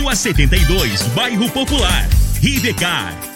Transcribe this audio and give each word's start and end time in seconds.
Rua 0.00 0.14
72, 0.14 1.02
Bairro 1.14 1.48
Popular. 1.48 2.08
Rivecar. 2.40 3.35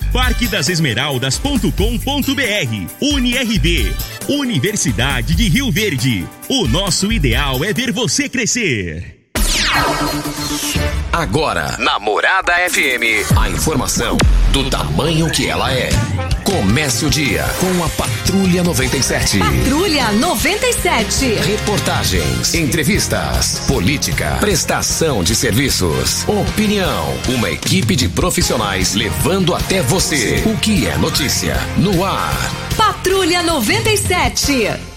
parquedasesmeraldas.com.br 0.11 2.91
UniRB 3.01 3.95
Universidade 4.27 5.35
de 5.35 5.49
Rio 5.49 5.71
Verde. 5.71 6.27
O 6.47 6.67
nosso 6.67 7.11
ideal 7.11 7.63
é 7.63 7.73
ver 7.73 7.91
você 7.91 8.29
crescer. 8.29 9.17
Agora, 11.11 11.75
Namorada 11.79 12.53
FM, 12.69 13.35
a 13.37 13.49
informação 13.49 14.15
do 14.51 14.69
tamanho 14.69 15.29
que 15.31 15.49
ela 15.49 15.73
é. 15.73 15.89
Comece 16.51 17.05
o 17.05 17.09
dia 17.09 17.45
com 17.61 17.81
a 17.81 17.87
Patrulha 17.87 18.61
97. 18.61 19.39
Patrulha 19.39 20.11
97. 20.11 21.35
Reportagens, 21.35 22.53
entrevistas, 22.53 23.59
política, 23.69 24.35
prestação 24.41 25.23
de 25.23 25.33
serviços, 25.33 26.27
opinião. 26.27 27.15
Uma 27.29 27.49
equipe 27.49 27.95
de 27.95 28.09
profissionais 28.09 28.95
levando 28.95 29.55
até 29.55 29.81
você 29.81 30.43
o 30.45 30.57
que 30.57 30.85
é 30.85 30.97
notícia 30.97 31.55
no 31.77 32.03
ar. 32.03 32.35
Patrulha 32.75 33.41
97. 33.43 34.91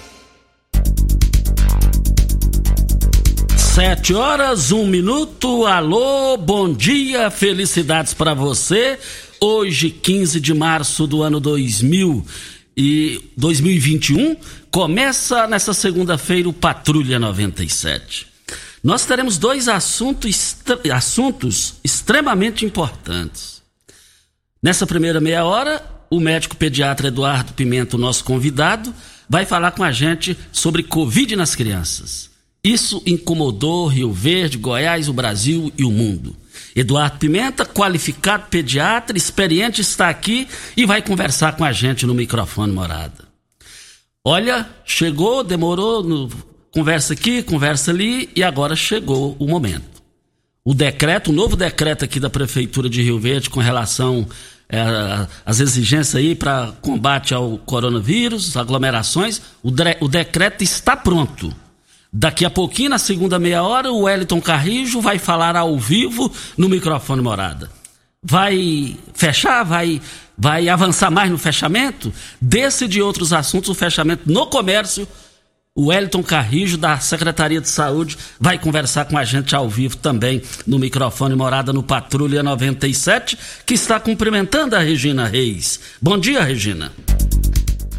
Sete 3.75 4.15
horas, 4.15 4.71
um 4.71 4.87
minuto. 4.87 5.67
Alô, 5.67 6.37
bom 6.37 6.73
dia, 6.73 7.29
felicidades 7.29 8.15
para 8.15 8.33
você. 8.33 8.97
Hoje, 9.47 9.91
15 9.91 10.41
de 10.41 10.55
março 10.55 11.07
do 11.07 11.23
ano 11.23 11.39
2000 11.39 12.25
e 12.75 13.21
2021, 13.37 14.39
começa 14.71 15.47
nessa 15.47 15.75
segunda-feira 15.75 16.49
o 16.49 16.53
Patrulha 16.55 17.19
97. 17.19 18.27
Nós 18.83 19.05
teremos 19.05 19.37
dois 19.37 19.69
assuntos, 19.69 20.57
assuntos 20.91 21.75
extremamente 21.85 22.65
importantes. 22.65 23.63
Nessa 24.63 24.87
primeira 24.87 25.21
meia 25.21 25.45
hora, 25.45 25.85
o 26.09 26.19
médico 26.19 26.57
pediatra 26.57 27.09
Eduardo 27.09 27.53
Pimenta, 27.53 27.99
nosso 27.99 28.25
convidado, 28.25 28.95
vai 29.29 29.45
falar 29.45 29.73
com 29.73 29.85
a 29.85 29.93
gente 29.93 30.35
sobre 30.53 30.83
Covid 30.83 31.37
nas 31.37 31.55
crianças. 31.55 32.34
Isso 32.65 33.03
incomodou 33.05 33.87
Rio 33.87 34.11
Verde, 34.11 34.57
Goiás, 34.57 35.07
o 35.07 35.13
Brasil 35.13 35.71
e 35.77 35.85
o 35.85 35.91
mundo. 35.91 36.35
Eduardo 36.75 37.19
Pimenta, 37.19 37.67
qualificado 37.67 38.47
pediatra, 38.49 39.19
experiente, 39.19 39.83
está 39.83 40.09
aqui 40.09 40.49
e 40.75 40.87
vai 40.87 41.03
conversar 41.03 41.57
com 41.57 41.65
a 41.65 41.73
gente 41.73 42.07
no 42.07 42.15
microfone 42.15 42.73
morada. 42.73 43.29
Olha, 44.25 44.67
chegou, 44.87 45.45
demorou, 45.45 46.03
no, 46.03 46.31
conversa 46.73 47.13
aqui, 47.13 47.43
conversa 47.43 47.91
ali 47.91 48.31
e 48.35 48.43
agora 48.43 48.75
chegou 48.75 49.37
o 49.39 49.47
momento. 49.47 50.03
O 50.65 50.73
decreto, 50.73 51.31
o 51.31 51.35
novo 51.35 51.57
decreto 51.57 52.07
aqui 52.07 52.19
da 52.19 52.31
Prefeitura 52.31 52.89
de 52.89 53.03
Rio 53.03 53.21
Verde 53.21 53.51
com 53.51 53.61
relação 53.61 54.27
é, 54.71 54.81
às 55.45 55.61
exigências 55.61 56.15
aí 56.15 56.35
para 56.35 56.73
combate 56.81 57.35
ao 57.35 57.59
coronavírus, 57.59 58.57
aglomerações, 58.57 59.43
o, 59.63 59.71
o 60.01 60.09
decreto 60.09 60.65
está 60.65 60.97
pronto. 60.97 61.55
Daqui 62.17 62.45
a 62.45 62.51
pouquinho, 62.51 62.91
na 62.91 62.99
segunda 62.99 63.41
meia 63.41 63.65
hora, 63.65 63.91
o 63.91 64.03
Wellington 64.03 64.41
Carrijo 64.41 65.01
vai 65.01 65.19
falar 65.19 65.57
ao 65.57 65.77
vivo 65.77 66.33
no 66.57 66.69
microfone 66.69 67.21
morada. 67.21 67.69
Vai 68.23 68.97
fechar, 69.13 69.65
vai, 69.65 70.01
vai 70.39 70.69
avançar 70.69 71.11
mais 71.11 71.29
no 71.29 71.37
fechamento? 71.37 72.15
Desse 72.41 72.87
de 72.87 73.03
outros 73.03 73.33
assuntos, 73.33 73.69
o 73.69 73.75
fechamento 73.75 74.31
no 74.31 74.47
comércio, 74.47 75.09
o 75.75 75.87
Wellington 75.87 76.23
Carrijo, 76.23 76.79
da 76.79 77.01
Secretaria 77.01 77.61
de 77.61 77.69
Saúde, 77.69 78.17
vai 78.39 78.61
conversar 78.61 79.07
com 79.07 79.19
a 79.19 79.25
gente 79.25 79.57
ao 79.57 79.69
vivo 79.69 79.97
também 79.97 80.41
no 80.65 80.79
microfone 80.79 81.35
morada 81.35 81.73
no 81.73 81.83
Patrulha 81.83 82.45
97, 82.45 83.37
que 83.67 83.75
está 83.75 83.99
cumprimentando 83.99 84.77
a 84.77 84.79
Regina 84.79 85.27
Reis. 85.27 85.81
Bom 86.01 86.17
dia, 86.17 86.45
Regina. 86.45 86.93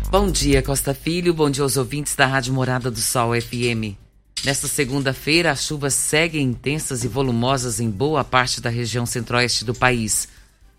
Bom 0.10 0.32
dia, 0.32 0.62
Costa 0.62 0.94
Filho. 0.94 1.34
Bom 1.34 1.50
dia 1.50 1.64
aos 1.64 1.76
ouvintes 1.76 2.16
da 2.16 2.26
Rádio 2.26 2.54
Morada 2.54 2.90
do 2.90 3.02
Sol 3.02 3.34
FM. 3.34 4.05
Nesta 4.46 4.68
segunda-feira, 4.68 5.50
as 5.50 5.64
chuvas 5.64 5.96
seguem 5.96 6.44
intensas 6.44 7.04
e 7.04 7.08
volumosas 7.08 7.80
em 7.80 7.90
boa 7.90 8.24
parte 8.24 8.62
da 8.62 8.70
região 8.70 9.04
centro-oeste 9.04 9.66
do 9.66 9.74
país, 9.74 10.28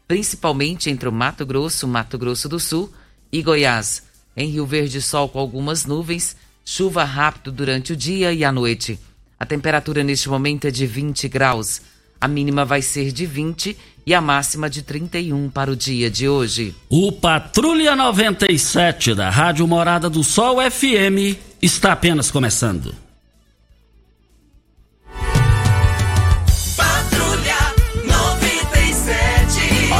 principalmente 0.06 0.88
entre 0.88 1.08
o 1.08 1.12
Mato 1.12 1.44
Grosso, 1.44 1.88
Mato 1.88 2.16
Grosso 2.16 2.48
do 2.48 2.60
Sul 2.60 2.92
e 3.32 3.42
Goiás. 3.42 4.04
Em 4.36 4.48
Rio 4.48 4.64
Verde, 4.64 5.02
sol 5.02 5.28
com 5.28 5.40
algumas 5.40 5.84
nuvens, 5.84 6.36
chuva 6.64 7.02
rápido 7.02 7.50
durante 7.50 7.92
o 7.92 7.96
dia 7.96 8.32
e 8.32 8.44
a 8.44 8.52
noite. 8.52 9.00
A 9.36 9.44
temperatura 9.44 10.04
neste 10.04 10.28
momento 10.28 10.68
é 10.68 10.70
de 10.70 10.86
20 10.86 11.26
graus. 11.26 11.82
A 12.20 12.28
mínima 12.28 12.64
vai 12.64 12.80
ser 12.80 13.10
de 13.10 13.26
20 13.26 13.76
e 14.06 14.14
a 14.14 14.20
máxima 14.20 14.70
de 14.70 14.82
31 14.82 15.50
para 15.50 15.72
o 15.72 15.76
dia 15.76 16.08
de 16.08 16.28
hoje. 16.28 16.72
O 16.88 17.10
Patrulha 17.10 17.96
97 17.96 19.12
da 19.12 19.28
Rádio 19.28 19.66
Morada 19.66 20.08
do 20.08 20.22
Sol 20.22 20.58
FM 20.70 21.36
está 21.60 21.90
apenas 21.90 22.30
começando. 22.30 23.05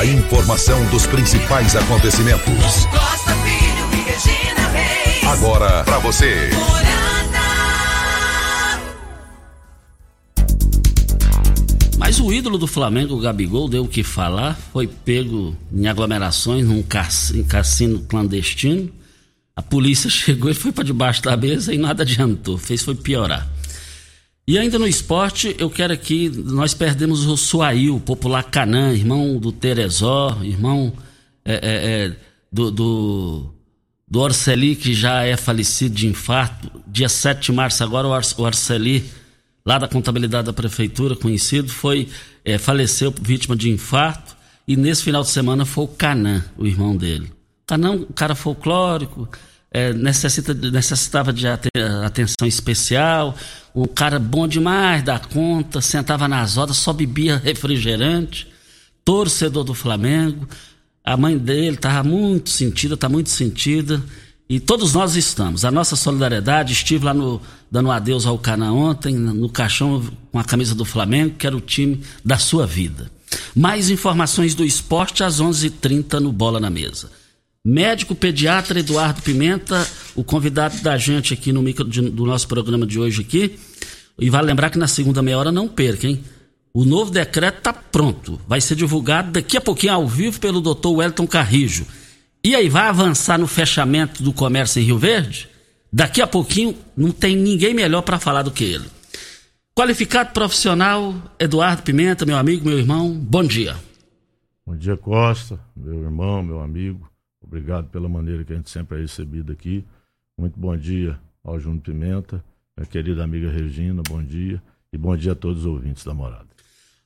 Informação 0.07 0.85
dos 0.87 1.05
principais 1.05 1.75
acontecimentos. 1.75 2.87
Costa 2.87 3.35
Filho 3.35 3.89
e 3.93 4.09
Regina 4.09 4.69
Reis. 4.69 5.25
Agora 5.25 5.83
para 5.83 5.99
você. 5.99 6.49
Mas 11.99 12.21
o 12.21 12.33
ídolo 12.33 12.57
do 12.57 12.69
Flamengo, 12.69 13.17
o 13.17 13.21
Gabigol, 13.21 13.69
deu 13.69 13.83
o 13.83 13.89
que 13.89 14.05
falar. 14.05 14.57
Foi 14.73 14.87
pego 14.87 15.57
em 15.73 15.89
aglomerações 15.89 16.65
num 16.65 16.83
cassino 16.83 17.99
clandestino. 18.01 18.89
A 19.57 19.63
polícia 19.63 20.09
chegou 20.11 20.49
e 20.49 20.55
foi 20.55 20.71
para 20.71 20.85
debaixo 20.85 21.21
da 21.23 21.37
mesa 21.37 21.75
e 21.75 21.79
nada 21.79 22.05
adiantou. 22.05 22.57
Fez 22.57 22.85
foi 22.85 22.95
piorar. 22.95 23.56
E 24.49 24.57
ainda 24.59 24.79
no 24.79 24.87
esporte, 24.87 25.57
eu 25.59 25.69
quero 25.69 25.93
aqui, 25.93 26.29
nós 26.29 26.73
perdemos 26.73 27.27
o 27.27 27.37
Suail, 27.37 27.99
popular 27.99 28.45
Canã, 28.45 28.93
irmão 28.93 29.39
do 29.39 29.51
Teresó, 29.51 30.39
irmão 30.41 30.93
é, 31.45 31.55
é, 31.55 31.59
é, 31.63 32.17
do, 32.53 32.71
do, 32.71 33.55
do 34.07 34.21
Orceli, 34.21 34.77
que 34.77 34.95
já 34.95 35.25
é 35.25 35.37
falecido 35.37 35.97
de 35.97 36.07
infarto. 36.07 36.71
Dia 36.87 37.09
7 37.09 37.47
de 37.47 37.53
março, 37.53 37.83
agora 37.83 38.07
o 38.07 38.43
Orceli, 38.43 39.11
lá 39.65 39.79
da 39.79 39.89
contabilidade 39.89 40.47
da 40.47 40.53
prefeitura, 40.53 41.17
conhecido, 41.17 41.69
foi 41.69 42.09
é, 42.45 42.57
faleceu 42.57 43.13
vítima 43.21 43.57
de 43.57 43.69
infarto. 43.69 44.37
E 44.69 44.77
nesse 44.77 45.03
final 45.03 45.23
de 45.23 45.29
semana 45.31 45.65
foi 45.65 45.85
o 45.85 45.89
Canã, 45.89 46.45
o 46.57 46.69
irmão 46.69 46.97
dele. 46.97 47.33
Canã, 47.67 47.91
um 47.91 48.05
cara 48.05 48.37
folclórico, 48.37 49.29
é, 49.71 49.93
necessita, 49.93 50.55
necessitava 50.55 51.33
de 51.33 51.47
atenção 51.47 52.47
especial, 52.47 53.37
um 53.75 53.87
cara 53.87 54.19
bom 54.19 54.49
demais 54.49 55.03
da 55.03 55.19
conta, 55.19 55.81
sentava 55.81 56.27
nas 56.27 56.57
rodas, 56.57 56.77
só 56.77 56.93
bebia 56.93 57.37
refrigerante, 57.37 58.49
torcedor 59.05 59.65
do 59.65 59.75
Flamengo. 59.75 60.49
A 61.05 61.17
mãe 61.17 61.37
dele 61.37 61.77
estava 61.77 62.03
muito 62.03 62.51
sentida, 62.51 62.95
está 62.95 63.09
muito 63.09 63.31
sentida. 63.31 64.03
E 64.49 64.61
todos 64.61 64.95
nós 64.95 65.17
estamos. 65.17 65.65
A 65.65 65.71
nossa 65.71 65.97
solidariedade, 65.97 66.73
estive 66.73 67.05
lá 67.05 67.13
no, 67.13 67.41
dando 67.71 67.91
adeus 67.91 68.27
ao 68.27 68.39
Cana 68.39 68.73
ontem, 68.73 69.15
no 69.15 69.49
caixão 69.49 70.03
com 70.31 70.39
a 70.39 70.45
camisa 70.45 70.75
do 70.75 70.85
Flamengo, 70.85 71.35
que 71.37 71.47
era 71.47 71.57
o 71.57 71.61
time 71.61 72.01
da 72.25 72.39
sua 72.39 72.67
vida. 72.67 73.11
Mais 73.55 73.91
informações 73.91 74.55
do 74.55 74.65
esporte 74.65 75.25
às 75.25 75.41
11:30 75.41 76.21
no 76.21 76.33
Bola 76.33 76.61
na 76.61 76.71
Mesa. 76.71 77.11
Médico 77.69 78.15
pediatra 78.15 78.79
Eduardo 78.79 79.21
Pimenta, 79.23 79.85
o 80.15 80.23
convidado 80.23 80.81
da 80.83 80.97
gente 80.97 81.35
aqui 81.35 81.53
no 81.53 81.61
micro 81.61 81.85
de, 81.85 82.01
do 82.01 82.25
nosso 82.25 82.47
programa 82.47 82.87
de 82.87 82.97
hoje 82.97 83.23
aqui. 83.23 83.59
E 84.17 84.31
vale 84.31 84.47
lembrar 84.47 84.71
que 84.71 84.79
na 84.79 84.87
segunda 84.87 85.21
meia 85.21 85.37
hora 85.37 85.51
não 85.51 85.67
perca, 85.67 86.07
hein? 86.07 86.23
O 86.73 86.85
novo 86.85 87.11
decreto 87.11 87.59
está 87.59 87.73
pronto. 87.73 88.41
Vai 88.47 88.61
ser 88.61 88.77
divulgado 88.77 89.33
daqui 89.33 89.57
a 89.57 89.61
pouquinho 89.61 89.95
ao 89.95 90.07
vivo 90.07 90.39
pelo 90.39 90.61
Dr. 90.61 90.91
Wellington 90.91 91.27
Carrijo. 91.27 91.85
E 92.45 92.55
aí, 92.55 92.69
vai 92.69 92.87
avançar 92.87 93.37
no 93.37 93.49
fechamento 93.49 94.23
do 94.23 94.33
comércio 94.33 94.81
em 94.81 94.85
Rio 94.85 94.99
Verde? 94.99 95.49
Daqui 95.93 96.23
a 96.23 96.27
pouquinho 96.29 96.73
não 96.97 97.11
tem 97.11 97.35
ninguém 97.35 97.75
melhor 97.75 98.03
para 98.03 98.21
falar 98.21 98.43
do 98.43 98.53
que 98.53 98.63
ele. 98.63 98.85
Qualificado 99.75 100.33
profissional, 100.33 101.13
Eduardo 101.37 101.83
Pimenta, 101.83 102.25
meu 102.25 102.37
amigo, 102.37 102.65
meu 102.65 102.79
irmão, 102.79 103.13
bom 103.13 103.43
dia. 103.43 103.75
Bom 104.65 104.77
dia, 104.77 104.97
Costa, 104.97 105.59
meu 105.77 106.05
irmão, 106.05 106.45
meu 106.45 106.61
amigo. 106.61 107.11
Obrigado 107.47 107.89
pela 107.89 108.09
maneira 108.09 108.45
que 108.45 108.53
a 108.53 108.57
gente 108.57 108.71
sempre 108.71 108.99
é 108.99 109.01
recebido 109.01 109.53
aqui. 109.53 109.85
Muito 110.39 110.59
bom 110.59 110.77
dia 110.77 111.19
ao 111.43 111.59
Júnior 111.61 111.83
Pimenta, 111.83 112.45
minha 112.77 112.87
querida 112.87 113.23
amiga 113.23 113.51
Regina, 113.51 114.03
bom 114.07 114.23
dia. 114.23 114.61
E 114.93 114.99
bom 114.99 115.17
dia 115.17 115.33
a 115.33 115.35
todos 115.35 115.61
os 115.61 115.67
ouvintes 115.67 116.05
da 116.05 116.15
morada. 116.15 116.47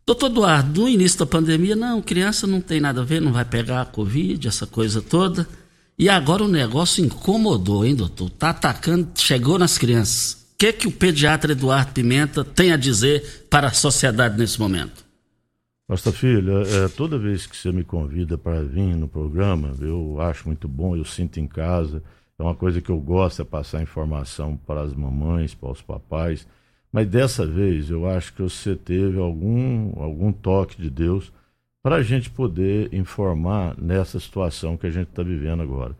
Doutor 0.07 0.31
Eduardo, 0.31 0.83
no 0.83 0.89
início 0.89 1.19
da 1.19 1.27
pandemia, 1.27 1.77
não, 1.77 2.03
criança 2.03 2.47
não 2.47 2.61
tem 2.61 2.81
nada 2.81 3.01
a 3.01 3.05
ver, 3.05 3.21
não 3.21 3.33
vai 3.33 3.45
pegar 3.45 3.83
a 3.83 3.87
Covid, 3.87 4.49
essa 4.49 4.67
coisa 4.67 5.01
toda. 5.01 5.47
E 5.99 6.09
agora 6.09 6.43
o 6.43 6.49
negócio 6.49 7.05
incomodou, 7.05 7.85
hein, 7.85 7.95
doutor? 7.95 8.31
Tá 8.31 8.51
atacando, 8.51 9.11
chegou 9.15 9.59
nas 9.59 9.77
crianças. 9.77 10.33
O 10.33 10.59
que, 10.59 10.73
que 10.73 10.89
o 10.89 10.93
pediatra 10.93 11.53
Eduardo 11.53 11.93
Pimenta 11.93 12.45
tem 12.45 12.73
a 12.73 12.77
dizer 12.77 13.47
para 13.51 13.69
a 13.69 13.73
sociedade 13.73 14.39
nesse 14.39 14.59
momento? 14.59 15.05
Nossa 15.91 16.13
filha, 16.13 16.53
é, 16.53 16.87
toda 16.87 17.19
vez 17.19 17.49
que 17.49 17.57
você 17.57 17.73
me 17.73 17.83
convida 17.83 18.39
para 18.39 18.63
vir 18.63 18.95
no 18.95 19.09
programa, 19.09 19.75
eu 19.81 20.21
acho 20.21 20.47
muito 20.47 20.69
bom, 20.69 20.95
eu 20.95 21.05
sinto 21.05 21.41
em 21.41 21.49
casa. 21.49 22.01
É 22.39 22.43
uma 22.45 22.55
coisa 22.55 22.81
que 22.81 22.91
eu 22.91 23.01
gosto, 23.01 23.43
é 23.43 23.45
passar 23.45 23.83
informação 23.83 24.57
para 24.57 24.83
as 24.83 24.95
mamães, 24.95 25.53
para 25.53 25.73
os 25.73 25.83
papais. 25.83 26.47
Mas 26.93 27.09
dessa 27.09 27.45
vez 27.45 27.91
eu 27.91 28.09
acho 28.09 28.33
que 28.33 28.41
você 28.41 28.77
teve 28.77 29.19
algum, 29.19 30.01
algum 30.01 30.31
toque 30.33 30.81
de 30.81 30.89
Deus 30.89 31.33
para 31.83 31.97
a 31.97 32.03
gente 32.05 32.31
poder 32.31 32.95
informar 32.95 33.77
nessa 33.77 34.21
situação 34.21 34.77
que 34.77 34.87
a 34.87 34.91
gente 34.91 35.09
está 35.09 35.25
vivendo 35.25 35.61
agora. 35.61 35.97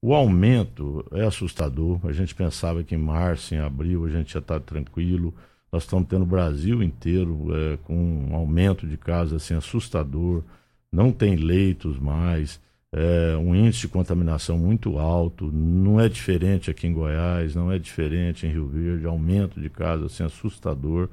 O 0.00 0.14
aumento 0.14 1.04
é 1.12 1.26
assustador. 1.26 2.00
A 2.04 2.12
gente 2.12 2.34
pensava 2.34 2.82
que 2.82 2.94
em 2.94 2.98
março, 2.98 3.54
em 3.54 3.58
abril, 3.58 4.06
a 4.06 4.08
gente 4.08 4.32
já 4.32 4.38
está 4.38 4.58
tranquilo. 4.58 5.34
Nós 5.72 5.82
estamos 5.82 6.08
tendo 6.08 6.22
o 6.22 6.26
Brasil 6.26 6.82
inteiro 6.82 7.48
é, 7.54 7.76
com 7.84 7.94
um 8.30 8.34
aumento 8.34 8.86
de 8.86 8.96
casos 8.96 9.34
assim, 9.34 9.54
assustador. 9.54 10.42
Não 10.92 11.12
tem 11.12 11.36
leitos 11.36 11.98
mais 11.98 12.60
é, 12.92 13.36
um 13.36 13.54
índice 13.54 13.82
de 13.82 13.88
contaminação 13.88 14.56
muito 14.56 14.98
alto, 14.98 15.50
não 15.52 16.00
é 16.00 16.08
diferente 16.08 16.70
aqui 16.70 16.86
em 16.86 16.92
Goiás, 16.92 17.54
não 17.54 17.70
é 17.70 17.78
diferente 17.78 18.46
em 18.46 18.50
Rio 18.50 18.66
Verde, 18.68 19.06
aumento 19.06 19.60
de 19.60 19.68
casos 19.68 20.12
assim, 20.12 20.24
assustador. 20.24 21.08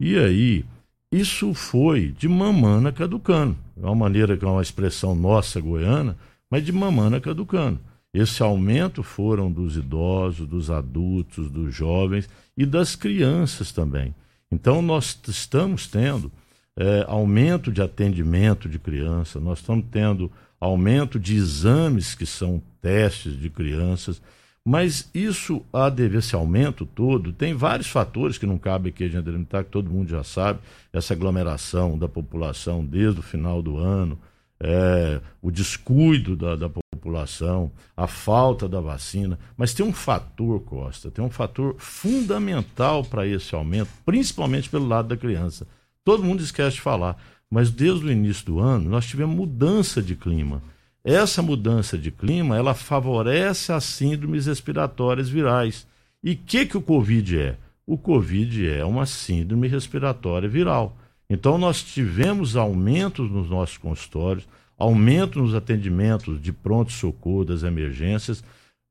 E 0.00 0.18
aí, 0.18 0.64
isso 1.12 1.54
foi 1.54 2.08
de 2.08 2.26
mamana 2.26 2.90
caducando. 2.90 3.56
É 3.80 3.86
uma 3.86 3.94
maneira 3.94 4.36
que 4.36 4.44
é 4.44 4.48
uma 4.48 4.62
expressão 4.62 5.14
nossa 5.14 5.60
goiana, 5.60 6.16
mas 6.50 6.64
de 6.64 6.72
mamana 6.72 7.20
caducando. 7.20 7.78
Esse 8.12 8.42
aumento 8.42 9.02
foram 9.02 9.50
dos 9.50 9.76
idosos, 9.76 10.46
dos 10.48 10.70
adultos, 10.70 11.50
dos 11.50 11.72
jovens 11.72 12.28
e 12.56 12.64
das 12.64 12.94
crianças 12.94 13.72
também. 13.72 14.14
Então, 14.50 14.80
nós 14.80 15.18
estamos 15.26 15.86
tendo 15.86 16.30
é, 16.76 17.04
aumento 17.08 17.72
de 17.72 17.82
atendimento 17.82 18.68
de 18.68 18.78
criança, 18.78 19.40
nós 19.40 19.58
estamos 19.60 19.84
tendo 19.90 20.30
aumento 20.60 21.18
de 21.18 21.34
exames 21.34 22.14
que 22.14 22.26
são 22.26 22.62
testes 22.80 23.38
de 23.38 23.50
crianças, 23.50 24.20
mas 24.66 25.10
isso 25.12 25.62
a 25.72 25.90
dever 25.90 26.18
esse 26.18 26.34
aumento 26.34 26.86
todo 26.86 27.32
tem 27.32 27.52
vários 27.52 27.88
fatores 27.88 28.38
que 28.38 28.46
não 28.46 28.56
cabe 28.56 28.88
aqui 28.88 29.04
a 29.04 29.08
gente 29.08 29.24
delimitar, 29.24 29.64
que 29.64 29.70
todo 29.70 29.90
mundo 29.90 30.08
já 30.08 30.24
sabe, 30.24 30.60
essa 30.92 31.12
aglomeração 31.12 31.98
da 31.98 32.08
população 32.08 32.84
desde 32.84 33.20
o 33.20 33.22
final 33.22 33.60
do 33.60 33.76
ano, 33.76 34.18
é, 34.58 35.20
o 35.42 35.50
descuido 35.50 36.34
da, 36.34 36.56
da 36.56 36.70
população, 37.04 37.70
a 37.96 38.06
falta 38.06 38.68
da 38.68 38.80
vacina, 38.80 39.38
mas 39.56 39.74
tem 39.74 39.84
um 39.84 39.92
fator, 39.92 40.60
Costa, 40.60 41.10
tem 41.10 41.24
um 41.24 41.30
fator 41.30 41.76
fundamental 41.78 43.04
para 43.04 43.26
esse 43.26 43.54
aumento, 43.54 43.90
principalmente 44.06 44.70
pelo 44.70 44.88
lado 44.88 45.08
da 45.08 45.16
criança. 45.16 45.66
Todo 46.02 46.24
mundo 46.24 46.42
esquece 46.42 46.76
de 46.76 46.82
falar 46.82 47.16
mas 47.54 47.70
desde 47.70 48.06
o 48.06 48.10
início 48.10 48.46
do 48.46 48.58
ano 48.58 48.90
nós 48.90 49.06
tivemos 49.06 49.36
mudança 49.36 50.02
de 50.02 50.16
clima. 50.16 50.60
Essa 51.04 51.40
mudança 51.40 51.96
de 51.96 52.10
clima, 52.10 52.56
ela 52.56 52.74
favorece 52.74 53.70
as 53.70 53.84
síndromes 53.84 54.46
respiratórias 54.46 55.28
virais. 55.28 55.86
E 56.20 56.32
o 56.32 56.36
que, 56.36 56.66
que 56.66 56.76
o 56.76 56.82
Covid 56.82 57.38
é? 57.38 57.56
O 57.86 57.96
Covid 57.96 58.68
é 58.68 58.84
uma 58.84 59.06
síndrome 59.06 59.68
respiratória 59.68 60.48
viral. 60.48 60.96
Então 61.30 61.56
nós 61.56 61.80
tivemos 61.80 62.56
aumentos 62.56 63.30
nos 63.30 63.48
nossos 63.48 63.76
consultórios, 63.76 64.48
aumento 64.78 65.40
nos 65.40 65.54
atendimentos 65.54 66.40
de 66.40 66.52
pronto-socorro 66.52 67.44
das 67.44 67.62
emergências, 67.62 68.42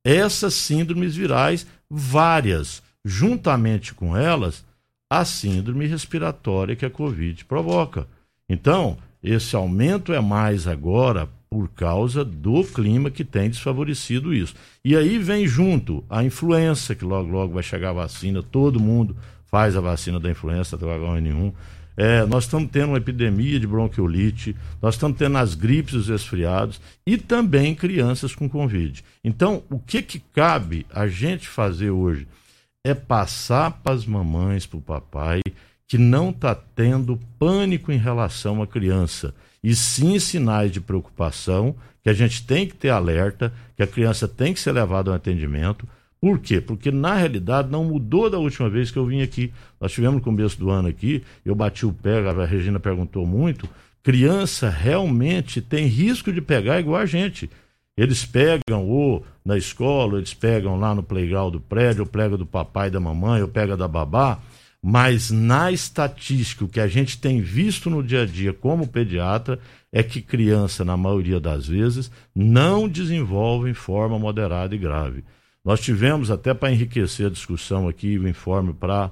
essas 0.06 0.54
síndromes 0.54 1.16
virais 1.16 1.66
várias, 1.90 2.82
juntamente 3.06 3.94
com 3.94 4.16
elas, 4.16 4.66
a 5.10 5.24
síndrome 5.24 5.86
respiratória 5.86 6.76
que 6.76 6.86
a 6.86 6.90
Covid 6.90 7.46
provoca. 7.46 8.08
Então, 8.50 8.98
esse 9.22 9.56
aumento 9.56 10.12
é 10.12 10.20
mais 10.20 10.68
agora 10.68 11.30
por 11.50 11.70
causa 11.70 12.26
do 12.26 12.64
clima 12.64 13.12
que 13.12 13.24
tem 13.24 13.50
desfavorecido 13.50 14.34
isso. 14.34 14.56
E 14.84 14.98
aí 14.98 15.20
vem 15.20 15.48
junto 15.48 16.04
a 16.10 16.24
influenza, 16.24 16.96
que 16.96 17.06
logo 17.06 17.30
logo 17.30 17.54
vai 17.54 17.62
chegar 17.62 17.92
a 17.92 17.94
vacina, 17.94 18.42
todo 18.42 18.80
mundo 18.80 19.16
faz 19.46 19.78
a 19.78 19.82
vacina 19.82 20.20
da 20.20 20.32
influenza 20.32 20.76
do 20.76 20.88
H1N1. 20.88 21.54
É, 21.96 22.26
nós 22.26 22.46
estamos 22.46 22.70
tendo 22.72 22.90
uma 22.90 22.98
epidemia 22.98 23.60
de 23.60 23.68
bronquiolite, 23.68 24.56
nós 24.82 24.96
estamos 24.96 25.18
tendo 25.18 25.38
as 25.38 25.54
gripes 25.54 25.94
os 25.94 26.10
resfriados 26.10 26.82
e 27.06 27.18
também 27.18 27.76
crianças 27.76 28.34
com 28.34 28.50
Covid. 28.50 29.04
Então, 29.24 29.64
o 29.70 29.78
que, 29.78 30.02
que 30.02 30.20
cabe 30.20 30.86
a 30.92 31.08
gente 31.08 31.48
fazer 31.48 31.92
hoje 31.92 32.28
é 32.84 32.94
passar 32.94 33.72
para 33.72 33.94
as 33.94 34.06
mamães, 34.06 34.66
para 34.66 34.78
o 34.78 34.82
papai, 34.82 35.42
que 35.88 35.98
não 35.98 36.32
está 36.32 36.56
tendo 36.56 37.20
pânico 37.38 37.92
em 37.92 37.98
relação 37.98 38.62
à 38.62 38.68
criança, 38.68 39.34
e 39.64 39.76
sim 39.76 40.20
sinais 40.20 40.72
de 40.72 40.82
preocupação, 40.82 41.76
que 42.04 42.10
a 42.10 42.14
gente 42.14 42.46
tem 42.46 42.68
que 42.68 42.76
ter 42.76 42.90
alerta, 42.90 43.54
que 43.78 43.84
a 43.84 43.88
criança 43.88 44.28
tem 44.28 44.54
que 44.54 44.60
ser 44.60 44.74
levada 44.74 45.10
ao 45.10 45.16
atendimento. 45.16 45.88
Por 46.24 46.40
quê? 46.40 46.62
Porque 46.62 46.90
na 46.90 47.16
realidade 47.16 47.70
não 47.70 47.84
mudou 47.84 48.30
da 48.30 48.38
última 48.38 48.70
vez 48.70 48.90
que 48.90 48.98
eu 48.98 49.06
vim 49.06 49.22
aqui. 49.22 49.52
Nós 49.78 49.92
tivemos 49.92 50.16
no 50.16 50.22
começo 50.22 50.58
do 50.58 50.70
ano 50.70 50.88
aqui, 50.88 51.22
eu 51.44 51.54
bati 51.54 51.86
o 51.86 51.92
pé, 51.92 52.20
a 52.20 52.46
Regina 52.46 52.80
perguntou 52.80 53.28
muito. 53.28 53.68
Criança 54.02 54.70
realmente 54.70 55.62
tem 55.62 55.86
risco 55.86 56.32
de 56.32 56.40
pegar 56.40 56.80
igual 56.80 57.02
a 57.02 57.06
gente. 57.06 57.50
Eles 57.98 58.26
pegam 58.26 58.88
ou 58.88 59.26
na 59.44 59.58
escola, 59.58 60.18
eles 60.18 60.34
pegam 60.34 60.80
lá 60.80 60.96
no 60.96 61.04
playground 61.04 61.52
do 61.52 61.60
prédio, 61.60 62.04
ou 62.04 62.10
pega 62.10 62.38
do 62.38 62.46
papai 62.46 62.88
e 62.88 62.92
da 62.92 63.02
mamãe, 63.02 63.42
ou 63.42 63.50
pega 63.50 63.76
da 63.76 63.90
babá 63.90 64.40
mas 64.86 65.32
na 65.32 65.72
estatística, 65.72 66.66
o 66.66 66.68
que 66.68 66.80
a 66.82 66.88
gente 66.88 67.18
tem 67.18 67.40
visto 67.40 67.90
no 67.90 68.04
dia 68.04 68.24
a 68.24 68.26
dia 68.26 68.52
como 68.52 68.86
pediatra 68.86 69.58
é 69.94 70.04
que 70.04 70.22
criança, 70.22 70.84
na 70.84 70.98
maioria 70.98 71.40
das 71.40 71.66
vezes, 71.66 72.12
não 72.36 72.90
desenvolve 72.90 73.70
em 73.70 73.74
forma 73.74 74.20
moderada 74.20 74.76
e 74.76 74.78
grave. 74.78 75.24
Nós 75.64 75.80
tivemos, 75.80 76.30
até 76.30 76.54
para 76.54 76.72
enriquecer 76.72 77.28
a 77.28 77.30
discussão 77.30 77.88
aqui, 77.88 78.18
o 78.18 78.28
informe 78.28 78.74
para 78.74 79.12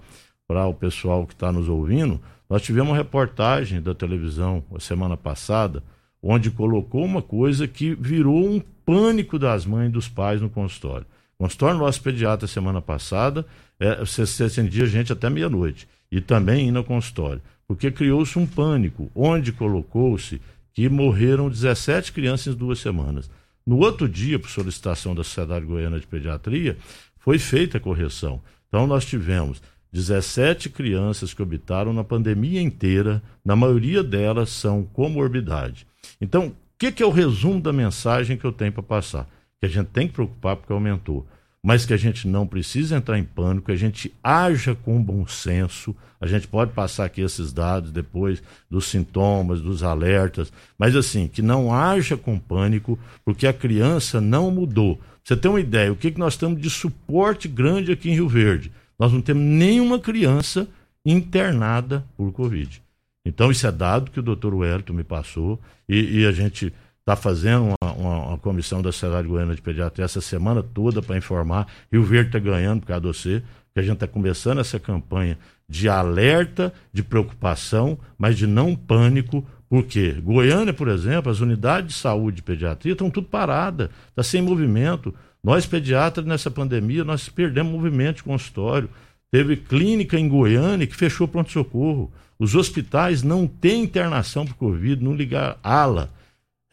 o 0.68 0.74
pessoal 0.74 1.26
que 1.26 1.34
está 1.34 1.52
nos 1.52 1.70
ouvindo, 1.70 2.20
nós 2.50 2.62
tivemos 2.62 2.90
uma 2.90 2.98
reportagem 2.98 3.82
da 3.82 3.96
televisão 3.96 4.62
a 4.76 4.80
semana 4.80 5.16
passada, 5.16 5.82
onde 6.22 6.52
colocou 6.52 7.06
uma 7.06 7.22
coisa 7.22 7.68
que 7.68 7.96
virou 7.96 8.46
um 8.46 8.60
pânico 8.60 9.40
das 9.40 9.66
mães 9.66 9.88
e 9.88 9.94
dos 9.94 10.10
pais 10.10 10.42
no 10.42 10.50
consultório. 10.50 11.06
Consultório 11.38 11.80
nosso 11.80 12.02
pediatra 12.02 12.48
semana 12.48 12.82
passada 12.82 13.46
é, 13.80 13.96
você, 13.96 14.26
você 14.28 14.44
atendia 14.44 14.86
gente 14.86 15.12
até 15.12 15.30
meia-noite. 15.30 15.88
E 16.12 16.20
também 16.20 16.68
ir 16.68 16.72
no 16.72 16.84
consultório. 16.84 17.42
Porque 17.66 17.90
criou-se 17.90 18.38
um 18.38 18.46
pânico, 18.46 19.10
onde 19.16 19.52
colocou-se 19.54 20.42
que 20.74 20.90
morreram 20.90 21.50
17 21.50 22.12
crianças 22.12 22.54
em 22.54 22.58
duas 22.58 22.80
semanas. 22.80 23.30
No 23.72 23.78
outro 23.78 24.10
dia, 24.10 24.38
por 24.38 24.50
solicitação 24.50 25.16
da 25.16 25.24
Sociedade 25.24 25.66
Goiana 25.66 25.98
de 25.98 26.06
Pediatria, 26.06 26.78
foi 27.18 27.40
feita 27.40 27.78
a 27.78 27.80
correção. 27.80 28.42
Então, 28.68 28.86
nós 28.86 29.06
tivemos 29.06 29.62
17 29.94 30.70
crianças 30.70 31.34
que 31.34 31.42
obitaram 31.42 31.94
na 31.94 32.04
pandemia 32.04 32.62
inteira, 32.62 33.24
na 33.46 33.56
maioria 33.56 34.04
delas 34.04 34.50
são 34.50 34.84
comorbidade. 34.84 35.88
Então, 36.20 36.48
o 36.48 36.56
que, 36.78 36.92
que, 36.92 37.02
é 37.02 37.06
o 37.06 37.12
resumo 37.12 37.62
da 37.62 37.72
mensagem 37.72 38.36
que 38.36 38.44
eu 38.44 38.52
tenho 38.52 38.74
para 38.74 38.84
passar? 38.84 39.26
Que 39.58 39.68
a 39.68 39.70
gente 39.70 39.88
tem 39.88 40.06
que 40.06 40.16
preocupar 40.16 40.58
porque 40.58 40.74
aumentou. 40.74 41.26
Mas 41.64 41.86
que 41.86 41.94
a 41.94 41.98
gente 41.98 42.28
não 42.28 42.48
precisa 42.48 42.98
entrar 42.98 43.20
em 43.20 43.24
pânico, 43.24 43.68
que 43.68 43.72
a 43.72 43.78
gente 43.78 44.12
haja 44.24 44.74
com 44.74 45.02
bom 45.02 45.28
senso. 45.28 45.96
A 46.20 46.26
gente 46.26 46.48
pode 46.48 46.74
passar 46.74 47.06
aqui 47.06 47.22
esses 47.22 47.54
dados 47.54 47.92
depois 47.92 48.42
dos 48.70 48.86
sintomas, 48.86 49.62
dos 49.62 49.84
alertas, 49.84 50.52
mas 50.78 50.96
assim, 50.96 51.28
que 51.28 51.42
não 51.42 51.74
haja 51.74 52.18
com 52.18 52.40
pânico, 52.40 52.98
porque 53.24 53.46
a 53.46 53.54
criança 53.54 54.20
não 54.20 54.50
mudou. 54.50 55.00
Você 55.24 55.38
tem 55.38 55.52
uma 55.52 55.60
ideia, 55.60 55.94
o 55.94 55.96
que, 55.96 56.12
que 56.12 56.20
nós 56.20 56.36
temos 56.36 56.60
de 56.60 56.70
suporte 56.70 57.48
grande 57.48 57.92
aqui 57.92 58.10
em 58.10 58.16
Rio 58.16 58.28
Verde? 58.28 58.72
Nós 58.98 59.14
não 59.14 59.22
temos 59.22 59.44
nenhuma 59.44 60.00
criança 60.00 60.68
internada 61.06 62.04
por 62.18 62.32
Covid. 62.32 62.82
Então, 63.24 63.52
isso 63.52 63.68
é 63.68 63.72
dado 63.72 64.10
que 64.10 64.20
o 64.20 64.24
doutor 64.24 64.54
Wellington 64.54 64.94
me 64.94 65.04
passou 65.04 65.60
e, 65.88 66.22
e 66.22 66.26
a 66.26 66.32
gente 66.32 66.74
está 67.02 67.16
fazendo 67.16 67.76
uma, 67.82 67.94
uma, 67.94 68.26
uma, 68.28 68.38
comissão 68.38 68.82
da 68.82 68.92
Sociedade 68.92 69.28
Goiana 69.28 69.56
de 69.56 69.62
Pediatria 69.62 70.06
essa 70.06 70.22
semana 70.22 70.64
toda 70.64 71.02
para 71.02 71.18
informar. 71.18 71.68
Rio 71.92 72.04
Verde 72.04 72.30
está 72.30 72.40
ganhando 72.40 72.82
por 72.82 72.88
causa 72.88 73.02
de 73.02 73.08
você, 73.08 73.44
que 73.74 73.80
a 73.80 73.84
gente 73.84 73.96
está 73.96 74.08
começando 74.08 74.60
essa 74.60 74.80
campanha 74.80 75.38
de 75.68 75.90
alerta, 75.90 76.74
de 76.94 77.02
preocupação, 77.02 77.98
mas 78.18 78.38
de 78.38 78.46
não 78.46 78.76
pânico, 78.76 79.46
porque 79.70 80.12
Goiânia, 80.22 80.74
por 80.74 80.90
exemplo, 80.90 81.32
as 81.32 81.40
unidades 81.40 81.96
de 81.96 82.00
saúde 82.02 82.38
de 82.38 82.44
pediatria 82.44 82.92
estão 82.92 83.10
tudo 83.10 83.28
paradas, 83.28 83.90
está 84.10 84.22
sem 84.22 84.42
movimento. 84.42 85.14
Nós, 85.44 85.66
pediatras, 85.66 86.26
nessa 86.26 86.52
pandemia, 86.52 87.04
nós 87.04 87.30
perdemos 87.30 87.72
movimento 87.72 88.18
de 88.18 88.24
consultório. 88.24 88.90
Teve 89.32 89.56
clínica 89.56 90.20
em 90.20 90.28
Goiânia 90.28 90.86
que 90.86 90.96
fechou 90.96 91.28
pronto-socorro. 91.28 92.12
Os 92.38 92.54
hospitais 92.54 93.24
não 93.24 93.48
têm 93.48 93.84
internação 93.84 94.46
por 94.46 94.56
Covid, 94.56 95.02
não 95.02 95.16
ligar 95.16 95.58
ala. 95.64 96.12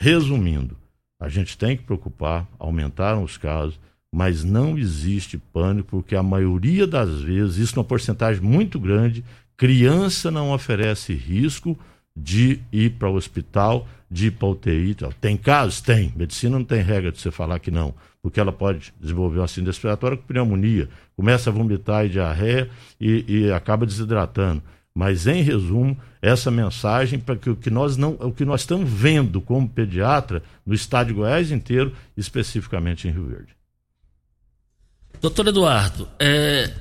Resumindo, 0.00 0.76
a 1.20 1.28
gente 1.28 1.58
tem 1.58 1.76
que 1.76 1.82
preocupar, 1.82 2.46
aumentaram 2.58 3.24
os 3.24 3.36
casos, 3.36 3.78
mas 4.14 4.44
não 4.44 4.78
existe 4.78 5.36
pânico, 5.36 5.88
porque 5.90 6.14
a 6.14 6.22
maioria 6.22 6.86
das 6.86 7.20
vezes, 7.20 7.56
isso 7.56 7.76
numa 7.76 7.84
porcentagem 7.84 8.42
muito 8.42 8.78
grande, 8.78 9.24
criança 9.56 10.30
não 10.30 10.52
oferece 10.52 11.12
risco 11.12 11.76
de 12.16 12.60
ir 12.72 12.92
para 12.92 13.10
o 13.10 13.14
hospital, 13.14 13.86
de 14.10 14.28
ir 14.28 14.30
para 14.32 14.48
UTI. 14.48 14.96
Tem 15.20 15.36
casos? 15.36 15.80
Tem. 15.80 16.12
Medicina 16.16 16.58
não 16.58 16.64
tem 16.64 16.80
regra 16.80 17.12
de 17.12 17.20
você 17.20 17.30
falar 17.30 17.58
que 17.58 17.70
não, 17.70 17.94
porque 18.22 18.40
ela 18.40 18.52
pode 18.52 18.94
desenvolver 19.00 19.40
uma 19.40 19.48
síndrome 19.48 19.70
respiratória 19.70 20.16
com 20.16 20.24
pneumonia, 20.24 20.88
começa 21.16 21.50
a 21.50 21.52
vomitar 21.52 22.06
e 22.06 22.08
diarreia 22.08 22.70
e, 23.00 23.24
e 23.28 23.52
acaba 23.52 23.84
desidratando. 23.84 24.62
Mas, 24.98 25.28
em 25.28 25.42
resumo, 25.42 25.96
essa 26.20 26.50
mensagem 26.50 27.20
para 27.20 27.36
que 27.36 27.48
o 27.48 27.54
que 27.54 27.70
nós 27.70 27.96
não, 27.96 28.16
o 28.18 28.32
que 28.32 28.44
nós 28.44 28.62
estamos 28.62 28.90
vendo 28.90 29.40
como 29.40 29.68
pediatra 29.68 30.42
no 30.66 30.74
estado 30.74 31.06
de 31.06 31.12
Goiás 31.12 31.52
inteiro, 31.52 31.94
especificamente 32.16 33.06
em 33.06 33.12
Rio 33.12 33.28
Verde. 33.28 33.54
Doutor 35.20 35.46
Eduardo, 35.46 36.08
é, 36.18 36.74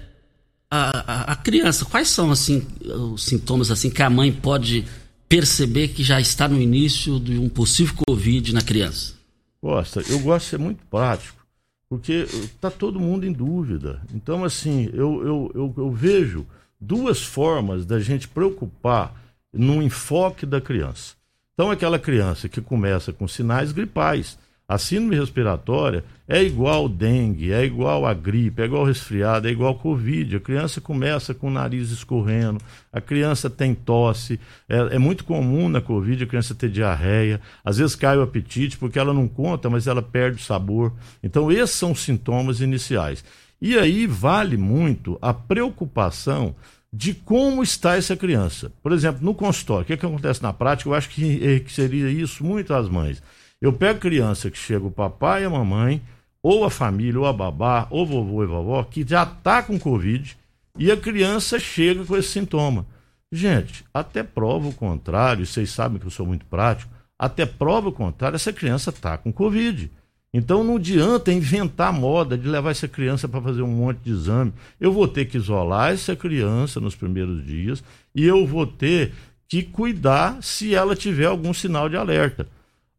a, 0.68 0.98
a, 0.98 1.32
a, 1.34 1.36
criança, 1.36 1.86
quais 1.86 2.08
são 2.08 2.32
assim 2.32 2.66
os 2.84 3.24
sintomas 3.24 3.70
assim 3.70 3.92
que 3.92 4.02
a 4.02 4.10
mãe 4.10 4.32
pode 4.32 4.84
perceber 5.30 5.90
que 5.90 6.04
já 6.04 6.20
está 6.20 6.48
no 6.48 6.60
início 6.60 7.20
de 7.20 7.38
um 7.38 7.48
possível 7.48 7.94
Covid 8.08 8.52
na 8.52 8.64
criança? 8.64 9.14
Costa, 9.62 10.02
eu 10.10 10.18
gosto 10.22 10.46
de 10.46 10.50
ser 10.50 10.58
muito 10.58 10.84
prático, 10.90 11.46
porque 11.88 12.26
está 12.32 12.72
todo 12.72 13.00
mundo 13.00 13.28
em 13.28 13.32
dúvida. 13.32 14.02
Então, 14.12 14.44
assim, 14.44 14.90
eu, 14.92 15.24
eu, 15.24 15.52
eu, 15.54 15.74
eu 15.78 15.92
vejo 15.92 16.48
duas 16.80 17.24
formas 17.24 17.86
da 17.86 18.00
gente 18.00 18.28
preocupar 18.28 19.14
no 19.54 19.82
enfoque 19.82 20.46
da 20.46 20.62
criança. 20.62 21.16
Então, 21.54 21.72
aquela 21.72 21.98
criança 21.98 22.48
que 22.48 22.62
começa 22.62 23.12
com 23.12 23.28
sinais 23.28 23.72
gripais, 23.72 24.38
a 24.70 24.78
síndrome 24.78 25.16
respiratória 25.16 26.04
é 26.28 26.44
igual 26.44 26.90
dengue, 26.90 27.54
é 27.54 27.64
igual 27.64 28.06
a 28.06 28.14
gripe, 28.14 28.62
é 28.62 28.66
igual 28.66 28.84
resfriado, 28.84 29.48
é 29.48 29.52
igual 29.52 29.74
covid. 29.76 30.36
A 30.36 30.40
criança 30.42 30.82
começa 30.82 31.34
com 31.34 31.48
o 31.48 31.52
nariz 31.52 31.90
escorrendo, 31.90 32.60
a 32.92 33.00
criança 33.00 33.50
tem 33.50 33.74
tosse, 33.74 34.38
é, 34.68 34.96
é, 34.96 35.00
muito 35.00 35.24
comum 35.24 35.70
na 35.70 35.80
covid 35.80 36.22
a 36.22 36.28
criança 36.28 36.54
ter 36.54 36.70
diarreia, 36.70 37.40
às 37.64 37.78
vezes 37.78 37.96
cai 37.96 38.18
o 38.18 38.22
apetite 38.22 38.78
porque 38.78 39.00
ela 39.00 39.14
não 39.14 39.26
conta, 39.26 39.70
mas 39.70 39.88
ela 39.88 40.02
perde 40.02 40.42
o 40.42 40.46
sabor. 40.46 40.92
Então, 41.24 41.50
esses 41.50 41.76
são 41.78 41.94
os 41.94 42.02
sintomas 42.02 42.60
iniciais. 42.60 43.24
E 43.62 43.78
aí 43.78 44.06
vale 44.06 44.58
muito 44.58 45.18
a 45.22 45.34
preocupação 45.34 46.56
de 46.92 47.14
como 47.14 47.64
está 47.64 47.96
essa 47.96 48.16
criança. 48.16 48.72
Por 48.82 48.92
exemplo, 48.92 49.24
no 49.24 49.34
consultório, 49.34 49.84
o 49.84 49.86
que, 49.86 49.94
é 49.94 49.98
que 49.98 50.06
acontece 50.06 50.42
na 50.42 50.54
prática? 50.54 50.90
Eu 50.90 50.94
acho 50.94 51.10
que, 51.10 51.44
eh, 51.44 51.60
que 51.60 51.72
seria 51.72 52.10
isso 52.10 52.44
muito 52.44 52.74
às 52.74 52.88
mães. 52.88 53.22
Eu 53.62 53.74
pego 53.74 54.00
criança 54.00 54.52
que 54.52 54.58
chega 54.58 54.86
o 54.86 54.92
papai 54.92 55.44
e 55.44 55.46
a 55.46 55.50
mamãe, 55.50 56.02
ou 56.42 56.64
a 56.64 56.70
família, 56.70 57.20
ou 57.20 57.26
a 57.26 57.34
babá, 57.34 57.88
ou 57.90 58.06
vovô 58.06 58.44
e 58.44 58.48
vovó, 58.48 58.84
que 58.84 59.06
já 59.08 59.24
está 59.24 59.64
com 59.64 59.80
Covid, 59.80 60.38
e 60.78 60.92
a 60.92 60.98
criança 60.98 61.60
chega 61.60 62.06
com 62.06 62.16
esse 62.16 62.30
sintoma. 62.30 62.86
Gente, 63.32 63.84
até 63.94 64.24
prova 64.24 64.70
o 64.70 64.74
contrário, 64.74 65.46
vocês 65.46 65.72
sabem 65.72 66.00
que 66.00 66.06
eu 66.06 66.12
sou 66.12 66.26
muito 66.26 66.46
prático, 66.46 66.92
até 67.20 67.46
prova 67.46 67.90
o 67.90 67.92
contrário, 67.92 68.36
essa 68.36 68.54
criança 68.54 68.92
está 68.92 69.18
com 69.18 69.34
Covid. 69.34 69.92
Então 70.34 70.64
não 70.64 70.76
adianta 70.76 71.32
inventar 71.32 71.92
moda 71.94 72.38
de 72.38 72.48
levar 72.48 72.72
essa 72.72 72.88
criança 72.88 73.28
para 73.28 73.42
fazer 73.42 73.62
um 73.62 73.68
monte 73.68 74.00
de 74.00 74.12
exame. 74.12 74.54
Eu 74.80 74.92
vou 74.92 75.08
ter 75.08 75.26
que 75.26 75.38
isolar 75.38 75.94
essa 75.94 76.16
criança 76.16 76.80
nos 76.80 76.96
primeiros 76.96 77.46
dias 77.46 77.84
e 78.14 78.26
eu 78.26 78.46
vou 78.46 78.68
ter 78.68 79.14
que 79.48 79.64
cuidar 79.64 80.38
se 80.42 80.76
ela 80.76 80.96
tiver 80.96 81.26
algum 81.26 81.54
sinal 81.54 81.88
de 81.88 81.96
alerta. 81.96 82.48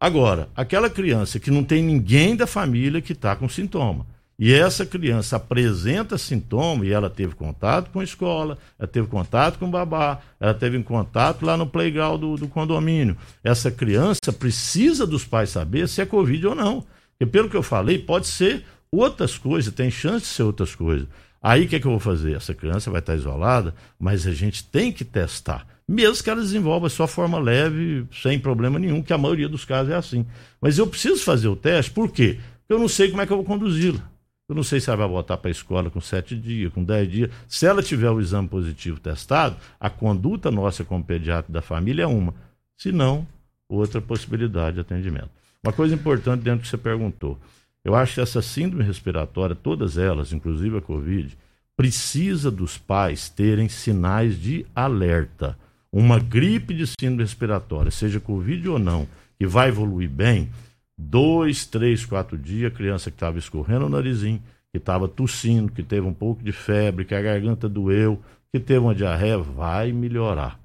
Agora, 0.00 0.48
aquela 0.56 0.88
criança 0.88 1.38
que 1.40 1.50
não 1.50 1.64
tem 1.64 1.82
ninguém 1.82 2.34
da 2.34 2.46
família 2.46 3.02
que 3.02 3.12
está 3.12 3.34
com 3.36 3.48
sintoma, 3.48 4.06
e 4.38 4.52
essa 4.52 4.86
criança 4.86 5.34
apresenta 5.34 6.16
sintoma 6.16 6.86
e 6.86 6.92
ela 6.92 7.10
teve 7.10 7.34
contato 7.34 7.90
com 7.90 7.98
a 7.98 8.04
escola, 8.04 8.56
ela 8.78 8.86
teve 8.86 9.08
contato 9.08 9.58
com 9.58 9.66
o 9.66 9.70
babá, 9.70 10.20
ela 10.38 10.54
teve 10.54 10.80
contato 10.84 11.44
lá 11.44 11.56
no 11.56 11.66
playground 11.66 12.20
do, 12.20 12.36
do 12.36 12.46
condomínio. 12.46 13.16
Essa 13.42 13.68
criança 13.68 14.32
precisa 14.32 15.04
dos 15.04 15.24
pais 15.24 15.50
saber 15.50 15.88
se 15.88 16.00
é 16.00 16.06
Covid 16.06 16.46
ou 16.46 16.54
não. 16.54 16.84
E 17.20 17.26
pelo 17.26 17.50
que 17.50 17.56
eu 17.56 17.62
falei, 17.62 17.98
pode 17.98 18.26
ser 18.26 18.64
outras 18.90 19.36
coisas, 19.36 19.72
tem 19.74 19.90
chance 19.90 20.26
de 20.26 20.32
ser 20.32 20.42
outras 20.44 20.74
coisas. 20.74 21.08
Aí 21.40 21.64
o 21.64 21.68
que, 21.68 21.76
é 21.76 21.80
que 21.80 21.86
eu 21.86 21.92
vou 21.92 22.00
fazer? 22.00 22.34
Essa 22.34 22.54
criança 22.54 22.90
vai 22.90 23.00
estar 23.00 23.14
isolada, 23.14 23.74
mas 23.98 24.26
a 24.26 24.32
gente 24.32 24.64
tem 24.64 24.92
que 24.92 25.04
testar. 25.04 25.66
Mesmo 25.86 26.22
que 26.22 26.28
ela 26.28 26.40
desenvolva 26.40 26.88
só 26.88 27.06
forma 27.06 27.38
leve, 27.38 28.06
sem 28.12 28.38
problema 28.38 28.78
nenhum, 28.78 29.02
que 29.02 29.12
a 29.12 29.18
maioria 29.18 29.48
dos 29.48 29.64
casos 29.64 29.92
é 29.92 29.96
assim. 29.96 30.26
Mas 30.60 30.78
eu 30.78 30.86
preciso 30.86 31.22
fazer 31.22 31.48
o 31.48 31.56
teste, 31.56 31.90
por 31.90 32.10
quê? 32.10 32.38
Porque 32.60 32.74
eu 32.74 32.78
não 32.78 32.88
sei 32.88 33.08
como 33.08 33.22
é 33.22 33.26
que 33.26 33.32
eu 33.32 33.36
vou 33.38 33.46
conduzi-la. 33.46 34.00
Eu 34.48 34.54
não 34.54 34.62
sei 34.62 34.80
se 34.80 34.88
ela 34.88 34.96
vai 34.96 35.08
voltar 35.08 35.36
para 35.36 35.50
a 35.50 35.52
escola 35.52 35.90
com 35.90 36.00
sete 36.00 36.34
dias, 36.34 36.72
com 36.72 36.82
dez 36.82 37.10
dias. 37.10 37.30
Se 37.46 37.66
ela 37.66 37.82
tiver 37.82 38.10
o 38.10 38.20
exame 38.20 38.48
positivo 38.48 38.98
testado, 38.98 39.56
a 39.78 39.90
conduta 39.90 40.50
nossa 40.50 40.84
como 40.84 41.04
pediatra 41.04 41.52
da 41.52 41.60
família 41.60 42.04
é 42.04 42.06
uma. 42.06 42.34
Se 42.76 42.90
não, 42.90 43.26
outra 43.68 44.00
possibilidade 44.00 44.76
de 44.76 44.80
atendimento. 44.80 45.30
Uma 45.68 45.72
coisa 45.74 45.94
importante 45.94 46.40
dentro 46.40 46.60
do 46.60 46.62
que 46.62 46.68
você 46.68 46.78
perguntou. 46.78 47.38
Eu 47.84 47.94
acho 47.94 48.14
que 48.14 48.22
essa 48.22 48.40
síndrome 48.40 48.82
respiratória, 48.84 49.54
todas 49.54 49.98
elas, 49.98 50.32
inclusive 50.32 50.78
a 50.78 50.80
Covid, 50.80 51.36
precisa 51.76 52.50
dos 52.50 52.78
pais 52.78 53.28
terem 53.28 53.68
sinais 53.68 54.40
de 54.40 54.64
alerta. 54.74 55.58
Uma 55.92 56.18
gripe 56.18 56.72
de 56.72 56.86
síndrome 56.86 57.22
respiratória, 57.22 57.90
seja 57.90 58.18
Covid 58.18 58.66
ou 58.66 58.78
não, 58.78 59.06
que 59.38 59.46
vai 59.46 59.68
evoluir 59.68 60.08
bem, 60.08 60.48
dois, 60.96 61.66
três, 61.66 62.02
quatro 62.06 62.38
dias, 62.38 62.72
a 62.72 62.74
criança 62.74 63.10
que 63.10 63.16
estava 63.16 63.38
escorrendo 63.38 63.84
o 63.84 63.90
narizinho, 63.90 64.42
que 64.72 64.78
estava 64.78 65.06
tossindo, 65.06 65.70
que 65.70 65.82
teve 65.82 66.06
um 66.06 66.14
pouco 66.14 66.42
de 66.42 66.50
febre, 66.50 67.04
que 67.04 67.14
a 67.14 67.20
garganta 67.20 67.68
doeu, 67.68 68.18
que 68.50 68.58
teve 68.58 68.80
uma 68.80 68.94
diarreia, 68.94 69.36
vai 69.36 69.92
melhorar. 69.92 70.58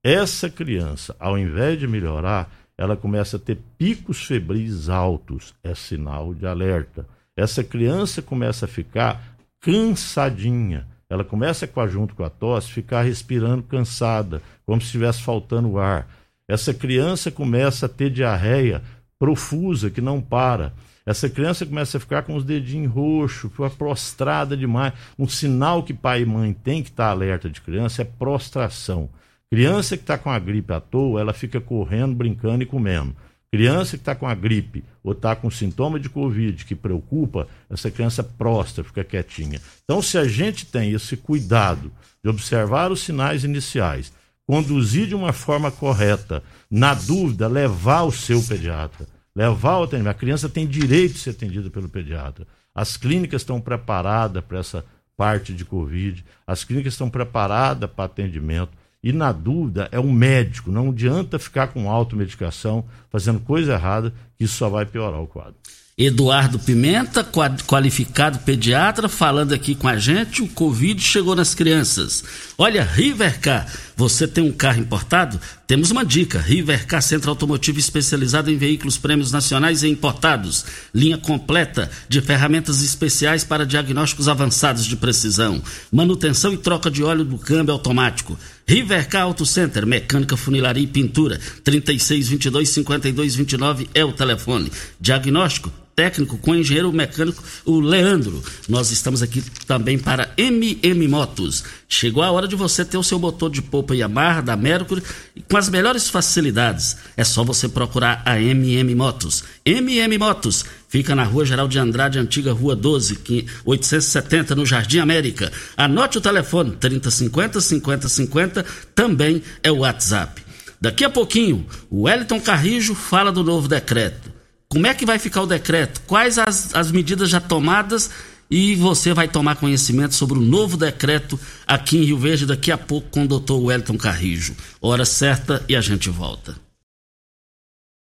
Essa 0.00 0.48
criança, 0.48 1.16
ao 1.18 1.36
invés 1.36 1.76
de 1.76 1.88
melhorar, 1.88 2.48
ela 2.76 2.96
começa 2.96 3.36
a 3.36 3.40
ter 3.40 3.58
picos 3.78 4.24
febris 4.24 4.88
altos, 4.88 5.54
é 5.62 5.74
sinal 5.74 6.34
de 6.34 6.46
alerta. 6.46 7.06
Essa 7.36 7.62
criança 7.62 8.20
começa 8.20 8.64
a 8.64 8.68
ficar 8.68 9.36
cansadinha. 9.60 10.86
Ela 11.08 11.24
começa 11.24 11.66
com 11.66 11.80
a, 11.80 11.86
junto 11.86 12.14
com 12.14 12.24
a 12.24 12.30
tosse, 12.30 12.72
ficar 12.72 13.02
respirando 13.02 13.62
cansada, 13.62 14.42
como 14.66 14.80
se 14.80 14.86
estivesse 14.86 15.22
faltando 15.22 15.78
ar. 15.78 16.08
Essa 16.48 16.74
criança 16.74 17.30
começa 17.30 17.86
a 17.86 17.88
ter 17.88 18.10
diarreia 18.10 18.82
profusa 19.18 19.90
que 19.90 20.00
não 20.00 20.20
para. 20.20 20.72
Essa 21.06 21.28
criança 21.28 21.66
começa 21.66 21.98
a 21.98 22.00
ficar 22.00 22.22
com 22.22 22.34
os 22.34 22.44
dedinhos 22.44 22.92
roxos, 22.92 23.50
prostrada 23.76 24.56
demais. 24.56 24.92
Um 25.18 25.28
sinal 25.28 25.82
que 25.82 25.92
pai 25.92 26.22
e 26.22 26.26
mãe 26.26 26.52
têm 26.52 26.82
que 26.82 26.90
estar 26.90 27.10
alerta 27.10 27.48
de 27.48 27.60
criança 27.60 28.02
é 28.02 28.04
prostração. 28.04 29.08
Criança 29.54 29.96
que 29.96 30.02
está 30.02 30.18
com 30.18 30.30
a 30.30 30.38
gripe 30.40 30.72
à 30.72 30.80
toa, 30.80 31.20
ela 31.20 31.32
fica 31.32 31.60
correndo, 31.60 32.12
brincando 32.12 32.64
e 32.64 32.66
comendo. 32.66 33.14
Criança 33.52 33.96
que 33.96 34.02
está 34.02 34.12
com 34.12 34.26
a 34.26 34.34
gripe 34.34 34.82
ou 35.00 35.12
está 35.12 35.36
com 35.36 35.48
sintoma 35.48 36.00
de 36.00 36.08
Covid 36.08 36.64
que 36.64 36.74
preocupa, 36.74 37.46
essa 37.70 37.88
criança 37.88 38.24
prostra, 38.24 38.82
fica 38.82 39.04
quietinha. 39.04 39.60
Então, 39.84 40.02
se 40.02 40.18
a 40.18 40.26
gente 40.26 40.66
tem 40.66 40.90
esse 40.90 41.16
cuidado 41.16 41.92
de 42.20 42.28
observar 42.28 42.90
os 42.90 43.02
sinais 43.02 43.44
iniciais, 43.44 44.12
conduzir 44.44 45.06
de 45.06 45.14
uma 45.14 45.32
forma 45.32 45.70
correta, 45.70 46.42
na 46.68 46.92
dúvida, 46.92 47.46
levar 47.46 48.02
o 48.02 48.10
seu 48.10 48.42
pediatra. 48.42 49.06
levar 49.36 49.78
o 49.78 49.82
atendimento. 49.84 50.16
A 50.16 50.18
criança 50.18 50.48
tem 50.48 50.66
direito 50.66 51.12
de 51.12 51.20
ser 51.20 51.30
atendida 51.30 51.70
pelo 51.70 51.88
pediatra. 51.88 52.44
As 52.74 52.96
clínicas 52.96 53.42
estão 53.42 53.60
preparadas 53.60 54.42
para 54.42 54.58
essa 54.58 54.84
parte 55.16 55.52
de 55.52 55.64
Covid, 55.64 56.24
as 56.44 56.64
clínicas 56.64 56.94
estão 56.94 57.08
preparadas 57.08 57.88
para 57.88 58.06
atendimento. 58.06 58.72
E 59.04 59.12
na 59.12 59.32
dúvida, 59.32 59.86
é 59.92 60.00
um 60.00 60.10
médico. 60.10 60.72
Não 60.72 60.88
adianta 60.88 61.38
ficar 61.38 61.66
com 61.66 61.90
automedicação, 61.90 62.86
fazendo 63.10 63.38
coisa 63.38 63.74
errada, 63.74 64.14
que 64.38 64.44
isso 64.44 64.56
só 64.56 64.70
vai 64.70 64.86
piorar 64.86 65.20
o 65.20 65.26
quadro. 65.26 65.56
Eduardo 65.96 66.58
Pimenta, 66.58 67.24
qualificado 67.68 68.40
pediatra, 68.40 69.08
falando 69.08 69.52
aqui 69.52 69.76
com 69.76 69.86
a 69.86 69.96
gente. 69.96 70.42
O 70.42 70.48
Covid 70.48 71.00
chegou 71.00 71.36
nas 71.36 71.54
crianças. 71.54 72.24
Olha, 72.58 72.82
Rivercar, 72.82 73.72
você 73.94 74.26
tem 74.26 74.42
um 74.42 74.50
carro 74.50 74.80
importado? 74.80 75.40
Temos 75.68 75.92
uma 75.92 76.04
dica: 76.04 76.40
Rivercar 76.40 77.00
Centro 77.00 77.30
Automotivo 77.30 77.78
especializado 77.78 78.50
em 78.50 78.56
veículos 78.56 78.98
prêmios 78.98 79.30
nacionais 79.30 79.84
e 79.84 79.88
importados. 79.88 80.64
Linha 80.92 81.16
completa 81.16 81.88
de 82.08 82.20
ferramentas 82.20 82.82
especiais 82.82 83.44
para 83.44 83.64
diagnósticos 83.64 84.28
avançados 84.28 84.84
de 84.86 84.96
precisão, 84.96 85.62
manutenção 85.92 86.52
e 86.52 86.58
troca 86.58 86.90
de 86.90 87.04
óleo 87.04 87.24
do 87.24 87.38
câmbio 87.38 87.72
automático. 87.72 88.36
Rivercar 88.66 89.22
Auto 89.22 89.46
Center, 89.46 89.86
mecânica, 89.86 90.36
funilaria 90.36 90.82
e 90.82 90.88
pintura. 90.88 91.38
3622 91.62 92.68
5229 92.68 93.88
é 93.94 94.04
o 94.04 94.12
telefone. 94.12 94.72
Diagnóstico 95.00 95.70
técnico 95.94 96.38
com 96.38 96.52
o 96.52 96.56
engenheiro 96.56 96.92
mecânico, 96.92 97.42
o 97.64 97.80
Leandro. 97.80 98.42
Nós 98.68 98.90
estamos 98.90 99.22
aqui 99.22 99.42
também 99.66 99.98
para 99.98 100.32
MM 100.36 101.08
Motos. 101.08 101.64
Chegou 101.88 102.22
a 102.22 102.30
hora 102.30 102.48
de 102.48 102.56
você 102.56 102.84
ter 102.84 102.96
o 102.96 103.02
seu 103.02 103.18
motor 103.18 103.50
de 103.50 103.62
polpa 103.62 103.94
Yamaha 103.94 104.42
da 104.42 104.56
Mercury 104.56 105.02
com 105.48 105.56
as 105.56 105.68
melhores 105.68 106.08
facilidades. 106.08 106.96
É 107.16 107.24
só 107.24 107.44
você 107.44 107.68
procurar 107.68 108.22
a 108.24 108.40
MM 108.40 108.94
Motos. 108.94 109.44
MM 109.64 110.18
Motos 110.18 110.64
fica 110.88 111.14
na 111.14 111.24
Rua 111.24 111.44
Geral 111.44 111.68
de 111.68 111.78
Andrade, 111.78 112.18
antiga 112.18 112.52
Rua 112.52 112.76
12, 112.76 113.18
870, 113.64 114.54
no 114.54 114.66
Jardim 114.66 114.98
América. 114.98 115.50
Anote 115.76 116.18
o 116.18 116.20
telefone 116.20 116.72
3050 116.72 117.60
5050, 117.60 118.64
também 118.94 119.42
é 119.62 119.70
o 119.70 119.78
WhatsApp. 119.78 120.42
Daqui 120.80 121.04
a 121.04 121.10
pouquinho, 121.10 121.66
o 121.88 122.02
Wellington 122.02 122.40
Carrijo 122.40 122.94
fala 122.94 123.32
do 123.32 123.42
novo 123.42 123.66
decreto. 123.66 124.34
Como 124.74 124.88
é 124.88 124.92
que 124.92 125.06
vai 125.06 125.20
ficar 125.20 125.42
o 125.42 125.46
decreto? 125.46 126.00
Quais 126.04 126.36
as, 126.36 126.74
as 126.74 126.90
medidas 126.90 127.30
já 127.30 127.40
tomadas? 127.40 128.10
E 128.50 128.74
você 128.74 129.14
vai 129.14 129.28
tomar 129.28 129.54
conhecimento 129.54 130.16
sobre 130.16 130.36
o 130.36 130.42
novo 130.42 130.76
decreto 130.76 131.38
aqui 131.64 131.96
em 131.96 132.04
Rio 132.04 132.18
Verde 132.18 132.44
daqui 132.44 132.72
a 132.72 132.76
pouco 132.76 133.08
com 133.08 133.22
o 133.22 133.28
doutor 133.28 133.62
Wellington 133.62 133.96
Carrijo. 133.96 134.56
Hora 134.82 135.04
certa 135.04 135.64
e 135.68 135.76
a 135.76 135.80
gente 135.80 136.10
volta. 136.10 136.56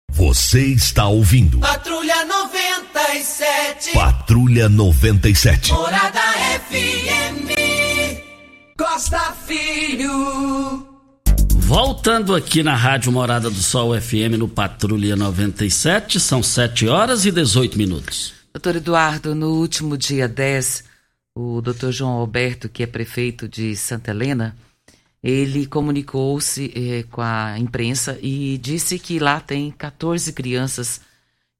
Você 0.10 0.66
está 0.66 1.06
ouvindo. 1.06 1.60
Patrulha 1.60 2.26
97. 2.26 3.92
Patrulha 3.94 4.68
97. 4.68 5.72
Morada 5.74 6.22
FM. 6.70 7.54
Costa 8.76 9.36
Filho. 9.46 10.93
Voltando 11.66 12.36
aqui 12.36 12.62
na 12.62 12.76
Rádio 12.76 13.10
Morada 13.10 13.50
do 13.50 13.56
Sol 13.56 14.00
FM 14.00 14.38
no 14.38 14.50
Patrulha 14.50 15.16
97, 15.16 16.20
são 16.20 16.44
7 16.44 16.90
horas 16.90 17.26
e 17.26 17.32
18 17.32 17.78
minutos. 17.78 18.34
Doutor 18.54 18.76
Eduardo, 18.76 19.34
no 19.34 19.54
último 19.54 19.98
dia 19.98 20.28
10, 20.28 20.84
o 21.34 21.62
doutor 21.62 21.92
João 21.94 22.12
Alberto, 22.12 22.68
que 22.68 22.84
é 22.84 22.86
prefeito 22.86 23.48
de 23.48 23.76
Santa 23.78 24.12
Helena, 24.12 24.56
ele 25.24 25.66
comunicou-se 25.66 26.72
eh, 26.76 27.06
com 27.10 27.22
a 27.22 27.58
imprensa 27.58 28.20
e 28.22 28.58
disse 28.58 29.00
que 29.00 29.18
lá 29.18 29.40
tem 29.40 29.72
14 29.72 30.34
crianças 30.34 31.00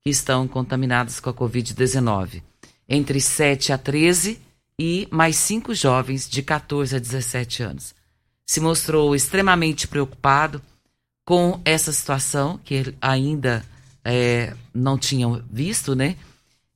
que 0.04 0.10
estão 0.10 0.48
contaminadas 0.50 1.22
com 1.22 1.30
a 1.30 1.34
Covid-19, 1.34 2.44
entre 2.90 3.22
7 3.22 3.72
a 3.72 3.78
13 3.78 4.38
e 4.78 5.08
mais 5.10 5.38
cinco 5.38 5.74
jovens 5.74 6.30
de 6.30 6.44
14 6.44 6.98
a 6.98 7.00
17 7.00 7.64
anos 7.64 8.03
se 8.46 8.60
mostrou 8.60 9.16
extremamente 9.16 9.88
preocupado 9.88 10.62
com 11.26 11.60
essa 11.64 11.92
situação 11.92 12.60
que 12.64 12.74
ele 12.74 12.98
ainda 13.02 13.66
é, 14.04 14.54
não 14.74 14.98
tinham 14.98 15.42
visto, 15.50 15.96
né? 15.96 16.18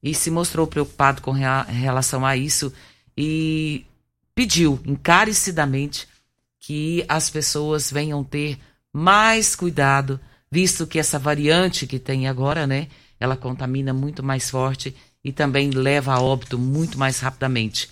E 0.01 0.13
se 0.13 0.31
mostrou 0.31 0.65
preocupado 0.67 1.21
com 1.21 1.31
rea 1.31 1.63
relação 1.63 2.25
a 2.25 2.37
isso 2.37 2.71
e 3.17 3.85
pediu 4.33 4.79
encarecidamente 4.85 6.07
que 6.59 7.03
as 7.07 7.29
pessoas 7.29 7.91
venham 7.91 8.23
ter 8.23 8.57
mais 8.93 9.55
cuidado, 9.55 10.19
visto 10.49 10.87
que 10.87 10.99
essa 10.99 11.19
variante 11.19 11.85
que 11.85 11.99
tem 11.99 12.27
agora, 12.27 12.65
né? 12.65 12.87
Ela 13.19 13.35
contamina 13.35 13.93
muito 13.93 14.23
mais 14.23 14.49
forte 14.49 14.95
e 15.23 15.31
também 15.31 15.71
leva 15.71 16.13
a 16.13 16.21
óbito 16.21 16.57
muito 16.57 16.97
mais 16.97 17.19
rapidamente 17.19 17.89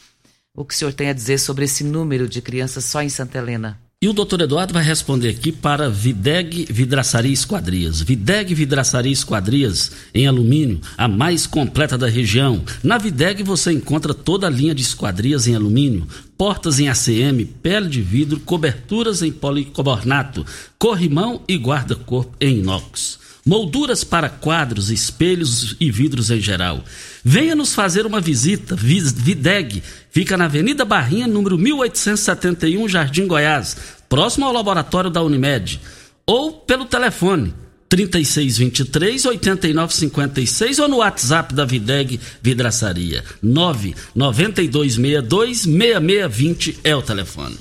o 0.55 0.63
que 0.63 0.73
o 0.73 0.77
senhor 0.77 0.93
tem 0.93 1.09
a 1.09 1.13
dizer 1.13 1.37
sobre 1.37 1.65
esse 1.65 1.83
número 1.83 2.27
de 2.27 2.41
crianças 2.41 2.85
só 2.85 3.01
em 3.01 3.09
Santa 3.09 3.37
Helena? 3.37 3.79
E 4.01 4.07
o 4.07 4.13
doutor 4.13 4.41
Eduardo 4.41 4.73
vai 4.73 4.83
responder 4.83 5.29
aqui 5.29 5.51
para 5.51 5.89
Videg 5.89 6.67
Vidraçaria 6.69 7.33
Esquadrias. 7.33 8.01
Videg 8.01 8.53
Vidraçaria 8.53 9.11
Esquadrias 9.11 9.91
em 10.13 10.27
alumínio, 10.27 10.79
a 10.97 11.07
mais 11.07 11.47
completa 11.47 11.97
da 11.97 12.07
região. 12.07 12.63
Na 12.83 12.97
Videg 12.97 13.41
você 13.41 13.71
encontra 13.71 14.13
toda 14.13 14.45
a 14.45 14.49
linha 14.49 14.75
de 14.75 14.81
esquadrias 14.83 15.47
em 15.47 15.55
alumínio, 15.55 16.07
portas 16.37 16.77
em 16.77 16.87
ACM, 16.87 17.45
pele 17.63 17.89
de 17.89 18.01
vidro, 18.01 18.39
coberturas 18.41 19.23
em 19.23 19.31
policarbonato, 19.31 20.45
corrimão 20.77 21.41
e 21.47 21.57
guarda-corpo 21.57 22.35
em 22.39 22.59
inox 22.59 23.24
molduras 23.45 24.03
para 24.03 24.27
quadros, 24.27 24.89
espelhos 24.89 25.75
e 25.79 25.91
vidros 25.91 26.31
em 26.31 26.39
geral. 26.39 26.83
Venha 27.23 27.55
nos 27.55 27.75
fazer 27.75 28.05
uma 28.05 28.19
visita. 28.19 28.75
Videg 28.75 29.83
fica 30.09 30.35
na 30.35 30.45
Avenida 30.45 30.83
Barrinha, 30.83 31.27
número 31.27 31.57
1871, 31.57 32.89
Jardim 32.89 33.27
Goiás, 33.27 33.77
próximo 34.09 34.45
ao 34.45 34.53
laboratório 34.53 35.11
da 35.11 35.21
Unimed. 35.21 35.79
Ou 36.25 36.53
pelo 36.53 36.85
telefone 36.85 37.53
3623 37.87 39.25
8956 39.25 40.79
ou 40.79 40.87
no 40.87 40.97
WhatsApp 40.97 41.53
da 41.53 41.65
Videg 41.65 42.19
Vidraçaria. 42.41 43.23
99262 43.43 45.59
6620 45.59 46.79
é 46.83 46.95
o 46.95 47.01
telefone. 47.01 47.57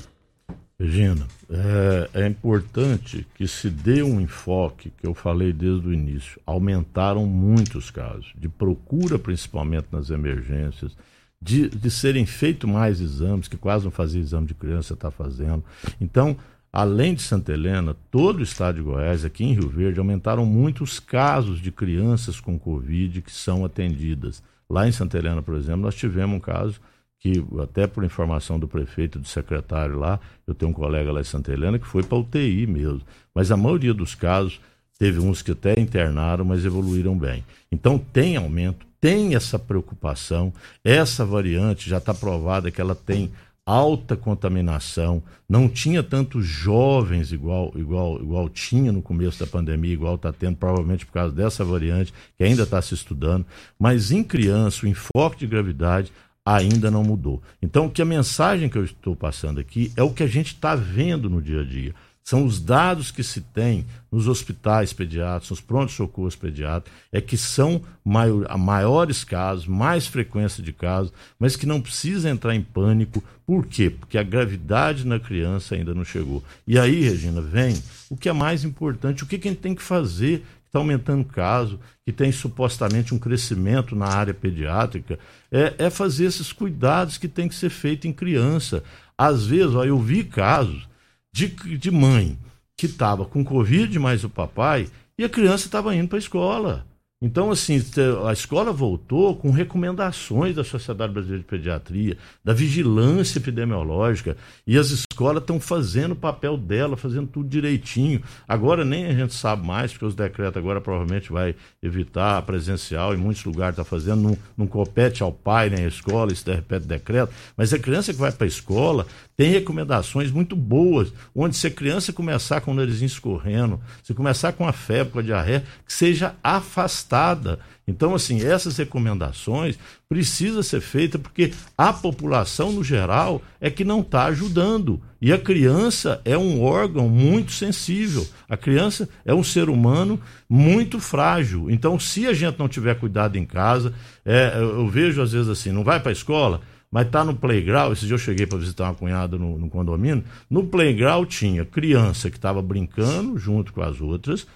Regina, 0.79 1.27
é, 1.49 2.21
é, 2.21 2.27
importante 2.27 3.25
que 3.35 3.47
se 3.47 3.69
dê 3.69 4.01
um 4.01 4.19
enfoque, 4.19 4.91
que 4.97 5.05
eu 5.05 5.13
falei 5.13 5.53
desde 5.53 5.87
o 5.87 5.93
início. 5.93 6.39
Aumentaram 6.45 7.25
muitos 7.25 7.91
casos, 7.91 8.33
de 8.35 8.49
procura 8.49 9.19
principalmente 9.19 9.87
nas 9.91 10.09
emergências, 10.09 10.95
de, 11.41 11.69
de 11.69 11.91
serem 11.91 12.25
feitos 12.25 12.69
mais 12.69 12.99
exames, 12.99 13.47
que 13.47 13.57
quase 13.57 13.85
não 13.85 13.91
fazia 13.91 14.21
exame 14.21 14.47
de 14.47 14.55
criança, 14.55 14.93
está 14.93 15.11
fazendo. 15.11 15.63
Então, 16.01 16.35
além 16.73 17.13
de 17.13 17.21
Santa 17.21 17.53
Helena, 17.53 17.95
todo 18.09 18.39
o 18.39 18.43
estado 18.43 18.77
de 18.77 18.81
Goiás, 18.81 19.23
aqui 19.23 19.43
em 19.43 19.53
Rio 19.53 19.69
Verde, 19.69 19.99
aumentaram 19.99 20.45
muitos 20.45 20.99
casos 20.99 21.61
de 21.61 21.71
crianças 21.71 22.39
com 22.39 22.57
Covid 22.57 23.21
que 23.21 23.31
são 23.31 23.63
atendidas. 23.63 24.41
Lá 24.67 24.87
em 24.87 24.91
Santa 24.91 25.17
Helena, 25.17 25.41
por 25.41 25.55
exemplo, 25.55 25.81
nós 25.81 25.95
tivemos 25.95 26.37
um 26.37 26.39
caso 26.39 26.81
que 27.25 27.43
até 27.59 27.87
por 27.87 28.03
informação 28.03 28.59
do 28.59 28.67
prefeito 28.67 29.17
do 29.17 29.27
secretário 29.27 29.97
lá, 29.97 30.19
eu 30.45 30.53
tenho 30.53 30.69
um 30.69 30.73
colega 30.73 31.11
lá 31.11 31.21
em 31.21 31.23
Santa 31.23 31.51
Helena 31.51 31.79
que 31.79 31.87
foi 31.87 32.03
para 32.03 32.19
UTI 32.19 32.67
mesmo. 32.67 33.01
Mas 33.33 33.51
a 33.51 33.57
maioria 33.57 33.95
dos 33.95 34.13
casos, 34.13 34.61
teve 34.99 35.19
uns 35.19 35.41
que 35.41 35.49
até 35.49 35.73
internaram, 35.79 36.45
mas 36.45 36.63
evoluíram 36.63 37.17
bem. 37.17 37.43
Então 37.71 37.97
tem 37.97 38.37
aumento, 38.37 38.85
tem 39.01 39.33
essa 39.33 39.57
preocupação. 39.57 40.53
Essa 40.83 41.25
variante 41.25 41.89
já 41.89 41.97
está 41.97 42.13
provada 42.13 42.69
que 42.69 42.79
ela 42.79 42.93
tem 42.93 43.31
alta 43.65 44.15
contaminação, 44.15 45.23
não 45.49 45.67
tinha 45.67 46.03
tantos 46.03 46.45
jovens 46.45 47.31
igual, 47.31 47.73
igual, 47.75 48.21
igual 48.21 48.47
tinha 48.47 48.91
no 48.91 49.01
começo 49.01 49.39
da 49.39 49.47
pandemia, 49.47 49.91
igual 49.91 50.13
está 50.13 50.31
tendo, 50.31 50.55
provavelmente 50.57 51.07
por 51.07 51.13
causa 51.13 51.33
dessa 51.33 51.65
variante, 51.65 52.13
que 52.37 52.43
ainda 52.43 52.61
está 52.61 52.79
se 52.79 52.93
estudando, 52.93 53.43
mas 53.79 54.11
em 54.11 54.23
criança, 54.23 54.85
o 54.85 54.89
enfoque 54.89 55.39
de 55.39 55.47
gravidade 55.47 56.11
ainda 56.45 56.91
não 56.91 57.03
mudou. 57.03 57.41
Então, 57.61 57.89
que 57.89 58.01
a 58.01 58.05
mensagem 58.05 58.69
que 58.69 58.77
eu 58.77 58.85
estou 58.85 59.15
passando 59.15 59.59
aqui 59.59 59.91
é 59.97 60.03
o 60.03 60.13
que 60.13 60.21
a 60.21 60.27
gente 60.27 60.53
está 60.53 60.75
vendo 60.75 61.29
no 61.29 61.41
dia 61.41 61.61
a 61.61 61.63
dia. 61.63 61.93
São 62.23 62.43
os 62.43 62.59
dados 62.59 63.11
que 63.11 63.23
se 63.23 63.39
tem 63.39 63.85
nos 64.11 64.27
hospitais 64.27 64.91
pediátricos, 64.91 65.51
nos 65.51 65.61
prontos-socorros 65.61 66.35
pediátricos, 66.35 66.91
é 67.11 67.21
que 67.21 67.37
são 67.37 67.83
maior, 68.03 68.57
maiores 68.57 69.23
casos, 69.23 69.67
mais 69.67 70.07
frequência 70.07 70.63
de 70.63 70.73
casos, 70.73 71.13
mas 71.37 71.55
que 71.55 71.67
não 71.67 71.79
precisa 71.79 72.27
entrar 72.27 72.55
em 72.55 72.63
pânico. 72.63 73.23
Por 73.45 73.67
quê? 73.67 73.91
Porque 73.91 74.17
a 74.17 74.23
gravidade 74.23 75.05
na 75.05 75.19
criança 75.19 75.75
ainda 75.75 75.93
não 75.93 76.03
chegou. 76.03 76.43
E 76.65 76.79
aí, 76.79 77.03
Regina, 77.03 77.41
vem 77.41 77.79
o 78.09 78.17
que 78.17 78.27
é 78.27 78.33
mais 78.33 78.63
importante, 78.63 79.23
o 79.23 79.27
que, 79.27 79.37
que 79.37 79.47
a 79.47 79.51
gente 79.51 79.61
tem 79.61 79.75
que 79.75 79.83
fazer 79.83 80.43
está 80.75 80.79
aumentando 80.79 81.21
o 81.21 81.25
caso, 81.25 81.79
que 82.05 82.11
tem 82.11 82.31
supostamente 82.31 83.13
um 83.13 83.19
crescimento 83.19 83.95
na 83.95 84.07
área 84.07 84.33
pediátrica, 84.33 85.17
é, 85.55 85.85
é 85.85 85.89
fazer 85.89 86.25
esses 86.25 86.51
cuidados 86.51 87.17
que 87.17 87.29
tem 87.29 87.47
que 87.47 87.55
ser 87.55 87.69
feito 87.69 88.05
em 88.05 88.11
criança. 88.11 88.83
Às 89.17 89.45
vezes, 89.45 89.73
ó, 89.73 89.85
eu 89.85 89.97
vi 89.97 90.25
casos 90.25 90.85
de, 91.33 91.47
de 91.47 91.89
mãe 91.89 92.37
que 92.77 92.87
estava 92.87 93.23
com 93.23 93.41
Covid 93.41 93.97
mais 93.97 94.25
o 94.25 94.29
papai 94.29 94.89
e 95.17 95.23
a 95.23 95.29
criança 95.29 95.65
estava 95.67 95.95
indo 95.95 96.09
para 96.09 96.17
a 96.17 96.19
escola. 96.19 96.85
Então, 97.21 97.49
assim, 97.49 97.81
a 98.27 98.33
escola 98.33 98.73
voltou 98.73 99.33
com 99.37 99.49
recomendações 99.49 100.53
da 100.53 100.65
Sociedade 100.65 101.13
Brasileira 101.13 101.41
de 101.41 101.49
Pediatria, 101.49 102.17
da 102.43 102.51
vigilância 102.51 103.39
epidemiológica, 103.39 104.35
e 104.67 104.77
as 104.77 105.04
escolas 105.15 105.41
estão 105.41 105.61
fazendo 105.61 106.11
o 106.11 106.15
papel 106.15 106.57
dela, 106.57 106.97
fazendo 106.97 107.27
tudo 107.27 107.47
direitinho. 107.47 108.21
Agora 108.45 108.83
nem 108.83 109.05
a 109.05 109.13
gente 109.13 109.33
sabe 109.33 109.65
mais, 109.65 109.93
porque 109.93 110.05
os 110.05 110.13
decretos 110.13 110.57
agora 110.57 110.81
provavelmente 110.81 111.31
vai 111.31 111.55
evitar 111.81 112.37
a 112.37 112.41
presencial, 112.41 113.13
em 113.13 113.17
muitos 113.17 113.45
lugares 113.45 113.79
está 113.79 113.85
fazendo, 113.85 114.21
não, 114.21 114.37
não 114.57 114.67
compete 114.67 115.23
ao 115.23 115.31
pai 115.31 115.69
nem 115.69 115.85
à 115.85 115.87
escola, 115.87 116.33
isso 116.33 116.43
de 116.43 116.53
repente 116.53 116.85
decreto, 116.85 117.33
mas 117.55 117.73
a 117.73 117.79
criança 117.79 118.13
que 118.13 118.19
vai 118.19 118.31
para 118.31 118.45
a 118.45 118.47
escola 118.47 119.07
tem 119.37 119.51
recomendações 119.51 120.31
muito 120.31 120.55
boas, 120.55 121.13
onde 121.33 121.55
se 121.55 121.67
a 121.67 121.71
criança 121.71 122.11
começar 122.11 122.59
com 122.59 122.71
o 122.71 122.75
narizinho 122.75 123.07
escorrendo, 123.07 123.79
se 124.03 124.13
começar 124.13 124.51
com 124.51 124.67
a 124.67 124.73
febre, 124.73 125.13
com 125.13 125.19
a 125.19 125.23
diarreia, 125.23 125.63
que 125.85 125.93
seja 125.93 126.35
afastada. 126.43 127.59
Então, 127.87 128.15
assim, 128.15 128.43
essas 128.43 128.77
recomendações 128.77 129.77
precisam 130.09 130.63
ser 130.63 130.81
feitas 130.81 131.21
porque 131.21 131.53
a 131.77 131.93
população, 131.93 132.71
no 132.71 132.83
geral, 132.83 133.41
é 133.61 133.69
que 133.69 133.83
não 133.83 134.01
está 134.01 134.25
ajudando. 134.25 134.99
E 135.21 135.31
a 135.31 135.37
criança 135.37 136.19
é 136.25 136.37
um 136.37 136.63
órgão 136.63 137.07
muito 137.07 137.51
sensível. 137.51 138.27
A 138.49 138.57
criança 138.57 139.07
é 139.23 139.33
um 139.33 139.43
ser 139.43 139.69
humano 139.69 140.19
muito 140.49 140.99
frágil. 140.99 141.69
Então, 141.69 141.99
se 141.99 142.25
a 142.25 142.33
gente 142.33 142.57
não 142.57 142.67
tiver 142.67 142.95
cuidado 142.99 143.37
em 143.37 143.45
casa, 143.45 143.93
é, 144.25 144.53
eu 144.57 144.87
vejo 144.87 145.21
às 145.21 145.31
vezes 145.31 145.49
assim, 145.49 145.71
não 145.71 145.83
vai 145.83 145.99
para 145.99 146.09
a 146.09 146.13
escola, 146.13 146.61
mas 146.91 147.09
tá 147.09 147.23
no 147.23 147.35
playground. 147.35 147.93
Esse 147.93 148.05
dia 148.05 148.15
eu 148.15 148.19
cheguei 148.19 148.47
para 148.47 148.57
visitar 148.57 148.85
uma 148.85 148.95
cunhada 148.95 149.37
no, 149.37 149.57
no, 149.59 149.69
condomínio. 149.69 150.23
No 150.49 150.65
playground 150.65 151.27
tinha 151.27 151.65
criança 151.65 152.31
que 152.31 152.37
estava 152.37 152.61
brincando 152.61 153.37
junto 153.37 153.73
com 153.73 153.81
as 153.81 154.01
outras, 154.01 154.47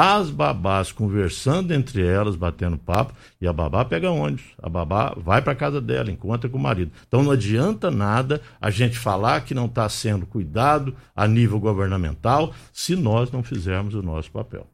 as 0.00 0.30
babás 0.30 0.92
conversando 0.92 1.74
entre 1.74 2.06
elas, 2.06 2.36
batendo 2.36 2.78
papo, 2.78 3.12
e 3.40 3.48
a 3.48 3.52
babá 3.52 3.84
pega 3.84 4.12
ônibus. 4.12 4.44
A 4.62 4.68
babá 4.68 5.12
vai 5.16 5.42
para 5.42 5.56
casa 5.56 5.80
dela, 5.80 6.08
encontra 6.08 6.48
com 6.48 6.56
o 6.56 6.62
marido. 6.62 6.92
Então 7.08 7.20
não 7.20 7.32
adianta 7.32 7.90
nada 7.90 8.40
a 8.60 8.70
gente 8.70 8.96
falar 8.96 9.40
que 9.40 9.54
não 9.54 9.66
está 9.66 9.88
sendo 9.88 10.24
cuidado 10.24 10.94
a 11.16 11.26
nível 11.26 11.58
governamental 11.58 12.54
se 12.72 12.94
nós 12.94 13.32
não 13.32 13.42
fizermos 13.42 13.92
o 13.94 14.00
nosso 14.00 14.30
papel. 14.30 14.68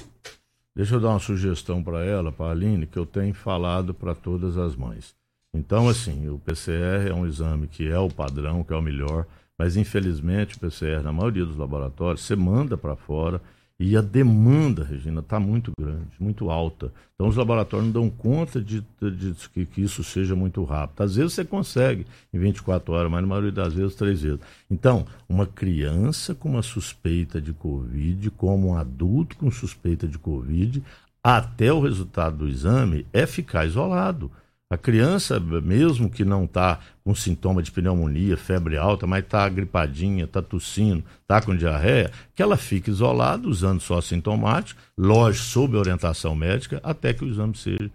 Deixa 0.74 0.96
eu 0.96 1.00
dar 1.00 1.10
uma 1.10 1.20
sugestão 1.20 1.84
para 1.84 2.04
ela, 2.04 2.32
para 2.32 2.46
a 2.46 2.50
Aline, 2.50 2.86
que 2.86 2.98
eu 2.98 3.06
tenho 3.06 3.32
falado 3.32 3.94
para 3.94 4.12
todas 4.12 4.56
as 4.56 4.74
mães. 4.74 5.14
Então, 5.54 5.88
assim, 5.88 6.28
o 6.28 6.38
PCR 6.38 7.10
é 7.10 7.14
um 7.14 7.26
exame 7.26 7.66
que 7.66 7.88
é 7.88 7.98
o 7.98 8.08
padrão, 8.08 8.64
que 8.64 8.72
é 8.72 8.76
o 8.76 8.82
melhor, 8.82 9.26
mas 9.58 9.76
infelizmente 9.76 10.56
o 10.56 10.60
PCR, 10.60 11.02
na 11.02 11.12
maioria 11.12 11.44
dos 11.44 11.56
laboratórios, 11.56 12.22
você 12.22 12.34
manda 12.34 12.76
para 12.76 12.96
fora 12.96 13.40
e 13.78 13.96
a 13.96 14.00
demanda, 14.00 14.84
Regina, 14.84 15.20
está 15.20 15.40
muito 15.40 15.72
grande, 15.78 16.08
muito 16.18 16.50
alta. 16.50 16.92
Então 17.14 17.26
os 17.26 17.36
laboratórios 17.36 17.86
não 17.86 17.92
dão 17.92 18.10
conta 18.10 18.62
de, 18.62 18.84
de, 19.00 19.10
de 19.10 19.48
que, 19.50 19.66
que, 19.66 19.82
isso 19.82 20.04
seja 20.04 20.36
muito 20.36 20.62
rápido. 20.62 21.02
Às 21.02 21.16
vezes 21.16 21.32
você 21.32 21.44
consegue 21.44 22.06
em 22.32 22.38
24 22.38 22.92
horas, 22.92 23.10
mas 23.10 23.20
na 23.22 23.26
maioria 23.26 23.50
das 23.50 23.74
vezes 23.74 23.96
três 23.96 24.22
vezes. 24.22 24.40
Então, 24.70 25.04
uma 25.28 25.46
criança 25.46 26.34
com 26.34 26.48
uma 26.48 26.62
suspeita 26.62 27.40
de 27.40 27.52
Covid, 27.52 28.30
como 28.30 28.68
um 28.68 28.76
adulto 28.76 29.36
com 29.36 29.50
suspeita 29.50 30.06
de 30.06 30.16
Covid, 30.18 30.82
até 31.22 31.72
o 31.72 31.80
resultado 31.80 32.38
do 32.38 32.48
exame 32.48 33.04
é 33.12 33.26
ficar 33.26 33.66
isolado. 33.66 34.30
A 34.72 34.78
criança, 34.78 35.38
mesmo 35.38 36.08
que 36.08 36.24
não 36.24 36.44
está 36.44 36.80
com 37.04 37.14
sintoma 37.14 37.62
de 37.62 37.70
pneumonia, 37.70 38.38
febre 38.38 38.78
alta, 38.78 39.06
mas 39.06 39.22
está 39.22 39.46
gripadinha, 39.46 40.24
está 40.24 40.40
tossindo, 40.40 41.04
está 41.20 41.42
com 41.42 41.54
diarreia, 41.54 42.10
que 42.34 42.42
ela 42.42 42.56
fique 42.56 42.90
isolada, 42.90 43.46
usando 43.46 43.82
só 43.82 44.00
sintomático, 44.00 44.80
lógico, 44.96 45.44
sob 45.44 45.76
orientação 45.76 46.34
médica, 46.34 46.80
até 46.82 47.12
que 47.12 47.22
o 47.22 47.28
exame 47.28 47.54
seja, 47.54 47.90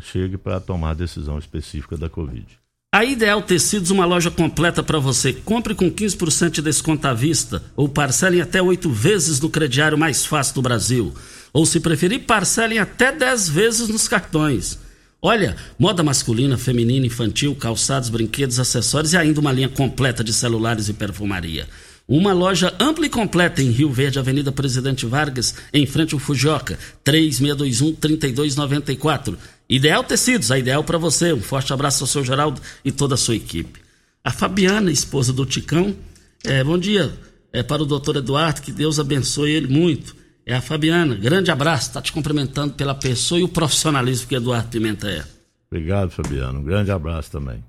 chegue 0.00 0.38
para 0.38 0.58
tomar 0.58 0.92
a 0.92 0.94
decisão 0.94 1.38
específica 1.38 1.98
da 1.98 2.08
Covid. 2.08 2.46
A 2.94 3.04
Ideal 3.04 3.42
Tecidos, 3.42 3.90
uma 3.90 4.06
loja 4.06 4.30
completa 4.30 4.82
para 4.82 4.98
você. 4.98 5.34
Compre 5.34 5.74
com 5.74 5.90
15% 5.90 6.48
de 6.48 6.62
desconto 6.62 7.06
à 7.06 7.12
vista 7.12 7.62
ou 7.76 7.90
parcelem 7.90 8.40
até 8.40 8.62
oito 8.62 8.90
vezes 8.90 9.38
no 9.38 9.50
crediário 9.50 9.98
mais 9.98 10.24
fácil 10.24 10.54
do 10.54 10.62
Brasil. 10.62 11.12
Ou, 11.52 11.66
se 11.66 11.78
preferir, 11.78 12.20
parcelem 12.20 12.78
até 12.78 13.12
10 13.12 13.50
vezes 13.50 13.88
nos 13.90 14.08
cartões. 14.08 14.80
Olha, 15.24 15.54
moda 15.78 16.02
masculina, 16.02 16.58
feminina, 16.58 17.06
infantil, 17.06 17.54
calçados, 17.54 18.08
brinquedos, 18.08 18.58
acessórios 18.58 19.12
e 19.12 19.16
ainda 19.16 19.38
uma 19.38 19.52
linha 19.52 19.68
completa 19.68 20.24
de 20.24 20.32
celulares 20.32 20.88
e 20.88 20.92
perfumaria. 20.92 21.68
Uma 22.08 22.32
loja 22.32 22.74
ampla 22.80 23.06
e 23.06 23.08
completa 23.08 23.62
em 23.62 23.70
Rio 23.70 23.88
Verde, 23.88 24.18
Avenida 24.18 24.50
Presidente 24.50 25.06
Vargas, 25.06 25.54
em 25.72 25.86
frente 25.86 26.12
ao 26.12 26.18
Fujioka, 26.18 26.76
3621-3294. 27.04 29.38
Ideal 29.68 30.02
Tecidos, 30.02 30.50
a 30.50 30.58
ideal 30.58 30.82
para 30.82 30.98
você. 30.98 31.32
Um 31.32 31.40
forte 31.40 31.72
abraço 31.72 32.02
ao 32.02 32.08
seu 32.08 32.24
Geraldo 32.24 32.60
e 32.84 32.90
toda 32.90 33.14
a 33.14 33.18
sua 33.18 33.36
equipe. 33.36 33.78
A 34.24 34.32
Fabiana, 34.32 34.90
esposa 34.90 35.32
do 35.32 35.46
Ticão, 35.46 35.94
é, 36.42 36.64
bom 36.64 36.76
dia 36.76 37.12
é, 37.52 37.62
para 37.62 37.84
o 37.84 37.86
doutor 37.86 38.16
Eduardo, 38.16 38.60
que 38.60 38.72
Deus 38.72 38.98
abençoe 38.98 39.52
ele 39.52 39.68
muito 39.68 40.20
é 40.46 40.54
a 40.54 40.60
Fabiana. 40.60 41.14
Grande 41.14 41.50
abraço, 41.50 41.88
está 41.88 42.02
te 42.02 42.12
cumprimentando 42.12 42.74
pela 42.74 42.94
pessoa 42.94 43.40
e 43.40 43.44
o 43.44 43.48
profissionalismo 43.48 44.28
que 44.28 44.34
Eduardo 44.34 44.68
Pimenta 44.68 45.08
é. 45.08 45.24
Obrigado, 45.70 46.10
Fabiano. 46.10 46.60
Um 46.60 46.64
grande 46.64 46.90
abraço 46.90 47.30
também. 47.30 47.64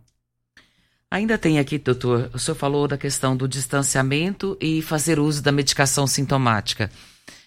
Ainda 1.09 1.38
tem 1.38 1.59
aqui, 1.59 1.77
doutor, 1.77 2.29
o 2.33 2.39
senhor 2.39 2.55
falou 2.55 2.88
da 2.88 2.97
questão 2.97 3.38
do 3.38 3.47
distanciamento 3.47 4.57
e 4.59 4.81
fazer 4.81 5.19
uso 5.19 5.43
da 5.43 5.51
medicação 5.51 6.07
sintomática. 6.07 6.89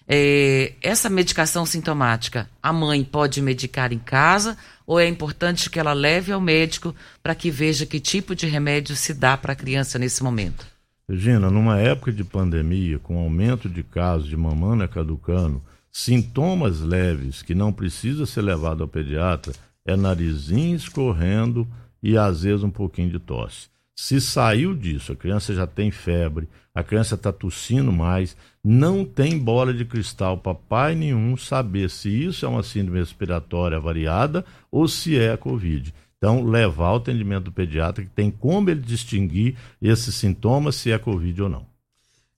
É, 0.09 0.73
essa 0.81 1.11
medicação 1.11 1.67
sintomática, 1.67 2.49
a 2.63 2.73
mãe 2.73 3.03
pode 3.03 3.43
medicar 3.43 3.93
em 3.93 3.99
casa 3.99 4.57
ou 4.87 5.01
é 5.01 5.09
importante 5.09 5.69
que 5.69 5.81
ela 5.81 5.93
leve 5.93 6.31
ao 6.31 6.41
médico 6.41 6.95
para 7.21 7.35
que 7.35 7.51
veja 7.51 7.85
que 7.85 7.99
tipo 7.99 8.37
de 8.37 8.47
remédio 8.47 8.95
se 8.95 9.13
dá 9.13 9.37
para 9.37 9.53
a 9.53 9.57
criança 9.57 9.99
nesse 9.99 10.23
momento? 10.23 10.65
Regina, 11.09 11.49
numa 11.49 11.79
época 11.79 12.11
de 12.11 12.25
pandemia, 12.25 12.99
com 12.99 13.17
aumento 13.17 13.69
de 13.69 13.85
casos 13.85 14.29
de 14.29 14.37
mamana 14.37 14.89
caducano, 14.89 15.63
sintomas 15.91 16.81
leves 16.81 17.43
que 17.43 17.55
não 17.55 17.73
precisa 17.73 18.27
ser 18.27 18.43
levado 18.43 18.83
ao 18.83 18.89
pediatra 18.89 19.53
é 19.85 19.95
narizinho 19.95 20.75
escorrendo 20.75 21.67
e 22.03 22.19
às 22.19 22.43
vezes 22.43 22.65
um 22.65 22.71
pouquinho 22.71 23.09
de 23.09 23.21
tosse. 23.21 23.69
Se 23.95 24.21
saiu 24.21 24.75
disso, 24.75 25.13
a 25.13 25.17
criança 25.17 25.55
já 25.55 25.65
tem 25.65 25.93
febre, 25.93 26.49
a 26.75 26.83
criança 26.83 27.15
está 27.15 27.33
tossindo 27.33 27.93
mais, 27.93 28.37
não 28.63 29.05
tem 29.05 29.39
bola 29.39 29.73
de 29.73 29.85
cristal 29.85 30.37
para 30.37 30.55
pai 30.57 30.97
nenhum 30.97 31.37
saber 31.37 31.89
se 31.89 32.11
isso 32.11 32.45
é 32.45 32.49
uma 32.49 32.65
síndrome 32.65 32.99
respiratória 32.99 33.79
variada 33.79 34.45
ou 34.73 34.89
se 34.89 35.17
é 35.17 35.33
a 35.33 35.39
Covid. 35.39 35.95
Então, 36.27 36.43
levar 36.43 36.91
o 36.91 36.97
atendimento 36.97 37.45
do 37.45 37.53
pediatra, 37.53 38.03
que 38.03 38.11
tem 38.11 38.33
como 38.33 38.69
ele 38.69 38.81
distinguir 38.81 39.55
esses 39.81 40.13
sintomas, 40.13 40.75
se 40.75 40.91
é 40.91 40.99
Covid 40.99 41.43
ou 41.43 41.49
não. 41.49 41.65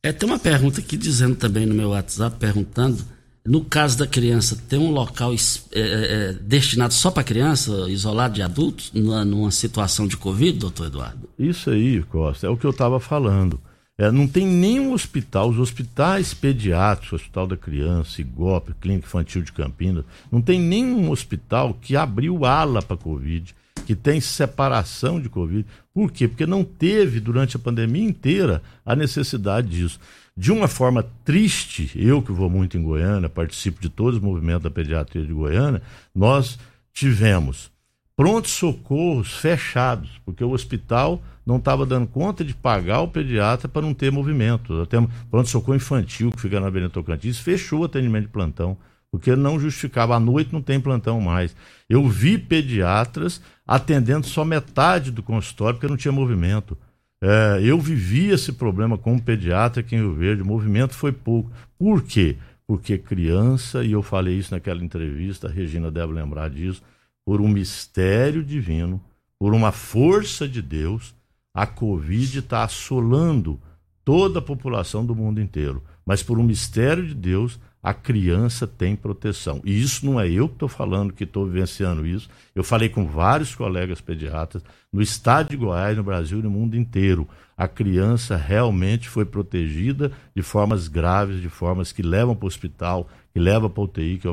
É, 0.03 0.13
tem 0.13 0.29
uma 0.29 0.39
pergunta 0.39 0.79
aqui 0.79 0.95
dizendo 0.95 1.35
também 1.37 1.65
no 1.65 1.75
meu 1.75 1.89
WhatsApp, 1.89 2.37
perguntando, 2.39 3.03
no 3.47 3.65
caso 3.65 3.97
da 3.97 4.07
criança, 4.07 4.63
tem 4.69 4.79
um 4.79 4.91
local 4.91 5.33
é, 5.33 5.37
é, 5.73 5.81
é, 5.81 6.33
destinado 6.35 6.93
só 6.93 7.11
para 7.11 7.25
criança, 7.25 7.89
isolado 7.89 8.35
de 8.35 8.43
adultos, 8.43 8.93
numa, 8.93 9.25
numa, 9.25 9.51
situação 9.51 10.07
de 10.07 10.19
Covid, 10.19 10.59
doutor 10.59 10.89
Eduardo? 10.89 11.27
Isso 11.39 11.71
aí, 11.71 12.03
Costa, 12.03 12.47
é 12.47 12.51
o 12.51 12.59
que 12.59 12.67
eu 12.67 12.73
estava 12.73 13.01
falando. 13.01 13.59
É, 13.97 14.11
não 14.13 14.29
tem 14.29 14.47
nenhum 14.47 14.93
hospital, 14.93 15.49
os 15.49 15.59
hospitais 15.59 16.35
pediátricos, 16.35 17.15
Hospital 17.15 17.47
da 17.47 17.57
Criança, 17.57 18.21
IGOP, 18.21 18.75
Clínica 18.75 19.07
Infantil 19.07 19.41
de 19.41 19.51
Campinas, 19.51 20.05
não 20.31 20.43
tem 20.43 20.61
nenhum 20.61 21.11
hospital 21.11 21.73
que 21.73 21.97
abriu 21.97 22.45
ala 22.45 22.83
para 22.83 22.99
Covid 22.99 23.57
que 23.89 23.97
tem 23.97 24.21
separação 24.21 25.19
de 25.19 25.31
Covid. 25.31 25.67
Por 25.95 26.13
quê? 26.13 26.29
Porque 26.29 26.45
não 26.45 26.63
teve, 26.63 27.21
durante 27.21 27.57
a 27.57 27.59
pandemia 27.59 28.07
inteira, 28.07 28.63
a 28.85 28.95
necessidade 28.95 29.67
disso. 29.69 29.99
De 30.37 30.53
uma 30.53 30.69
forma 30.69 31.07
triste, 31.25 31.91
eu 31.95 32.21
que 32.21 32.31
vou 32.31 32.51
muito 32.51 32.77
em 32.77 32.83
Goiânia, 32.83 33.31
participo 33.31 33.81
de 33.81 33.89
todos 33.89 34.17
os 34.17 34.23
movimentos 34.23 34.65
da 34.65 34.71
pediatria 34.71 35.25
de 35.25 35.33
Goiânia, 35.33 35.81
nós 36.15 36.59
tivemos 36.93 37.71
prontos 38.15 38.51
socorros 38.51 39.33
fechados, 39.33 40.21
porque 40.23 40.45
o 40.45 40.51
hospital 40.51 41.23
não 41.47 41.57
estava 41.57 41.87
dando 41.87 42.09
conta 42.09 42.45
de 42.45 42.53
pagar 42.53 43.01
o 43.01 43.09
pediatra 43.09 43.71
para 43.71 43.81
não 43.81 43.95
ter 43.95 44.13
movimento. 44.13 44.85
Temos 44.85 45.11
pronto-socorro 45.31 45.77
infantil, 45.77 46.31
que 46.31 46.43
fica 46.43 46.61
na 46.61 46.71
Benito 46.71 46.93
Tocantins, 46.93 47.39
fechou 47.39 47.81
o 47.81 47.85
atendimento 47.85 48.27
de 48.27 48.33
plantão 48.33 48.77
porque 49.11 49.35
não 49.35 49.59
justificava. 49.59 50.17
À 50.17 50.21
noite 50.21 50.53
não 50.53 50.63
tem 50.63 50.81
plantão 50.81 51.21
mais. 51.21 51.55
Eu 51.89 52.07
vi 52.09 52.39
pediatras 52.39 53.41
atendendo 53.69 54.27
só 54.27 54.47
metade 54.47 55.11
do 55.11 55.23
consultório 55.23 55.75
porque 55.75 55.87
não 55.87 55.99
tinha 55.99 56.11
movimento. 56.11 56.77
É, 57.21 57.61
eu 57.63 57.79
vivi 57.79 58.31
esse 58.31 58.53
problema 58.53 58.97
como 58.97 59.21
pediatra 59.21 59.81
aqui 59.81 59.95
em 59.95 59.99
Rio 59.99 60.15
Verde, 60.15 60.41
o 60.41 60.47
movimento 60.47 60.95
foi 60.95 61.13
pouco. 61.13 61.51
Por 61.79 62.03
quê? 62.03 62.39
Porque 62.67 62.97
criança, 62.97 63.85
e 63.85 63.93
eu 63.93 64.03
falei 64.03 64.39
isso 64.39 64.55
naquela 64.55 64.83
entrevista, 64.83 65.49
a 65.49 65.51
Regina 65.51 65.91
deve 65.91 66.15
lembrar 66.15 66.49
disso, 66.49 66.83
por 67.27 67.43
um 67.43 67.49
mistério 67.49 68.43
divino, 68.43 69.03
por 69.39 69.53
uma 69.53 69.71
força 69.71 70.49
de 70.49 70.63
Deus, 70.63 71.15
a 71.53 71.67
Covid 71.67 72.39
está 72.39 72.65
assolando 72.65 73.61
toda 74.03 74.39
a 74.39 74.43
população 74.43 75.05
do 75.05 75.15
mundo 75.15 75.41
inteiro. 75.41 75.83
Mas 76.07 76.23
por 76.23 76.39
um 76.39 76.43
mistério 76.43 77.07
de 77.07 77.15
Deus, 77.15 77.61
a 77.83 77.95
criança 77.95 78.67
tem 78.67 78.97
proteção. 78.97 79.61
E 79.65 79.81
isso 79.81 80.05
não 80.05 80.21
é 80.21 80.29
eu 80.29 80.49
que 80.49 80.55
estou 80.55 80.69
falando 80.69 81.13
que 81.13 81.25
estou 81.25 81.47
vivenciando 81.47 82.07
isso. 82.07 82.29
Eu 82.55 82.65
falei 82.65 82.89
com 82.89 83.07
vários 83.07 83.55
colegas 83.55 84.01
pediatras 84.01 84.63
no 84.93 85.01
estado 85.01 85.51
de 85.51 85.57
Goiás, 85.57 85.97
no 85.97 86.03
Brasil 86.03 86.41
e 86.41 86.43
no 86.43 86.51
mundo 86.51 86.77
inteiro. 86.77 87.29
A 87.57 87.69
criança 87.69 88.37
realmente 88.37 89.09
foi 89.09 89.25
protegida 89.25 90.13
de 90.35 90.43
formas 90.43 90.89
graves, 90.89 91.41
de 91.41 91.49
formas 91.49 91.93
que 91.93 92.03
levam 92.03 92.35
para 92.35 92.45
o 92.45 92.49
hospital, 92.49 93.09
que 93.33 93.39
levam 93.39 93.71
para 93.71 93.83
a 93.83 93.85
UTI. 93.85 94.19
Que 94.19 94.29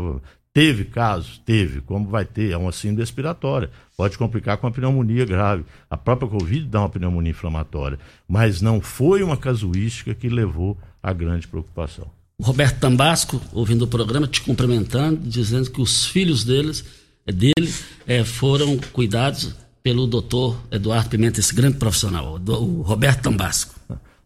Teve 0.55 0.85
casos? 0.85 1.37
Teve. 1.39 1.81
Como 1.81 2.07
vai 2.07 2.23
ter? 2.23 2.51
É 2.51 2.57
uma 2.57 2.71
síndrome 2.71 3.01
respiratória. 3.01 3.69
Pode 3.97 4.17
complicar 4.17 4.57
com 4.57 4.67
a 4.67 4.71
pneumonia 4.71 5.25
grave. 5.25 5.65
A 5.89 5.97
própria 5.97 6.29
Covid 6.29 6.65
dá 6.65 6.79
uma 6.79 6.89
pneumonia 6.89 7.31
inflamatória. 7.31 7.99
Mas 8.25 8.61
não 8.61 8.79
foi 8.79 9.21
uma 9.21 9.35
casuística 9.35 10.15
que 10.15 10.29
levou 10.29 10.77
à 11.03 11.11
grande 11.11 11.45
preocupação. 11.45 12.09
O 12.37 12.43
Roberto 12.43 12.79
Tambasco, 12.79 13.41
ouvindo 13.53 13.83
o 13.83 13.87
programa, 13.87 14.27
te 14.27 14.41
cumprimentando, 14.41 15.21
dizendo 15.23 15.71
que 15.71 15.81
os 15.81 16.05
filhos 16.05 16.43
deles, 16.43 16.83
é 17.25 17.31
dele 17.31 17.73
é, 18.05 18.25
foram 18.25 18.77
cuidados 18.91 19.55
pelo 19.81 20.05
doutor 20.05 20.61
Eduardo 20.69 21.09
Pimenta, 21.09 21.39
esse 21.39 21.53
grande 21.53 21.77
profissional, 21.77 22.39
o 22.45 22.81
Roberto 22.81 23.21
Tambasco. 23.21 23.75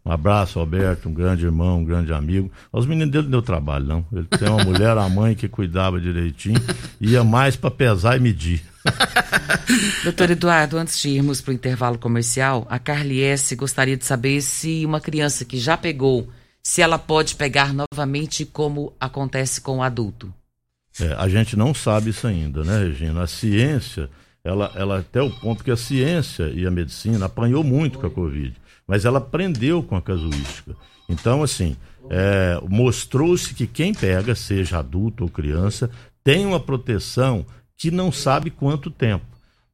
Um 0.04 0.10
abraço, 0.10 0.58
Roberto, 0.58 1.08
um 1.08 1.14
grande 1.14 1.44
irmão, 1.44 1.80
um 1.80 1.84
grande 1.84 2.12
amigo. 2.12 2.50
Os 2.72 2.84
meninos 2.84 3.12
dele 3.12 3.24
não 3.24 3.30
deu 3.30 3.42
trabalho, 3.42 3.84
não. 3.84 4.06
Ele 4.12 4.26
tem 4.26 4.48
uma 4.48 4.64
mulher, 4.64 4.96
a 4.96 5.08
mãe, 5.08 5.34
que 5.34 5.46
cuidava 5.46 6.00
direitinho, 6.00 6.60
ia 7.00 7.22
mais 7.22 7.54
para 7.54 7.70
pesar 7.70 8.16
e 8.16 8.20
medir. 8.20 8.62
Doutor 10.02 10.30
Eduardo, 10.30 10.78
antes 10.78 10.98
de 11.00 11.10
irmos 11.10 11.40
para 11.40 11.52
o 11.52 11.54
intervalo 11.54 11.98
comercial, 11.98 12.66
a 12.68 12.78
Carly 12.78 13.22
S. 13.22 13.54
gostaria 13.54 13.96
de 13.96 14.04
saber 14.04 14.40
se 14.40 14.84
uma 14.84 15.00
criança 15.00 15.44
que 15.44 15.58
já 15.58 15.76
pegou 15.76 16.28
se 16.62 16.82
ela 16.82 16.98
pode 16.98 17.34
pegar 17.36 17.72
novamente 17.72 18.44
como 18.44 18.92
acontece 19.00 19.60
com 19.60 19.78
o 19.78 19.82
adulto? 19.82 20.32
É, 21.00 21.14
a 21.14 21.28
gente 21.28 21.56
não 21.56 21.72
sabe 21.72 22.10
isso 22.10 22.26
ainda, 22.26 22.64
né, 22.64 22.84
Regina? 22.84 23.22
A 23.22 23.26
ciência, 23.26 24.10
ela, 24.44 24.72
ela 24.74 24.98
até 24.98 25.22
o 25.22 25.30
ponto 25.30 25.64
que 25.64 25.70
a 25.70 25.76
ciência 25.76 26.44
e 26.48 26.66
a 26.66 26.70
medicina 26.70 27.26
apanhou 27.26 27.62
muito 27.62 27.98
com 27.98 28.06
a 28.06 28.10
Covid, 28.10 28.54
mas 28.86 29.04
ela 29.04 29.18
aprendeu 29.18 29.82
com 29.82 29.96
a 29.96 30.02
casuística. 30.02 30.76
Então, 31.08 31.42
assim, 31.42 31.76
é, 32.08 32.60
mostrou-se 32.68 33.54
que 33.54 33.66
quem 33.66 33.94
pega, 33.94 34.34
seja 34.34 34.78
adulto 34.78 35.24
ou 35.24 35.30
criança, 35.30 35.90
tem 36.22 36.44
uma 36.46 36.60
proteção 36.60 37.44
que 37.76 37.90
não 37.90 38.12
sabe 38.12 38.50
quanto 38.50 38.90
tempo. 38.90 39.24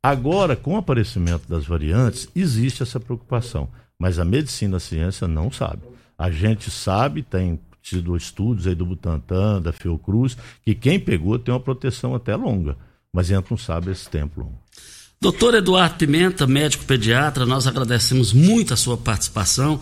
Agora, 0.03 0.55
com 0.55 0.75
o 0.75 0.77
aparecimento 0.77 1.49
das 1.49 1.67
variantes, 1.67 2.29
existe 2.35 2.83
essa 2.83 3.01
preocupação, 3.01 3.69
mas 3.99 4.19
a 4.19 4.25
medicina, 4.25 4.77
a 4.77 4.81
ciência 4.81 5.27
não 5.27 5.51
sabe. 5.51 5.83
A 6.19 6.31
gente 6.31 6.71
sabe, 6.71 7.23
tem 7.23 7.59
tido 7.83 8.17
estudos 8.17 8.67
aí 8.67 8.75
do 8.75 8.85
Butantan, 8.85 9.63
da 9.63 9.73
Fiocruz, 9.73 10.37
que 10.65 10.75
quem 10.75 10.99
pegou 10.99 11.39
tem 11.39 11.55
uma 11.55 11.61
proteção 11.61 12.15
até 12.15 12.35
longa, 12.35 12.77
mas 13.13 13.31
a 13.31 13.37
gente 13.37 13.51
não 13.51 13.57
sabe 13.59 13.93
esse 13.93 14.09
tempo 14.09 14.41
longo. 14.41 14.59
Doutor 15.21 15.55
Eduardo 15.55 15.97
Pimenta, 15.97 16.47
médico 16.47 16.85
pediatra, 16.85 17.47
nós 17.47 17.67
agradecemos 17.67 18.33
muito 18.33 18.75
a 18.75 18.77
sua 18.77 18.97
participação. 18.97 19.81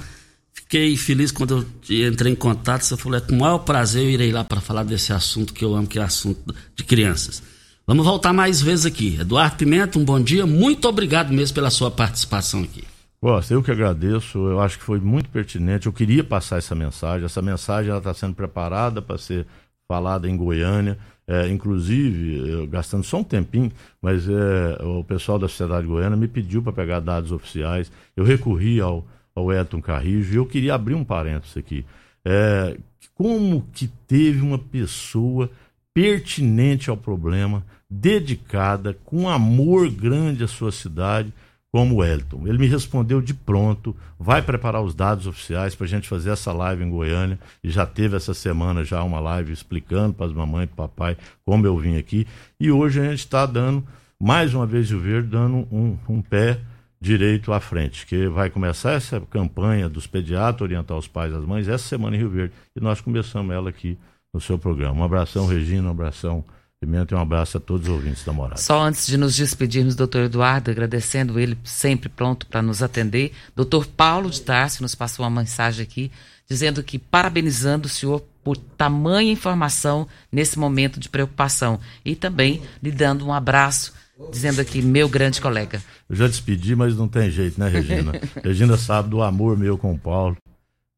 Fiquei 0.52 0.96
feliz 0.96 1.32
quando 1.32 1.66
eu 1.88 2.08
entrei 2.08 2.32
em 2.32 2.36
contato. 2.36 2.82
Você 2.82 2.96
falou, 2.96 3.18
é 3.18 3.20
com 3.20 3.34
o 3.34 3.38
maior 3.40 3.58
prazer 3.58 4.04
eu 4.04 4.10
irei 4.10 4.30
lá 4.30 4.44
para 4.44 4.60
falar 4.60 4.84
desse 4.84 5.12
assunto 5.12 5.52
que 5.52 5.64
eu 5.64 5.74
amo, 5.74 5.88
que 5.88 5.98
é 5.98 6.02
assunto 6.02 6.54
de 6.76 6.84
crianças. 6.84 7.42
Vamos 7.86 8.04
voltar 8.04 8.32
mais 8.32 8.62
vezes 8.62 8.86
aqui. 8.86 9.16
Eduardo 9.20 9.56
Pimenta, 9.56 9.98
um 9.98 10.04
bom 10.04 10.20
dia. 10.20 10.46
Muito 10.46 10.86
obrigado 10.86 11.32
mesmo 11.32 11.54
pela 11.54 11.70
sua 11.70 11.90
participação 11.90 12.62
aqui. 12.62 12.84
Gosto, 13.24 13.54
eu 13.54 13.62
que 13.62 13.70
agradeço, 13.70 14.36
eu 14.36 14.60
acho 14.60 14.78
que 14.78 14.84
foi 14.84 15.00
muito 15.00 15.30
pertinente, 15.30 15.86
eu 15.86 15.92
queria 15.94 16.22
passar 16.22 16.58
essa 16.58 16.74
mensagem, 16.74 17.24
essa 17.24 17.40
mensagem 17.40 17.96
está 17.96 18.12
sendo 18.12 18.34
preparada 18.34 19.00
para 19.00 19.16
ser 19.16 19.46
falada 19.88 20.28
em 20.28 20.36
Goiânia, 20.36 20.98
é, 21.26 21.48
inclusive, 21.48 22.66
gastando 22.66 23.02
só 23.02 23.20
um 23.20 23.24
tempinho, 23.24 23.72
mas 24.02 24.28
é, 24.28 24.82
o 24.82 25.02
pessoal 25.02 25.38
da 25.38 25.48
Sociedade 25.48 25.86
Goiana 25.86 26.16
me 26.16 26.28
pediu 26.28 26.62
para 26.62 26.74
pegar 26.74 27.00
dados 27.00 27.32
oficiais, 27.32 27.90
eu 28.14 28.24
recorri 28.24 28.78
ao, 28.78 29.06
ao 29.34 29.50
Elton 29.50 29.80
Carrijo 29.80 30.34
e 30.34 30.36
eu 30.36 30.44
queria 30.44 30.74
abrir 30.74 30.94
um 30.94 31.02
parênteses 31.02 31.56
aqui. 31.56 31.82
É, 32.26 32.76
como 33.14 33.66
que 33.72 33.88
teve 34.06 34.42
uma 34.42 34.58
pessoa 34.58 35.50
pertinente 35.94 36.90
ao 36.90 36.96
problema, 36.98 37.64
dedicada, 37.88 38.94
com 39.02 39.30
amor 39.30 39.90
grande 39.90 40.44
à 40.44 40.46
sua 40.46 40.70
cidade, 40.70 41.32
como 41.74 41.96
o 41.96 42.04
Elton. 42.04 42.46
Ele 42.46 42.58
me 42.58 42.66
respondeu 42.68 43.20
de 43.20 43.34
pronto, 43.34 43.96
vai 44.16 44.40
preparar 44.40 44.80
os 44.80 44.94
dados 44.94 45.26
oficiais 45.26 45.74
para 45.74 45.86
a 45.86 45.88
gente 45.88 46.06
fazer 46.06 46.30
essa 46.30 46.52
live 46.52 46.84
em 46.84 46.88
Goiânia, 46.88 47.36
e 47.64 47.68
já 47.68 47.84
teve 47.84 48.16
essa 48.16 48.32
semana 48.32 48.84
já 48.84 49.02
uma 49.02 49.18
live 49.18 49.52
explicando 49.52 50.14
para 50.14 50.26
as 50.26 50.32
mamães 50.32 50.68
e 50.70 50.72
papai 50.72 51.16
como 51.44 51.66
eu 51.66 51.76
vim 51.76 51.96
aqui, 51.96 52.28
e 52.60 52.70
hoje 52.70 53.00
a 53.00 53.10
gente 53.10 53.18
está 53.18 53.44
dando, 53.44 53.84
mais 54.22 54.54
uma 54.54 54.64
vez 54.64 54.92
o 54.92 55.00
Verde, 55.00 55.26
dando 55.30 55.66
um, 55.68 55.98
um 56.08 56.22
pé 56.22 56.60
direito 57.00 57.52
à 57.52 57.58
frente, 57.58 58.06
que 58.06 58.28
vai 58.28 58.50
começar 58.50 58.92
essa 58.92 59.20
campanha 59.22 59.88
dos 59.88 60.06
pediatras 60.06 60.60
orientar 60.60 60.96
os 60.96 61.08
pais 61.08 61.32
e 61.32 61.36
as 61.36 61.44
mães 61.44 61.66
essa 61.66 61.88
semana 61.88 62.14
em 62.14 62.20
Rio 62.20 62.30
Verde, 62.30 62.54
e 62.76 62.80
nós 62.80 63.00
começamos 63.00 63.52
ela 63.52 63.70
aqui 63.70 63.98
no 64.32 64.40
seu 64.40 64.56
programa. 64.56 65.00
Um 65.00 65.04
abração, 65.04 65.44
Regina, 65.48 65.88
um 65.88 65.90
abração 65.90 66.44
Pimenta 66.84 67.14
e 67.14 67.16
um 67.16 67.20
abraço 67.20 67.56
a 67.56 67.60
todos 67.60 67.88
os 67.88 67.94
ouvintes 67.94 68.22
da 68.24 68.32
Morada. 68.32 68.60
Só 68.60 68.82
antes 68.82 69.06
de 69.06 69.16
nos 69.16 69.34
despedirmos, 69.34 69.96
doutor 69.96 70.24
Eduardo, 70.24 70.70
agradecendo 70.70 71.40
ele 71.40 71.56
sempre 71.64 72.10
pronto 72.10 72.46
para 72.46 72.60
nos 72.60 72.82
atender. 72.82 73.32
Doutor 73.56 73.86
Paulo 73.86 74.28
de 74.28 74.42
Tarso 74.42 74.82
nos 74.82 74.94
passou 74.94 75.24
uma 75.24 75.40
mensagem 75.40 75.82
aqui 75.82 76.12
dizendo 76.46 76.82
que 76.82 76.98
parabenizando 76.98 77.86
o 77.86 77.88
senhor 77.88 78.22
por 78.42 78.58
tamanha 78.58 79.32
informação 79.32 80.06
nesse 80.30 80.58
momento 80.58 81.00
de 81.00 81.08
preocupação 81.08 81.80
e 82.04 82.14
também 82.14 82.60
lhe 82.82 82.92
dando 82.92 83.26
um 83.26 83.32
abraço, 83.32 83.94
dizendo 84.30 84.60
aqui, 84.60 84.82
meu 84.82 85.08
grande 85.08 85.40
colega. 85.40 85.82
Eu 86.06 86.16
já 86.16 86.26
despedi, 86.26 86.76
mas 86.76 86.94
não 86.94 87.08
tem 87.08 87.30
jeito, 87.30 87.58
né, 87.58 87.66
Regina? 87.66 88.12
Regina 88.44 88.76
sabe 88.76 89.08
do 89.08 89.22
amor 89.22 89.56
meu 89.56 89.78
com 89.78 89.94
o 89.94 89.98
Paulo. 89.98 90.36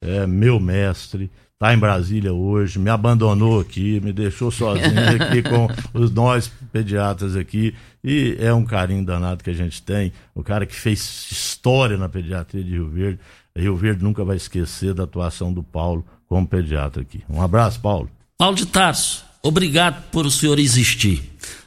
é 0.03 0.27
meu 0.27 0.59
mestre, 0.59 1.31
está 1.57 1.73
em 1.73 1.79
Brasília 1.79 2.35
hoje, 2.35 2.79
me 2.79 2.90
abandonou 2.90 3.59
aqui, 3.61 3.99
me 4.01 4.12
deixou 4.12 4.51
sozinho 4.51 5.23
aqui 5.23 5.42
com 5.42 5.69
os 5.99 6.11
nós 6.11 6.51
pediatras 6.71 7.35
aqui. 7.35 7.75
E 8.05 8.37
é 8.38 8.53
um 8.53 8.64
carinho 8.64 9.05
danado 9.05 9.42
que 9.42 9.49
a 9.49 9.55
gente 9.55 9.83
tem. 9.83 10.12
O 10.35 10.42
cara 10.42 10.66
que 10.66 10.75
fez 10.75 11.29
história 11.31 11.97
na 11.97 12.11
pediatria 12.11 12.62
de 12.62 12.73
Rio 12.73 12.90
Verde. 12.90 13.19
Rio 13.57 13.75
Verde 13.75 14.05
nunca 14.05 14.23
vai 14.23 14.37
esquecer 14.37 14.92
da 14.92 15.05
atuação 15.05 15.51
do 15.51 15.62
Paulo 15.62 16.05
como 16.29 16.47
pediatra 16.47 17.01
aqui. 17.01 17.25
Um 17.29 17.40
abraço, 17.40 17.81
Paulo. 17.81 18.11
Paulo 18.37 18.55
de 18.55 18.66
Tarso, 18.66 19.25
obrigado 19.42 20.11
por 20.11 20.27
o 20.27 20.31
senhor 20.31 20.59
existir. 20.59 21.23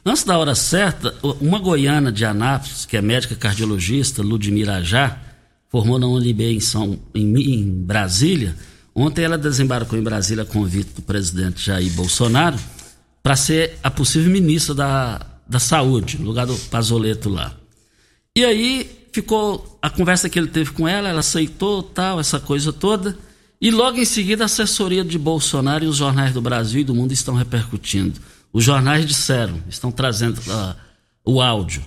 Antes 0.06 0.24
da 0.24 0.38
hora 0.38 0.54
certa, 0.54 1.16
uma 1.42 1.58
goiana 1.58 2.12
de 2.12 2.24
Anápolis, 2.24 2.86
que 2.86 2.96
é 2.96 3.02
médica 3.02 3.36
cardiologista, 3.36 4.22
Ludmira 4.22 4.76
Ajá, 4.76 5.18
formou 5.68 5.98
na 5.98 6.06
UNB 6.06 6.54
em, 6.54 6.60
São, 6.60 7.00
em, 7.16 7.36
em 7.36 7.72
Brasília 7.72 8.56
Ontem 8.94 9.24
ela 9.24 9.38
desembarcou 9.38 9.98
em 9.98 10.04
Brasília 10.04 10.44
a 10.44 10.46
convite 10.46 10.94
do 10.96 11.02
presidente 11.02 11.66
Jair 11.66 11.92
Bolsonaro 11.94 12.58
para 13.22 13.36
ser 13.36 13.78
a 13.84 13.92
possível 13.92 14.32
ministra 14.32 14.74
da, 14.74 15.22
da 15.48 15.60
Saúde, 15.60 16.18
no 16.20 16.26
lugar 16.26 16.46
do 16.46 16.56
Pazoleto 16.56 17.30
lá. 17.30 17.54
E 18.36 18.44
aí 18.44 19.08
ficou 19.12 19.78
a 19.82 19.90
conversa 19.90 20.30
que 20.30 20.40
ele 20.40 20.48
teve 20.48 20.72
com 20.72 20.88
ela, 20.88 21.10
ela 21.10 21.20
aceitou 21.20 21.84
tal, 21.84 22.20
essa 22.20 22.40
coisa 22.40 22.72
toda. 22.72 23.18
E 23.62 23.72
logo 23.72 23.98
em 23.98 24.06
seguida 24.06 24.44
a 24.44 24.46
assessoria 24.46 25.04
de 25.04 25.18
Bolsonaro 25.18 25.84
e 25.84 25.88
os 25.88 25.98
jornais 25.98 26.34
do 26.34 26.42
Brasil 26.42 26.82
e 26.82 26.86
do 26.86 26.96
mundo 26.96 27.12
estão 27.12 27.36
repercutindo. 27.36 28.20
Os 28.54 28.64
jornais 28.64 29.06
disseram, 29.06 29.62
estão 29.70 29.92
trazendo 29.92 30.40
uh, 30.40 30.76
o 31.26 31.42
áudio. 31.42 31.84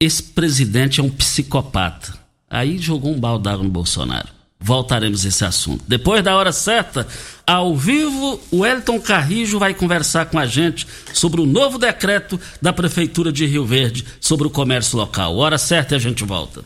Esse 0.00 0.22
presidente 0.22 1.00
é 1.00 1.02
um 1.02 1.10
psicopata. 1.10 2.14
Aí 2.48 2.78
jogou 2.78 3.12
um 3.12 3.18
balde 3.18 3.44
d'água 3.44 3.64
no 3.64 3.70
Bolsonaro 3.70 4.35
voltaremos 4.58 5.24
a 5.24 5.28
esse 5.28 5.44
assunto. 5.44 5.84
Depois 5.86 6.22
da 6.22 6.36
hora 6.36 6.52
certa, 6.52 7.06
ao 7.46 7.76
vivo, 7.76 8.40
o 8.50 8.64
Elton 8.64 9.00
Carrijo 9.00 9.58
vai 9.58 9.74
conversar 9.74 10.26
com 10.26 10.38
a 10.38 10.46
gente 10.46 10.86
sobre 11.12 11.40
o 11.40 11.46
novo 11.46 11.78
decreto 11.78 12.40
da 12.60 12.72
Prefeitura 12.72 13.32
de 13.32 13.46
Rio 13.46 13.64
Verde 13.64 14.04
sobre 14.20 14.46
o 14.46 14.50
comércio 14.50 14.98
local. 14.98 15.36
Hora 15.36 15.58
certa 15.58 15.94
e 15.94 15.96
a 15.96 16.00
gente 16.00 16.24
volta. 16.24 16.64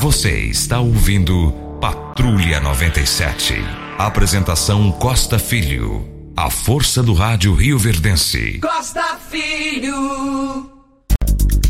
Você 0.00 0.46
está 0.46 0.80
ouvindo 0.80 1.52
Patrulha 1.80 2.60
97. 2.60 3.54
Apresentação 3.98 4.90
Costa 4.92 5.38
Filho. 5.38 6.32
A 6.36 6.50
força 6.50 7.02
do 7.02 7.14
rádio 7.14 7.54
Rio 7.54 7.78
Verdense. 7.78 8.58
Costa 8.58 9.18
Filho. 9.30 10.73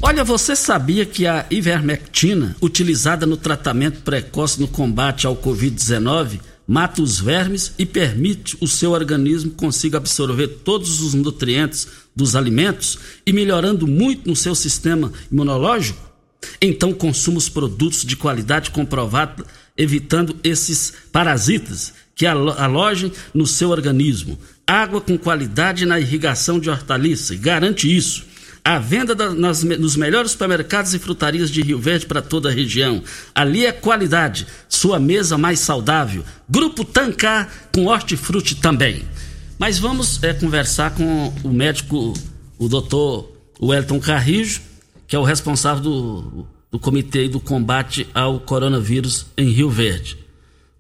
Olha, 0.07 0.23
você 0.23 0.55
sabia 0.55 1.07
que 1.07 1.27
a 1.27 1.47
ivermectina, 1.51 2.55
utilizada 2.61 3.25
no 3.25 3.39
tratamento 3.39 4.03
precoce 4.03 4.61
no 4.61 4.69
combate 4.69 5.27
ao 5.27 5.35
Covid-19, 5.35 6.41
mata 6.69 7.01
os 7.01 7.19
vermes 7.19 7.73
e 7.79 7.87
permite 7.87 8.55
o 8.61 8.69
seu 8.69 8.91
organismo 8.91 9.53
consiga 9.53 9.97
absorver 9.97 10.47
todos 10.63 11.01
os 11.01 11.15
nutrientes 11.15 11.89
dos 12.15 12.37
alimentos 12.37 12.99
e 13.25 13.33
melhorando 13.33 13.87
muito 13.87 14.29
no 14.29 14.37
seu 14.37 14.55
sistema 14.55 15.11
imunológico? 15.33 16.13
Então 16.61 16.93
consuma 16.93 17.39
os 17.39 17.49
produtos 17.49 18.05
de 18.05 18.15
qualidade 18.15 18.73
comprovada, 18.73 19.43
evitando 19.75 20.37
esses 20.45 20.93
parasitas 21.11 21.95
que 22.15 22.27
alojem 22.27 23.11
no 23.33 23.47
seu 23.47 23.71
organismo. 23.71 24.39
Água 24.67 25.01
com 25.01 25.17
qualidade 25.17 25.87
na 25.87 25.99
irrigação 25.99 26.61
de 26.61 26.69
hortaliça, 26.69 27.35
garante 27.37 27.89
isso 27.89 28.34
a 28.65 28.79
venda 28.79 29.15
da, 29.15 29.31
nas, 29.31 29.63
nos 29.63 29.95
melhores 29.95 30.31
supermercados 30.31 30.95
e 30.95 30.99
frutarias 30.99 31.51
de 31.51 31.61
Rio 31.61 31.79
Verde 31.79 32.07
para 32.07 32.23
toda 32.23 32.49
a 32.49 32.53
região. 32.53 33.03
Ali 33.35 33.67
é 33.67 33.73
qualidade, 33.73 34.47
sua 34.69 34.99
mesa 34.99 35.37
mais 35.37 35.61
saudável. 35.61 36.25
Grupo 36.49 36.83
Tancar 36.83 37.53
com 37.75 37.85
hortifruti 37.87 38.55
também. 38.55 39.05
Mas 39.59 39.79
vamos 39.79 40.23
é, 40.23 40.33
conversar 40.33 40.95
com 40.95 41.33
o 41.45 41.51
médico, 41.51 42.15
o 42.59 42.67
doutor 42.67 43.31
Wellington 43.61 44.01
Carrijo, 44.01 44.63
que 45.07 45.15
é 45.15 45.19
o 45.19 45.25
responsável 45.25 45.83
do, 45.83 46.47
do 46.73 46.79
Comitê 46.79 47.29
do 47.29 47.39
Combate 47.39 48.09
ao 48.15 48.41
Coronavírus 48.41 49.27
em 49.37 49.51
Rio 49.51 49.69
Verde. 49.69 50.19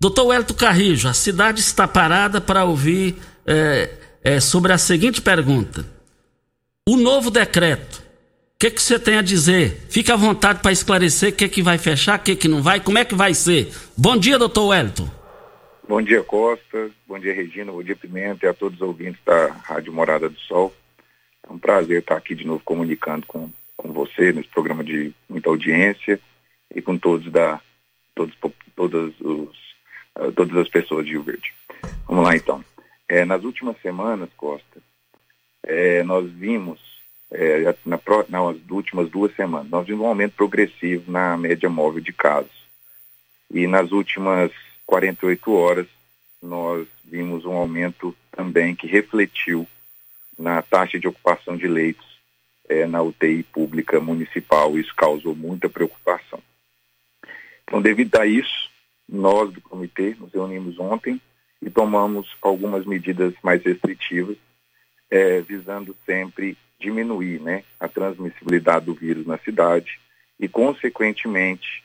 Doutor 0.00 0.28
Wellington 0.28 0.54
Carrijo, 0.54 1.06
a 1.06 1.12
cidade 1.12 1.60
está 1.60 1.86
parada 1.86 2.40
para 2.40 2.64
ouvir 2.64 3.16
é, 3.46 3.90
é, 4.22 4.40
sobre 4.40 4.72
a 4.72 4.78
seguinte 4.78 5.20
pergunta. 5.20 5.93
O 6.86 6.98
novo 6.98 7.30
decreto, 7.30 8.00
o 8.00 8.58
que, 8.58 8.70
que 8.70 8.82
você 8.82 8.98
tem 8.98 9.16
a 9.16 9.22
dizer? 9.22 9.86
Fique 9.88 10.12
à 10.12 10.16
vontade 10.16 10.60
para 10.60 10.70
esclarecer 10.70 11.32
o 11.32 11.34
que, 11.34 11.48
que 11.48 11.62
vai 11.62 11.78
fechar, 11.78 12.18
o 12.18 12.22
que, 12.22 12.36
que 12.36 12.46
não 12.46 12.62
vai, 12.62 12.78
como 12.78 12.98
é 12.98 13.06
que 13.06 13.14
vai 13.14 13.32
ser. 13.32 13.72
Bom 13.96 14.18
dia, 14.18 14.38
doutor 14.38 14.66
Wellington. 14.66 15.08
Bom 15.88 16.02
dia, 16.02 16.22
Costa. 16.22 16.90
Bom 17.08 17.18
dia, 17.18 17.32
Regina. 17.32 17.72
Bom 17.72 17.82
dia, 17.82 17.96
Pimenta 17.96 18.44
e 18.44 18.48
a 18.50 18.52
todos 18.52 18.82
os 18.82 18.86
ouvintes 18.86 19.18
da 19.24 19.46
Rádio 19.46 19.94
Morada 19.94 20.28
do 20.28 20.38
Sol. 20.40 20.74
É 21.48 21.50
um 21.50 21.58
prazer 21.58 22.00
estar 22.00 22.18
aqui 22.18 22.34
de 22.34 22.46
novo 22.46 22.60
comunicando 22.62 23.24
com, 23.24 23.48
com 23.78 23.90
você 23.90 24.30
nesse 24.34 24.50
programa 24.50 24.84
de 24.84 25.10
muita 25.26 25.48
audiência 25.48 26.20
e 26.74 26.82
com 26.82 26.98
todos 26.98 27.32
da 27.32 27.62
todos, 28.14 28.36
todas, 28.76 29.10
os, 29.22 29.56
uh, 30.18 30.30
todas 30.36 30.54
as 30.58 30.68
pessoas 30.68 31.06
de 31.06 31.12
Rio 31.12 31.22
Verde. 31.22 31.54
Vamos 32.06 32.24
lá 32.24 32.36
então. 32.36 32.62
É, 33.08 33.24
nas 33.24 33.42
últimas 33.42 33.80
semanas, 33.80 34.28
Costa, 34.36 34.82
é, 35.64 36.02
nós 36.02 36.30
vimos, 36.30 36.80
é, 37.30 37.74
na, 37.84 37.98
nas 38.28 38.56
últimas 38.70 39.10
duas 39.10 39.34
semanas, 39.34 39.70
nós 39.70 39.86
vimos 39.86 40.04
um 40.04 40.08
aumento 40.08 40.34
progressivo 40.34 41.10
na 41.10 41.36
média 41.36 41.68
móvel 41.68 42.00
de 42.00 42.12
casos. 42.12 42.64
E 43.50 43.66
nas 43.66 43.92
últimas 43.92 44.50
48 44.86 45.52
horas, 45.52 45.86
nós 46.42 46.86
vimos 47.04 47.44
um 47.44 47.52
aumento 47.52 48.14
também 48.30 48.74
que 48.74 48.86
refletiu 48.86 49.66
na 50.38 50.60
taxa 50.62 50.98
de 50.98 51.08
ocupação 51.08 51.56
de 51.56 51.66
leitos 51.66 52.06
é, 52.68 52.86
na 52.86 53.02
UTI 53.02 53.42
pública 53.44 54.00
municipal. 54.00 54.78
Isso 54.78 54.94
causou 54.94 55.34
muita 55.34 55.68
preocupação. 55.68 56.40
Então, 57.62 57.80
devido 57.80 58.16
a 58.16 58.26
isso, 58.26 58.70
nós 59.08 59.52
do 59.52 59.60
comitê 59.60 60.14
nos 60.18 60.32
reunimos 60.32 60.78
ontem 60.78 61.20
e 61.62 61.70
tomamos 61.70 62.28
algumas 62.42 62.84
medidas 62.84 63.32
mais 63.42 63.62
restritivas 63.62 64.36
é, 65.14 65.40
visando 65.42 65.96
sempre 66.04 66.58
diminuir 66.80 67.40
né, 67.40 67.62
a 67.78 67.86
transmissibilidade 67.86 68.86
do 68.86 68.94
vírus 68.94 69.24
na 69.24 69.38
cidade 69.38 70.00
e, 70.40 70.48
consequentemente, 70.48 71.84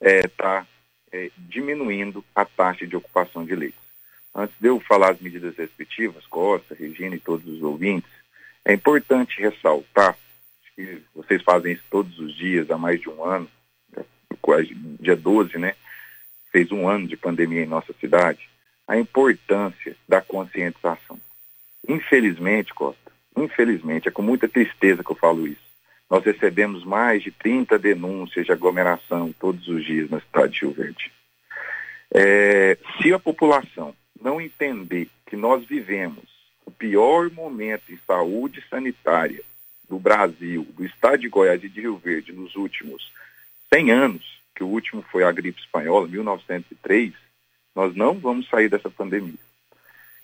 está 0.00 0.66
é, 1.12 1.26
é, 1.26 1.30
diminuindo 1.38 2.24
a 2.34 2.44
taxa 2.44 2.84
de 2.84 2.96
ocupação 2.96 3.44
de 3.44 3.54
leitos. 3.54 3.78
Antes 4.34 4.56
de 4.60 4.66
eu 4.66 4.80
falar 4.80 5.12
as 5.12 5.20
medidas 5.20 5.56
restritivas, 5.56 6.26
Costa, 6.26 6.74
Regina 6.74 7.14
e 7.14 7.20
todos 7.20 7.46
os 7.46 7.62
ouvintes, 7.62 8.10
é 8.64 8.74
importante 8.74 9.40
ressaltar 9.40 10.18
que 10.74 11.00
vocês 11.14 11.40
fazem 11.42 11.72
isso 11.72 11.84
todos 11.88 12.18
os 12.18 12.34
dias 12.34 12.68
há 12.68 12.76
mais 12.76 13.00
de 13.00 13.08
um 13.08 13.24
ano, 13.24 13.48
dia 15.00 15.14
12, 15.14 15.56
né? 15.56 15.76
Fez 16.50 16.72
um 16.72 16.88
ano 16.88 17.06
de 17.06 17.16
pandemia 17.16 17.62
em 17.62 17.66
nossa 17.66 17.92
cidade, 18.00 18.50
a 18.88 18.98
importância 18.98 19.96
da 20.08 20.20
conscientização. 20.20 21.18
Infelizmente, 21.88 22.74
Costa, 22.74 23.12
infelizmente, 23.36 24.08
é 24.08 24.10
com 24.10 24.22
muita 24.22 24.48
tristeza 24.48 25.04
que 25.04 25.10
eu 25.10 25.16
falo 25.16 25.46
isso. 25.46 25.66
Nós 26.08 26.24
recebemos 26.24 26.84
mais 26.84 27.22
de 27.22 27.30
30 27.30 27.78
denúncias 27.78 28.46
de 28.46 28.52
aglomeração 28.52 29.34
todos 29.38 29.66
os 29.68 29.84
dias 29.84 30.08
na 30.08 30.20
cidade 30.20 30.54
de 30.54 30.60
Rio 30.60 30.72
Verde. 30.72 31.12
É, 32.12 32.78
se 33.00 33.12
a 33.12 33.18
população 33.18 33.94
não 34.20 34.40
entender 34.40 35.08
que 35.26 35.36
nós 35.36 35.64
vivemos 35.64 36.24
o 36.64 36.70
pior 36.70 37.30
momento 37.30 37.92
em 37.92 37.98
saúde 38.06 38.62
sanitária 38.70 39.42
do 39.88 39.98
Brasil, 39.98 40.66
do 40.76 40.84
estado 40.84 41.18
de 41.18 41.28
Goiás 41.28 41.62
e 41.62 41.68
de 41.68 41.80
Rio 41.80 41.96
Verde 41.96 42.32
nos 42.32 42.56
últimos 42.56 43.12
100 43.72 43.90
anos, 43.90 44.40
que 44.54 44.64
o 44.64 44.68
último 44.68 45.02
foi 45.02 45.24
a 45.24 45.32
gripe 45.32 45.60
espanhola, 45.60 46.08
1903, 46.08 47.12
nós 47.74 47.94
não 47.94 48.14
vamos 48.14 48.48
sair 48.48 48.68
dessa 48.68 48.88
pandemia. 48.88 49.45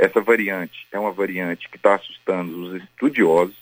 Essa 0.02 0.20
variante 0.20 0.84
é 0.90 0.98
uma 0.98 1.12
variante 1.12 1.68
que 1.68 1.76
está 1.76 1.94
assustando 1.94 2.60
os 2.60 2.82
estudiosos. 2.82 3.54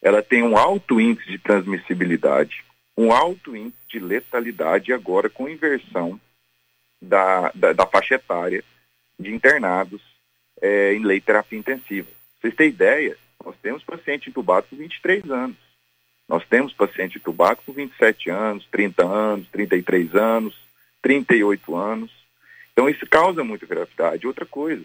Ela 0.00 0.22
tem 0.22 0.42
um 0.42 0.56
alto 0.56 0.98
índice 0.98 1.30
de 1.30 1.38
transmissibilidade, 1.38 2.64
um 2.96 3.12
alto 3.12 3.54
índice 3.54 3.76
de 3.86 3.98
letalidade, 3.98 4.94
agora 4.94 5.28
com 5.28 5.46
inversão 5.46 6.18
da, 7.02 7.52
da, 7.54 7.74
da 7.74 7.86
faixa 7.86 8.14
etária 8.14 8.64
de 9.20 9.30
internados 9.30 10.00
é, 10.62 10.94
em 10.94 11.04
lei 11.04 11.20
terapia 11.20 11.58
intensiva. 11.58 12.08
Vocês 12.40 12.54
têm 12.54 12.70
ideia? 12.70 13.14
Nós 13.44 13.56
temos 13.60 13.84
paciente 13.84 14.30
entubado 14.30 14.66
com 14.70 14.76
23 14.76 15.30
anos. 15.30 15.58
Nós 16.26 16.46
temos 16.46 16.72
paciente 16.72 17.18
entubado 17.18 17.60
com 17.66 17.74
27 17.74 18.30
anos, 18.30 18.66
30 18.72 19.04
anos, 19.04 19.46
33 19.48 20.14
anos, 20.14 20.56
38 21.02 21.76
anos. 21.76 22.10
Então 22.72 22.88
isso 22.88 23.06
causa 23.06 23.44
muita 23.44 23.66
gravidade. 23.66 24.26
Outra 24.26 24.46
coisa, 24.46 24.82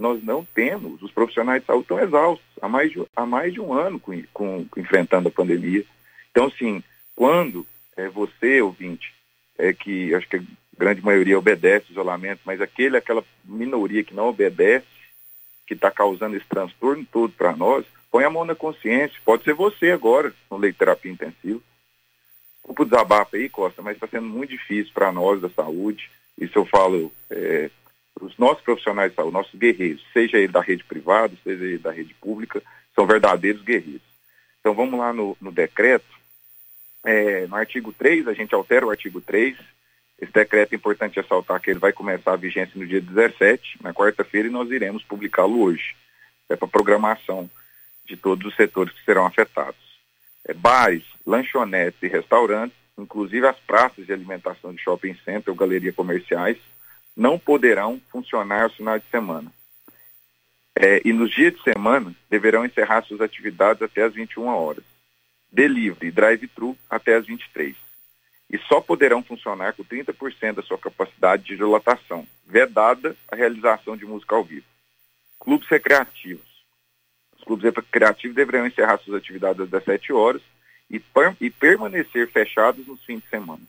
nós 0.00 0.24
não 0.24 0.42
temos, 0.42 1.02
os 1.02 1.12
profissionais 1.12 1.60
de 1.60 1.66
saúde 1.66 1.82
estão 1.82 2.00
exaustos 2.00 2.46
há 2.62 2.66
mais 2.66 2.90
de, 2.90 3.04
há 3.14 3.26
mais 3.26 3.52
de 3.52 3.60
um 3.60 3.74
ano 3.74 4.00
com, 4.00 4.22
com, 4.32 4.66
enfrentando 4.78 5.28
a 5.28 5.30
pandemia. 5.30 5.84
Então, 6.30 6.46
assim, 6.46 6.82
quando 7.14 7.66
é, 7.98 8.08
você, 8.08 8.62
ouvinte, 8.62 9.12
é, 9.58 9.74
que 9.74 10.14
acho 10.14 10.26
que 10.26 10.42
grande 10.76 11.02
maioria 11.04 11.38
obedece 11.38 11.92
isolamento, 11.92 12.40
mas 12.46 12.62
aquele, 12.62 12.96
aquela 12.96 13.22
minoria 13.44 14.02
que 14.02 14.14
não 14.14 14.28
obedece, 14.28 14.86
que 15.66 15.74
está 15.74 15.90
causando 15.90 16.34
esse 16.34 16.46
transtorno 16.46 17.06
todo 17.12 17.34
para 17.34 17.54
nós, 17.54 17.84
põe 18.10 18.24
a 18.24 18.30
mão 18.30 18.46
na 18.46 18.54
consciência. 18.54 19.20
Pode 19.22 19.44
ser 19.44 19.52
você 19.52 19.90
agora, 19.90 20.32
no 20.50 20.56
leite 20.56 20.76
de 20.76 20.78
terapia 20.78 21.12
intensiva. 21.12 21.60
Desculpa 22.56 22.82
o 22.82 22.86
desabafo 22.86 23.36
aí, 23.36 23.50
Costa, 23.50 23.82
mas 23.82 23.96
está 23.96 24.06
sendo 24.06 24.28
muito 24.28 24.48
difícil 24.48 24.92
para 24.94 25.12
nós 25.12 25.42
da 25.42 25.50
saúde. 25.50 26.10
Isso 26.38 26.58
eu 26.58 26.64
falo 26.64 27.12
é, 27.30 27.70
os 28.20 28.36
nossos 28.38 28.62
profissionais 28.62 29.10
de 29.10 29.16
saúde, 29.16 29.32
nossos 29.32 29.58
guerreiros, 29.58 30.04
seja 30.12 30.38
ele 30.38 30.52
da 30.52 30.60
rede 30.60 30.84
privada, 30.84 31.34
seja 31.42 31.64
ele 31.64 31.78
da 31.78 31.90
rede 31.90 32.14
pública, 32.14 32.62
são 32.94 33.06
verdadeiros 33.06 33.62
guerreiros. 33.62 34.02
Então 34.60 34.74
vamos 34.74 34.98
lá 34.98 35.12
no, 35.12 35.36
no 35.40 35.50
decreto. 35.50 36.18
É, 37.04 37.46
no 37.46 37.56
artigo 37.56 37.92
3, 37.92 38.28
a 38.28 38.34
gente 38.34 38.54
altera 38.54 38.86
o 38.86 38.90
artigo 38.90 39.20
3. 39.20 39.56
Esse 40.20 40.32
decreto 40.32 40.74
é 40.74 40.76
importante 40.76 41.16
ressaltar 41.18 41.60
que 41.60 41.70
ele 41.70 41.78
vai 41.78 41.92
começar 41.92 42.32
a 42.32 42.36
vigência 42.36 42.78
no 42.78 42.86
dia 42.86 43.00
17, 43.00 43.78
na 43.82 43.94
quarta-feira, 43.94 44.48
e 44.48 44.50
nós 44.50 44.70
iremos 44.70 45.02
publicá-lo 45.02 45.62
hoje. 45.62 45.96
É 46.48 46.56
para 46.56 46.68
programação 46.68 47.48
de 48.04 48.16
todos 48.16 48.46
os 48.46 48.56
setores 48.56 48.92
que 48.92 49.04
serão 49.04 49.24
afetados. 49.24 49.80
É, 50.46 50.52
bares, 50.52 51.04
lanchonetes 51.26 52.02
e 52.02 52.08
restaurantes, 52.08 52.76
inclusive 52.98 53.46
as 53.46 53.58
praças 53.60 54.04
de 54.04 54.12
alimentação 54.12 54.74
de 54.74 54.82
shopping 54.82 55.16
center 55.24 55.48
ou 55.48 55.54
galeria 55.54 55.92
comerciais, 55.92 56.58
não 57.20 57.38
poderão 57.38 58.00
funcionar 58.10 58.62
aos 58.62 58.74
finais 58.74 59.02
de 59.02 59.10
semana. 59.10 59.52
É, 60.74 61.02
e 61.04 61.12
nos 61.12 61.30
dias 61.30 61.52
de 61.54 61.62
semana 61.62 62.14
deverão 62.30 62.64
encerrar 62.64 63.02
suas 63.02 63.20
atividades 63.20 63.82
até 63.82 64.04
as 64.04 64.14
21 64.14 64.46
horas. 64.46 64.82
Delivery 65.52 66.06
e 66.06 66.10
drive-thru 66.10 66.74
até 66.88 67.16
as 67.16 67.26
23. 67.26 67.76
E 68.48 68.56
só 68.60 68.80
poderão 68.80 69.22
funcionar 69.22 69.74
com 69.74 69.84
30% 69.84 70.54
da 70.54 70.62
sua 70.62 70.78
capacidade 70.78 71.42
de 71.42 71.56
dilatação, 71.56 72.26
vedada 72.46 73.14
a 73.30 73.36
realização 73.36 73.98
de 73.98 74.06
música 74.06 74.34
ao 74.34 74.42
vivo. 74.42 74.64
Clubes 75.38 75.68
recreativos. 75.68 76.64
Os 77.36 77.44
clubes 77.44 77.70
recreativos 77.70 78.34
deverão 78.34 78.66
encerrar 78.66 78.96
suas 78.96 79.18
atividades 79.18 79.60
às 79.60 79.68
17 79.68 80.10
horas 80.14 80.40
e, 80.90 81.02
e 81.38 81.50
permanecer 81.50 82.30
fechados 82.30 82.86
nos 82.86 83.04
fins 83.04 83.20
de 83.20 83.28
semana. 83.28 83.60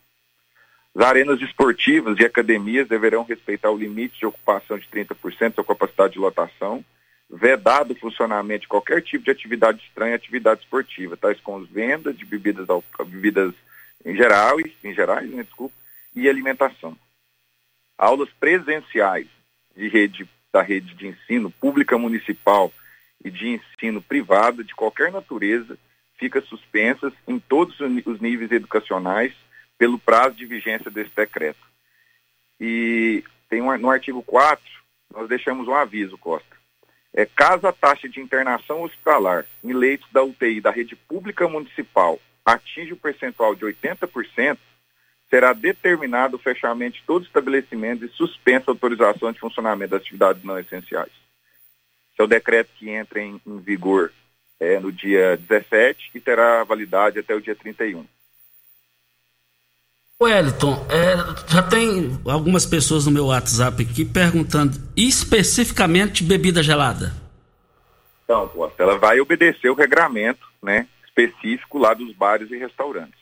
As 0.94 1.04
arenas 1.04 1.42
esportivas 1.42 2.20
e 2.20 2.26
academias 2.26 2.88
deverão 2.88 3.24
respeitar 3.24 3.72
o 3.72 3.78
limite 3.78 4.20
de 4.20 4.26
ocupação 4.26 4.78
de 4.78 4.88
30% 4.88 5.56
da 5.56 5.64
capacidade 5.64 6.14
de 6.14 6.20
lotação, 6.20 6.84
vedado 7.30 7.94
o 7.94 7.96
funcionamento 7.96 8.62
de 8.62 8.68
qualquer 8.68 9.02
tipo 9.02 9.24
de 9.24 9.32
atividade 9.32 9.82
estranha 9.88 10.16
atividade 10.16 10.62
esportiva, 10.62 11.16
tais 11.16 11.40
como 11.40 11.66
vendas 11.66 12.18
de 12.18 12.26
bebidas, 12.26 12.68
bebidas 13.08 13.54
em 14.04 14.16
geral, 14.16 14.60
em 14.60 14.66
né, 15.30 15.44
desculpa, 15.44 15.74
e 16.14 16.28
alimentação. 16.28 16.98
Aulas 17.98 18.30
presenciais 18.38 19.28
de 19.76 19.88
rede, 19.88 20.28
da 20.52 20.62
rede 20.62 20.94
de 20.94 21.08
ensino 21.08 21.50
pública 21.52 21.98
municipal 21.98 22.74
e 23.24 23.32
de 23.32 23.48
ensino 23.48 24.02
privado 24.02 24.64
de 24.64 24.76
qualquer 24.76 25.12
natureza 25.12 25.78
fica 26.18 26.42
suspensas 26.42 27.14
em 27.26 27.40
todos 27.40 27.80
os 27.80 28.20
níveis 28.20 28.52
educacionais 28.52 29.34
pelo 29.82 29.98
prazo 29.98 30.36
de 30.36 30.46
vigência 30.46 30.92
desse 30.92 31.10
decreto. 31.16 31.58
E 32.60 33.24
tem 33.50 33.64
um, 33.64 33.76
no 33.80 33.90
artigo 33.90 34.22
4, 34.22 34.64
nós 35.12 35.28
deixamos 35.28 35.68
um 35.68 35.74
aviso, 35.74 36.20
Costa. 36.20 36.56
É, 37.12 37.26
caso 37.26 37.66
a 37.66 37.74
taxa 37.74 38.08
de 38.08 38.22
internação 38.22 38.84
hospitalar 38.84 39.44
em 39.64 39.74
leitos 39.74 40.08
da 40.12 40.22
UTI 40.22 40.62
da 40.62 40.70
rede 40.70 40.96
pública 40.96 41.48
municipal 41.48 42.20
atinja 42.46 42.94
o 42.94 42.98
percentual 42.98 43.56
de 43.56 43.66
80%, 43.66 44.60
será 45.28 45.52
determinado 45.52 46.36
o 46.36 46.40
fechamento 46.40 46.98
de 46.98 47.04
todos 47.04 47.24
os 47.24 47.30
estabelecimentos 47.30 48.08
e 48.08 48.14
suspensa 48.14 48.70
a 48.70 48.74
autorização 48.74 49.32
de 49.32 49.40
funcionamento 49.40 49.92
das 49.92 50.02
atividades 50.02 50.44
não 50.44 50.60
essenciais. 50.60 51.12
Esse 52.12 52.22
é 52.22 52.24
o 52.24 52.28
decreto 52.28 52.70
que 52.78 52.88
entra 52.88 53.20
em, 53.20 53.42
em 53.48 53.58
vigor 53.58 54.14
é, 54.60 54.80
no 54.80 54.92
dia 54.92 55.38
17 55.38 56.12
e 56.14 56.20
terá 56.20 56.64
validade 56.64 57.18
até 57.18 57.34
o 57.34 57.42
dia 57.42 57.56
31. 57.56 58.06
Wellington, 60.22 60.86
é, 60.88 61.16
já 61.52 61.64
tem 61.64 62.20
algumas 62.26 62.64
pessoas 62.64 63.08
no 63.08 63.12
meu 63.12 63.26
WhatsApp 63.28 63.82
aqui 63.82 64.06
perguntando 64.06 64.78
especificamente 64.96 66.24
bebida 66.24 66.62
gelada. 66.62 67.12
Então, 68.24 68.52
ela 68.78 69.00
vai 69.00 69.20
obedecer 69.20 69.70
o 69.70 69.74
regramento 69.74 70.46
né, 70.62 70.88
específico 71.04 71.80
lá 71.80 71.96
dos 71.96 72.14
bares 72.14 72.52
e 72.52 72.58
restaurantes. 72.58 73.21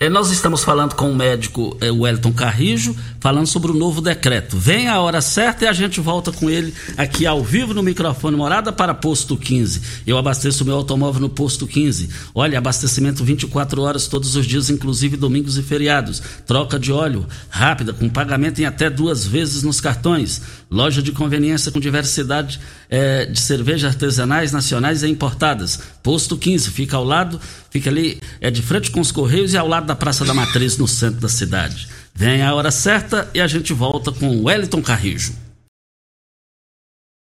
É, 0.00 0.08
nós 0.08 0.30
estamos 0.30 0.62
falando 0.62 0.94
com 0.94 1.10
o 1.10 1.16
médico 1.16 1.76
é, 1.80 1.90
Wellington 1.90 2.32
Carrijo, 2.32 2.94
falando 3.18 3.48
sobre 3.48 3.72
o 3.72 3.74
novo 3.74 4.00
decreto. 4.00 4.56
Vem 4.56 4.86
a 4.86 5.00
hora 5.00 5.20
certa 5.20 5.64
e 5.64 5.66
a 5.66 5.72
gente 5.72 6.00
volta 6.00 6.30
com 6.30 6.48
ele 6.48 6.72
aqui 6.96 7.26
ao 7.26 7.42
vivo 7.42 7.74
no 7.74 7.82
microfone 7.82 8.36
Morada 8.36 8.72
para 8.72 8.94
Posto 8.94 9.36
15. 9.36 10.04
Eu 10.06 10.16
abasteço 10.16 10.64
meu 10.64 10.76
automóvel 10.76 11.20
no 11.20 11.28
Posto 11.28 11.66
15. 11.66 12.10
Olha, 12.32 12.58
abastecimento 12.58 13.24
24 13.24 13.82
horas 13.82 14.06
todos 14.06 14.36
os 14.36 14.46
dias, 14.46 14.70
inclusive 14.70 15.16
domingos 15.16 15.58
e 15.58 15.64
feriados. 15.64 16.22
Troca 16.46 16.78
de 16.78 16.92
óleo 16.92 17.26
rápida, 17.48 17.92
com 17.92 18.08
pagamento 18.08 18.60
em 18.60 18.66
até 18.66 18.88
duas 18.88 19.26
vezes 19.26 19.64
nos 19.64 19.80
cartões. 19.80 20.40
Loja 20.70 21.02
de 21.02 21.12
conveniência 21.12 21.72
com 21.72 21.80
diversidade 21.80 22.60
é, 22.90 23.24
de 23.24 23.40
cervejas 23.40 23.94
artesanais, 23.94 24.52
nacionais 24.52 25.02
e 25.02 25.08
importadas. 25.08 25.80
Posto 26.02 26.36
15, 26.36 26.70
fica 26.70 26.96
ao 26.96 27.04
lado, 27.04 27.40
fica 27.70 27.88
ali, 27.88 28.20
é 28.40 28.50
de 28.50 28.60
frente 28.60 28.90
com 28.90 29.00
os 29.00 29.10
Correios 29.10 29.54
e 29.54 29.56
ao 29.56 29.66
lado 29.66 29.86
da 29.86 29.96
Praça 29.96 30.24
da 30.24 30.34
Matriz, 30.34 30.76
no 30.76 30.86
centro 30.86 31.20
da 31.20 31.28
cidade. 31.28 31.88
Vem 32.14 32.42
a 32.42 32.54
hora 32.54 32.70
certa 32.70 33.30
e 33.32 33.40
a 33.40 33.46
gente 33.46 33.72
volta 33.72 34.12
com 34.12 34.28
o 34.28 34.44
Wellington 34.44 34.82
Carrijo. 34.82 35.32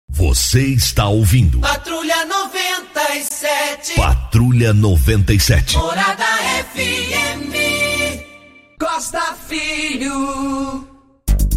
Você 0.09 0.63
está 0.67 1.07
ouvindo. 1.07 1.59
Patrulha 1.59 2.25
97. 2.25 3.95
Patrulha 3.95 4.73
97. 4.73 5.77
Morada 5.77 6.25
FM. 6.73 7.53
Costa 8.79 9.21
Filho. 9.47 10.87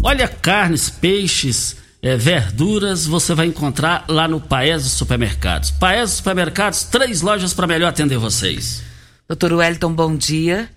Olha, 0.03 0.27
carnes, 0.27 0.89
peixes, 0.89 1.75
é, 2.01 2.17
verduras, 2.17 3.05
você 3.05 3.35
vai 3.35 3.47
encontrar 3.47 4.05
lá 4.07 4.27
no 4.27 4.41
Paes 4.41 4.83
Supermercados. 4.83 5.69
Paes 5.69 6.11
Supermercados, 6.11 6.83
três 6.83 7.21
lojas 7.21 7.53
para 7.53 7.67
melhor 7.67 7.89
atender 7.89 8.17
vocês. 8.17 8.83
Doutor 9.27 9.53
Wellington, 9.53 9.93
bom 9.93 10.15
dia. 10.15 10.69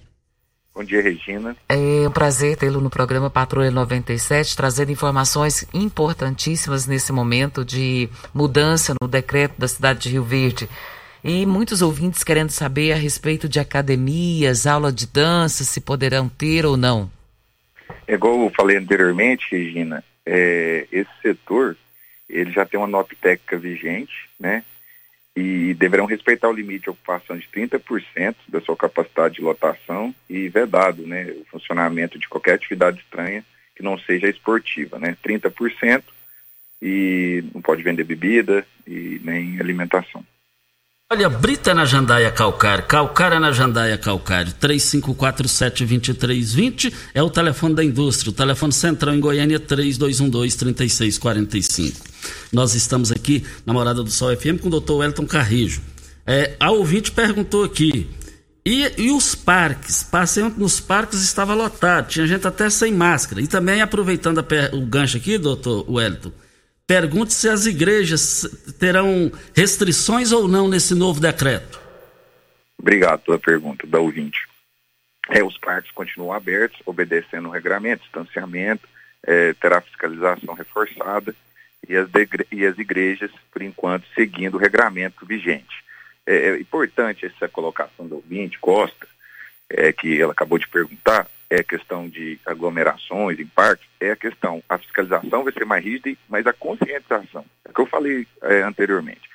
Bom 0.74 0.84
dia, 0.84 1.00
Regina. 1.00 1.56
É 1.68 2.08
um 2.08 2.10
prazer 2.10 2.56
tê-lo 2.56 2.80
no 2.80 2.90
programa 2.90 3.30
Patrulha 3.30 3.70
97, 3.70 4.56
trazendo 4.56 4.90
informações 4.90 5.66
importantíssimas 5.72 6.86
nesse 6.86 7.12
momento 7.12 7.64
de 7.64 8.08
mudança 8.34 8.92
no 9.00 9.06
decreto 9.06 9.54
da 9.56 9.68
cidade 9.68 10.00
de 10.00 10.08
Rio 10.10 10.24
Verde. 10.24 10.68
E 11.22 11.46
muitos 11.46 11.80
ouvintes 11.80 12.22
querendo 12.22 12.50
saber 12.50 12.92
a 12.92 12.96
respeito 12.96 13.48
de 13.48 13.58
academias, 13.58 14.66
aula 14.66 14.92
de 14.92 15.06
dança, 15.06 15.64
se 15.64 15.80
poderão 15.80 16.28
ter 16.28 16.66
ou 16.66 16.76
não. 16.76 17.10
É 18.06 18.14
igual 18.14 18.42
eu 18.42 18.52
falei 18.54 18.76
anteriormente, 18.76 19.46
Regina, 19.50 20.02
é, 20.26 20.86
esse 20.90 21.10
setor 21.22 21.76
ele 22.28 22.50
já 22.50 22.64
tem 22.64 22.78
uma 22.78 22.86
nota 22.86 23.14
técnica 23.20 23.58
vigente, 23.58 24.28
né? 24.38 24.64
E 25.36 25.74
deverão 25.74 26.06
respeitar 26.06 26.48
o 26.48 26.52
limite 26.52 26.84
de 26.84 26.90
ocupação 26.90 27.36
de 27.36 27.46
30% 27.48 28.36
da 28.48 28.60
sua 28.60 28.76
capacidade 28.76 29.34
de 29.34 29.42
lotação 29.42 30.14
e 30.30 30.48
vedado, 30.48 31.06
né? 31.06 31.24
O 31.40 31.44
funcionamento 31.50 32.18
de 32.18 32.28
qualquer 32.28 32.54
atividade 32.54 33.00
estranha 33.00 33.44
que 33.74 33.82
não 33.82 33.98
seja 33.98 34.28
esportiva, 34.28 34.98
né? 34.98 35.16
30% 35.24 36.02
e 36.80 37.44
não 37.52 37.60
pode 37.60 37.82
vender 37.82 38.04
bebida 38.04 38.66
e 38.86 39.20
nem 39.24 39.58
alimentação. 39.60 40.24
Olha, 41.14 41.28
Brita 41.28 41.72
na 41.72 41.84
Jandaia 41.84 42.32
Calcário, 42.32 42.86
Calcária 42.86 43.38
na 43.38 43.52
Jandaia 43.52 43.96
Calcário, 43.96 44.52
3547-2320 44.60 46.92
é 47.14 47.22
o 47.22 47.30
telefone 47.30 47.72
da 47.72 47.84
indústria. 47.84 48.30
O 48.30 48.34
telefone 48.34 48.72
central 48.72 49.14
em 49.14 49.20
Goiânia 49.20 49.54
é 49.54 49.60
3212-3645. 49.60 51.94
Nós 52.52 52.74
estamos 52.74 53.12
aqui 53.12 53.44
na 53.64 53.72
Morada 53.72 54.02
do 54.02 54.10
Sol 54.10 54.36
FM 54.36 54.58
com 54.60 54.66
o 54.66 54.70
doutor 54.72 54.96
Wellington 54.96 55.24
Carrijo. 55.24 55.82
É, 56.26 56.56
a 56.58 56.72
ouvinte 56.72 57.12
perguntou 57.12 57.62
aqui, 57.62 58.10
e, 58.66 58.90
e 58.98 59.12
os 59.12 59.36
parques? 59.36 60.02
Passei 60.02 60.42
nos 60.42 60.80
parques 60.80 61.22
estava 61.22 61.54
lotado, 61.54 62.08
tinha 62.08 62.26
gente 62.26 62.44
até 62.44 62.68
sem 62.68 62.92
máscara. 62.92 63.40
E 63.40 63.46
também, 63.46 63.80
aproveitando 63.80 64.44
o 64.72 64.80
gancho 64.80 65.18
aqui, 65.18 65.38
doutor 65.38 65.88
Wellington, 65.88 66.32
Pergunte 66.86 67.32
se 67.32 67.48
as 67.48 67.64
igrejas 67.64 68.46
terão 68.78 69.32
restrições 69.54 70.32
ou 70.32 70.46
não 70.46 70.68
nesse 70.68 70.94
novo 70.94 71.18
decreto. 71.18 71.80
Obrigado 72.78 73.20
pela 73.20 73.38
pergunta 73.38 73.86
da 73.86 73.98
ouvinte. 73.98 74.46
É, 75.30 75.42
os 75.42 75.56
parques 75.56 75.90
continuam 75.92 76.34
abertos, 76.34 76.78
obedecendo 76.84 77.48
o 77.48 77.50
regramento, 77.50 78.02
distanciamento, 78.02 78.86
é, 79.22 79.54
terá 79.54 79.80
fiscalização 79.80 80.52
reforçada 80.52 81.34
e 81.88 81.96
as, 81.96 82.08
e 82.52 82.66
as 82.66 82.78
igrejas, 82.78 83.30
por 83.50 83.62
enquanto, 83.62 84.06
seguindo 84.14 84.56
o 84.56 84.60
regramento 84.60 85.24
vigente. 85.24 85.82
É, 86.26 86.50
é 86.50 86.60
importante 86.60 87.24
essa 87.24 87.48
colocação 87.48 88.06
do 88.06 88.16
ouvinte, 88.16 88.58
Costa, 88.58 89.06
é, 89.70 89.92
que 89.92 90.20
ela 90.20 90.32
acabou 90.32 90.58
de 90.58 90.68
perguntar, 90.68 91.26
é 91.54 91.62
questão 91.62 92.08
de 92.08 92.38
aglomerações 92.44 93.38
em 93.38 93.46
parques, 93.46 93.86
é 94.00 94.10
a 94.10 94.16
questão, 94.16 94.62
a 94.68 94.78
fiscalização 94.78 95.44
vai 95.44 95.52
ser 95.52 95.64
mais 95.64 95.84
rígida, 95.84 96.16
mas 96.28 96.46
a 96.46 96.52
conscientização, 96.52 97.44
é 97.64 97.70
o 97.70 97.74
que 97.74 97.80
eu 97.80 97.86
falei 97.86 98.26
é, 98.42 98.62
anteriormente. 98.62 99.28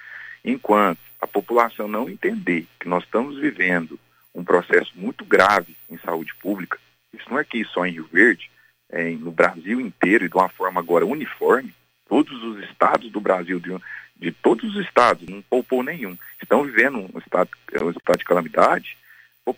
Enquanto 0.44 1.00
a 1.22 1.28
população 1.28 1.88
não 1.88 2.10
entender 2.10 2.66
que 2.80 2.88
nós 2.88 3.04
estamos 3.04 3.38
vivendo 3.40 4.00
um 4.34 4.44
processo 4.44 4.92
muito 4.96 5.26
grave 5.26 5.76
em 5.90 5.98
saúde 5.98 6.34
pública, 6.36 6.78
isso 7.14 7.30
não 7.30 7.38
é 7.38 7.42
aqui 7.42 7.64
só 7.66 7.86
em 7.86 7.92
Rio 7.94 8.10
Verde, 8.12 8.50
é 8.90 9.10
no 9.12 9.32
Brasil 9.32 9.80
inteiro 9.80 10.26
e 10.26 10.30
de 10.30 10.36
uma 10.36 10.50
forma 10.50 10.80
agora 10.80 11.06
uniforme, 11.06 11.74
todos 12.08 12.44
os 12.44 12.64
estados 12.64 13.12
do 13.12 13.22
Brasil, 13.22 13.60
de, 13.60 13.76
de 14.16 14.32
todos 14.32 14.76
os 14.76 14.86
estados, 14.86 15.28
não 15.28 15.42
poupou 15.44 15.84
nenhum, 15.84 16.18
estão 16.42 16.64
vivendo 16.64 16.98
um 17.14 17.20
estado, 17.20 17.50
um 17.82 17.92
estado 17.92 18.18
de 18.18 18.26
calamidade, 18.26 18.98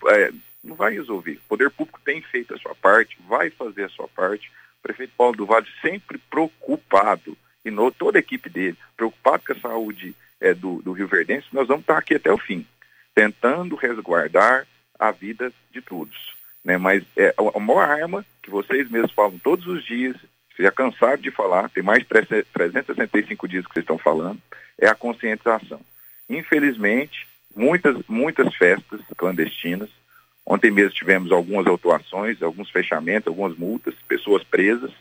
é, 0.10 0.32
não 0.64 0.76
vai 0.76 0.94
resolver. 0.94 1.40
O 1.46 1.50
poder 1.50 1.70
público 1.72 2.00
tem 2.04 2.22
feito 2.22 2.54
a 2.54 2.58
sua 2.58 2.76
parte, 2.76 3.18
vai 3.28 3.50
fazer 3.50 3.86
a 3.86 3.90
sua 3.90 4.08
parte. 4.08 4.50
O 4.80 4.82
prefeito 4.82 5.14
Paulo 5.18 5.36
do 5.36 5.46
Vale 5.46 5.68
sempre 5.82 6.18
preocupado, 6.18 7.38
e 7.64 7.72
no, 7.72 7.92
toda 7.92 8.18
a 8.18 8.20
equipe 8.20 8.50
dele, 8.50 8.78
preocupado 8.96 9.44
com 9.46 9.54
a 9.54 9.60
saúde 9.60 10.16
é, 10.40 10.54
do, 10.54 10.82
do 10.82 10.92
Rio 10.92 11.08
Verdense, 11.08 11.48
nós 11.52 11.68
vamos 11.68 11.84
estar 11.84 11.98
aqui 11.98 12.16
até 12.16 12.32
o 12.32 12.38
fim, 12.38 12.66
tentando 13.14 13.76
resguardar 13.76 14.68
a 15.00 15.12
vida 15.12 15.52
de 15.72 15.82
todos. 15.82 16.36
Né? 16.64 16.78
Mas 16.78 17.04
é 17.16 17.34
a 17.38 17.60
maior 17.60 17.90
arma 17.90 18.26
que 18.42 18.50
vocês 18.50 18.90
mesmos 18.90 19.12
falam 19.12 19.38
todos 19.40 19.68
os 19.68 19.84
dias, 19.84 20.16
vocês 20.54 20.66
já 20.66 20.72
cansaram 20.72 21.22
de 21.22 21.32
falar, 21.32 21.70
tem 21.70 21.84
mais 21.84 22.00
de 22.00 22.06
365 22.06 23.48
dias 23.48 23.66
que 23.66 23.74
vocês 23.74 23.84
estão 23.84 23.98
falando, 23.98 24.42
é 24.80 24.88
a 24.88 24.96
conscientização. 24.96 25.82
Infelizmente, 26.30 27.28
muitas, 27.56 27.98
muitas 28.08 28.54
festas 28.56 29.02
clandestinas, 29.18 29.90
Ontem 30.52 30.70
mesmo 30.70 30.92
tivemos 30.92 31.32
algumas 31.32 31.66
autuações, 31.66 32.42
alguns 32.42 32.70
fechamentos, 32.70 33.28
algumas 33.28 33.58
multas, 33.58 33.94
pessoas 34.06 34.44
presas. 34.44 34.92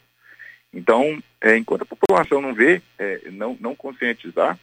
Então, 0.72 1.20
é, 1.40 1.56
enquanto 1.56 1.82
a 1.82 1.86
população 1.86 2.40
não 2.40 2.54
vê, 2.54 2.80
é, 2.96 3.22
não, 3.32 3.58
não 3.58 3.74
conscientizar, 3.74 4.56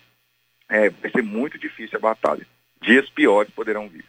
é, 0.69 0.89
vai 0.89 1.11
ser 1.11 1.21
muito 1.21 1.59
difícil 1.59 1.97
a 1.97 2.01
batalha. 2.01 2.47
Dias 2.81 3.09
piores 3.09 3.51
poderão 3.53 3.89
vir. 3.89 4.05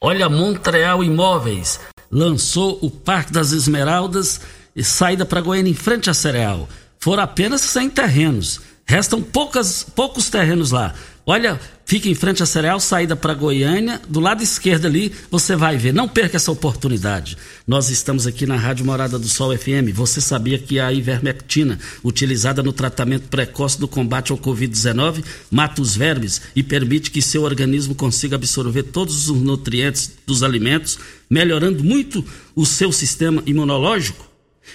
Olha, 0.00 0.28
Montreal 0.28 1.04
Imóveis 1.04 1.78
lançou 2.10 2.80
o 2.82 2.90
Parque 2.90 3.32
das 3.32 3.52
Esmeraldas 3.52 4.40
e 4.74 4.82
saída 4.82 5.24
para 5.24 5.40
Goiânia 5.40 5.70
em 5.70 5.74
frente 5.74 6.10
a 6.10 6.14
Cereal. 6.14 6.68
Foram 6.98 7.22
apenas 7.22 7.60
100 7.60 7.90
terrenos. 7.90 8.60
Restam 8.84 9.22
poucas, 9.22 9.84
poucos 9.84 10.28
terrenos 10.28 10.72
lá. 10.72 10.96
Olha, 11.30 11.60
fica 11.84 12.08
em 12.08 12.14
frente 12.14 12.42
a 12.42 12.46
Cereal, 12.46 12.80
saída 12.80 13.14
para 13.14 13.34
Goiânia, 13.34 14.00
do 14.08 14.18
lado 14.18 14.42
esquerdo 14.42 14.86
ali, 14.86 15.12
você 15.30 15.54
vai 15.54 15.76
ver. 15.76 15.92
Não 15.92 16.08
perca 16.08 16.38
essa 16.38 16.50
oportunidade. 16.50 17.36
Nós 17.66 17.90
estamos 17.90 18.26
aqui 18.26 18.46
na 18.46 18.56
Rádio 18.56 18.86
Morada 18.86 19.18
do 19.18 19.28
Sol 19.28 19.54
FM. 19.54 19.92
Você 19.92 20.22
sabia 20.22 20.58
que 20.58 20.80
a 20.80 20.90
ivermectina, 20.90 21.78
utilizada 22.02 22.62
no 22.62 22.72
tratamento 22.72 23.28
precoce 23.28 23.78
do 23.78 23.86
combate 23.86 24.32
ao 24.32 24.38
Covid-19, 24.38 25.22
mata 25.50 25.82
os 25.82 25.94
vermes 25.94 26.40
e 26.56 26.62
permite 26.62 27.10
que 27.10 27.20
seu 27.20 27.42
organismo 27.42 27.94
consiga 27.94 28.36
absorver 28.36 28.84
todos 28.84 29.28
os 29.28 29.38
nutrientes 29.38 30.10
dos 30.26 30.42
alimentos, 30.42 30.98
melhorando 31.28 31.84
muito 31.84 32.24
o 32.56 32.64
seu 32.64 32.90
sistema 32.90 33.42
imunológico? 33.44 34.27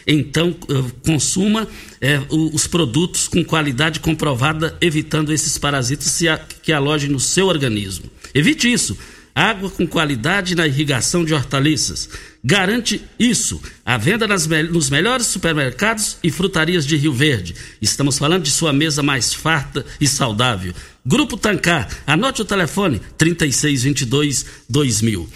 Então, 0.06 0.56
eh, 0.70 0.92
consuma 1.06 1.68
é, 2.02 2.22
os 2.30 2.68
produtos 2.68 3.28
com 3.28 3.44
qualidade 3.44 4.00
comprovada, 4.00 4.78
evitando 4.82 5.32
esses 5.32 5.58
parasitas 5.58 6.20
que 6.62 6.72
alojem 6.72 7.10
no 7.10 7.20
seu 7.20 7.48
organismo. 7.48 8.10
Evite 8.34 8.72
isso. 8.72 8.98
Água 9.36 9.70
com 9.70 9.88
qualidade 9.88 10.54
na 10.54 10.68
irrigação 10.68 11.26
de 11.26 11.34
hortaliças. 11.34 12.08
Garante 12.44 13.02
isso. 13.18 13.62
A 13.84 13.98
venda 13.98 14.28
nas, 14.28 14.46
nos 14.46 14.90
melhores 14.92 15.26
supermercados 15.26 16.18
e 16.24 16.30
frutarias 16.30 16.86
de 16.86 16.96
Rio 16.98 17.14
Verde. 17.14 17.56
Estamos 17.82 18.18
falando 18.20 18.44
de 18.44 18.52
sua 18.52 18.72
mesa 18.72 19.02
mais 19.02 19.34
farta 19.34 19.84
e 20.00 20.08
saudável. 20.08 20.74
Grupo 21.04 21.36
Tancar. 21.36 21.88
Anote 22.06 22.44
o 22.44 22.46
telefone 22.46 23.02
3622 23.18 24.46
2000. 24.70 25.28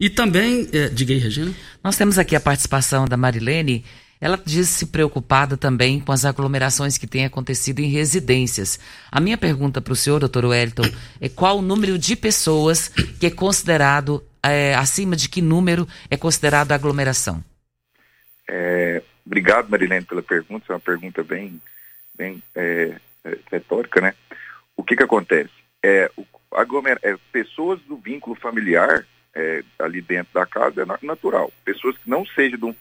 E 0.00 0.08
também, 0.08 0.68
é, 0.72 0.88
diga 0.88 1.12
aí, 1.12 1.18
Regina. 1.18 1.52
Nós 1.84 1.96
temos 1.96 2.18
aqui 2.18 2.34
a 2.34 2.40
participação 2.40 3.06
da 3.06 3.16
Marilene. 3.16 3.84
Ela 4.22 4.40
disse-se 4.46 4.86
preocupada 4.86 5.56
também 5.56 5.98
com 5.98 6.12
as 6.12 6.24
aglomerações 6.24 6.96
que 6.96 7.08
têm 7.08 7.24
acontecido 7.24 7.80
em 7.80 7.88
residências. 7.88 8.78
A 9.10 9.20
minha 9.20 9.36
pergunta 9.36 9.80
para 9.80 9.92
o 9.92 9.96
senhor, 9.96 10.20
doutor 10.20 10.44
Wellington, 10.44 10.84
é 11.20 11.28
qual 11.28 11.58
o 11.58 11.62
número 11.62 11.98
de 11.98 12.14
pessoas 12.14 12.88
que 13.18 13.26
é 13.26 13.30
considerado, 13.32 14.24
é, 14.40 14.76
acima 14.76 15.16
de 15.16 15.28
que 15.28 15.42
número 15.42 15.88
é 16.08 16.16
considerado 16.16 16.70
aglomeração? 16.70 17.42
É, 18.48 19.02
obrigado, 19.26 19.68
Marilene, 19.68 20.06
pela 20.06 20.22
pergunta. 20.22 20.66
É 20.68 20.72
uma 20.72 20.80
pergunta 20.80 21.24
bem, 21.24 21.60
bem 22.16 22.40
é, 22.54 22.94
é 23.24 23.38
retórica, 23.50 24.00
né? 24.00 24.14
O 24.76 24.84
que 24.84 24.94
que 24.94 25.02
acontece? 25.02 25.50
É, 25.82 26.08
o, 26.16 26.24
aglomera, 26.52 27.00
é, 27.02 27.16
pessoas 27.32 27.80
do 27.88 27.96
vínculo 27.96 28.36
familiar 28.36 29.04
é, 29.34 29.64
ali 29.80 30.00
dentro 30.00 30.32
da 30.32 30.46
casa 30.46 30.82
é 30.82 31.04
natural. 31.06 31.52
Pessoas 31.64 31.98
que 31.98 32.08
não 32.08 32.24
sejam 32.24 32.56
de 32.56 32.64
um 32.64 32.72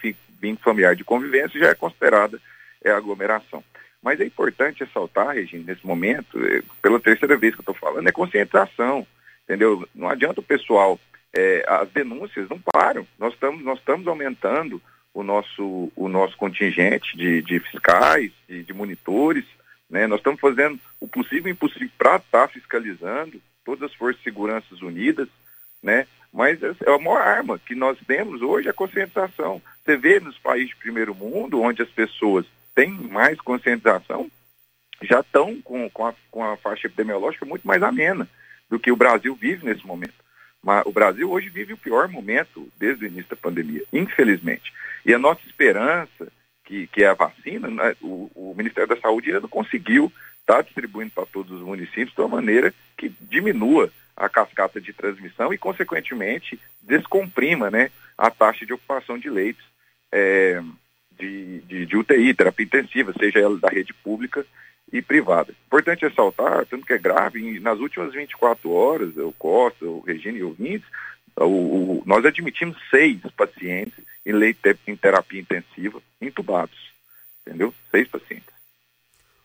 vínculo 0.41 0.63
familiar 0.63 0.95
de 0.95 1.03
convivência 1.03 1.59
já 1.59 1.69
é 1.69 1.75
considerada 1.75 2.39
é, 2.83 2.91
aglomeração. 2.91 3.63
Mas 4.01 4.19
é 4.19 4.25
importante 4.25 4.83
ressaltar, 4.83 5.35
Regina, 5.35 5.65
nesse 5.67 5.85
momento, 5.85 6.43
é, 6.43 6.63
pela 6.81 6.99
terceira 6.99 7.37
vez 7.37 7.53
que 7.53 7.59
eu 7.59 7.71
estou 7.71 7.75
falando, 7.75 8.07
é 8.07 8.11
conscientização, 8.11 9.05
entendeu? 9.43 9.87
Não 9.93 10.09
adianta 10.09 10.39
o 10.39 10.43
pessoal, 10.43 10.99
é, 11.31 11.63
as 11.67 11.89
denúncias 11.89 12.49
não 12.49 12.59
param. 12.59 13.05
Nós 13.19 13.33
estamos 13.33 13.63
nós 13.63 13.77
estamos 13.77 14.07
aumentando 14.07 14.81
o 15.13 15.23
nosso, 15.23 15.91
o 15.95 16.07
nosso 16.07 16.35
contingente 16.37 17.15
de, 17.15 17.41
de 17.41 17.59
fiscais, 17.59 18.31
de, 18.49 18.63
de 18.63 18.73
monitores, 18.73 19.45
né? 19.89 20.07
Nós 20.07 20.19
estamos 20.19 20.39
fazendo 20.39 20.79
o 20.99 21.07
possível 21.07 21.49
e 21.49 21.51
impossível 21.51 21.89
para 21.97 22.15
estar 22.15 22.47
tá 22.47 22.47
fiscalizando 22.47 23.39
todas 23.63 23.83
as 23.83 23.95
forças 23.95 24.17
de 24.17 24.23
segurança 24.23 24.65
unidas, 24.81 25.27
né? 25.83 26.07
Mas 26.33 26.63
é 26.63 26.73
a 26.87 26.97
maior 26.97 27.21
arma 27.21 27.59
que 27.59 27.75
nós 27.75 27.97
temos 28.07 28.41
hoje 28.41 28.67
é 28.67 28.71
a 28.71 28.73
conscientização. 28.73 29.61
Você 29.83 29.97
vê 29.97 30.19
nos 30.19 30.37
países 30.37 30.69
de 30.69 30.75
primeiro 30.75 31.15
mundo, 31.15 31.61
onde 31.61 31.81
as 31.81 31.89
pessoas 31.89 32.45
têm 32.75 32.91
mais 32.91 33.39
conscientização, 33.41 34.29
já 35.01 35.21
estão 35.21 35.59
com, 35.61 35.89
com, 35.89 36.05
a, 36.05 36.13
com 36.29 36.43
a 36.43 36.55
faixa 36.57 36.87
epidemiológica 36.87 37.45
muito 37.45 37.67
mais 37.67 37.81
amena 37.81 38.29
do 38.69 38.79
que 38.79 38.91
o 38.91 38.95
Brasil 38.95 39.35
vive 39.35 39.65
nesse 39.65 39.85
momento. 39.85 40.13
Mas 40.63 40.85
o 40.85 40.91
Brasil 40.91 41.29
hoje 41.29 41.49
vive 41.49 41.73
o 41.73 41.77
pior 41.77 42.07
momento 42.07 42.69
desde 42.77 43.05
o 43.05 43.07
início 43.07 43.31
da 43.31 43.35
pandemia, 43.35 43.83
infelizmente. 43.91 44.71
E 45.03 45.13
a 45.13 45.19
nossa 45.19 45.41
esperança, 45.47 46.31
que, 46.63 46.85
que 46.87 47.03
é 47.03 47.07
a 47.07 47.15
vacina, 47.15 47.67
né, 47.67 47.95
o, 47.99 48.29
o 48.35 48.53
Ministério 48.55 48.87
da 48.87 49.01
Saúde 49.01 49.29
ainda 49.29 49.41
não 49.41 49.49
conseguiu 49.49 50.13
estar 50.41 50.57
tá 50.57 50.61
distribuindo 50.61 51.11
para 51.11 51.25
todos 51.25 51.51
os 51.51 51.61
municípios 51.65 52.13
de 52.13 52.21
uma 52.21 52.27
maneira 52.27 52.71
que 52.95 53.09
diminua 53.21 53.91
a 54.15 54.29
cascata 54.29 54.79
de 54.79 54.93
transmissão 54.93 55.51
e, 55.51 55.57
consequentemente, 55.57 56.59
descomprima 56.81 57.71
né, 57.71 57.89
a 58.15 58.29
taxa 58.29 58.63
de 58.63 58.73
ocupação 58.73 59.17
de 59.17 59.29
leitos 59.29 59.70
é, 60.11 60.61
de, 61.17 61.61
de, 61.61 61.85
de, 61.85 61.97
UTI, 61.97 62.33
terapia 62.33 62.65
intensiva, 62.65 63.13
seja 63.17 63.39
ela 63.39 63.57
da 63.57 63.69
rede 63.69 63.93
pública 63.93 64.45
e 64.91 65.01
privada. 65.01 65.53
Importante 65.67 66.05
ressaltar, 66.05 66.65
tanto 66.65 66.85
que 66.85 66.93
é 66.93 66.97
grave, 66.97 67.59
nas 67.59 67.79
últimas 67.79 68.13
24 68.13 68.69
horas, 68.71 69.15
o 69.17 69.33
Costa, 69.37 69.85
o 69.85 70.01
Regina 70.01 70.37
e 70.37 70.43
o 70.43 70.53
Vintes, 70.53 70.87
o, 71.37 71.45
o, 71.45 72.03
nós 72.05 72.25
admitimos 72.25 72.77
seis 72.89 73.19
pacientes 73.37 73.93
em 74.25 74.33
leito 74.33 74.59
em 74.85 74.95
terapia 74.95 75.39
intensiva 75.39 76.01
entubados, 76.21 76.77
entendeu? 77.45 77.73
Seis 77.89 78.07
pacientes. 78.07 78.51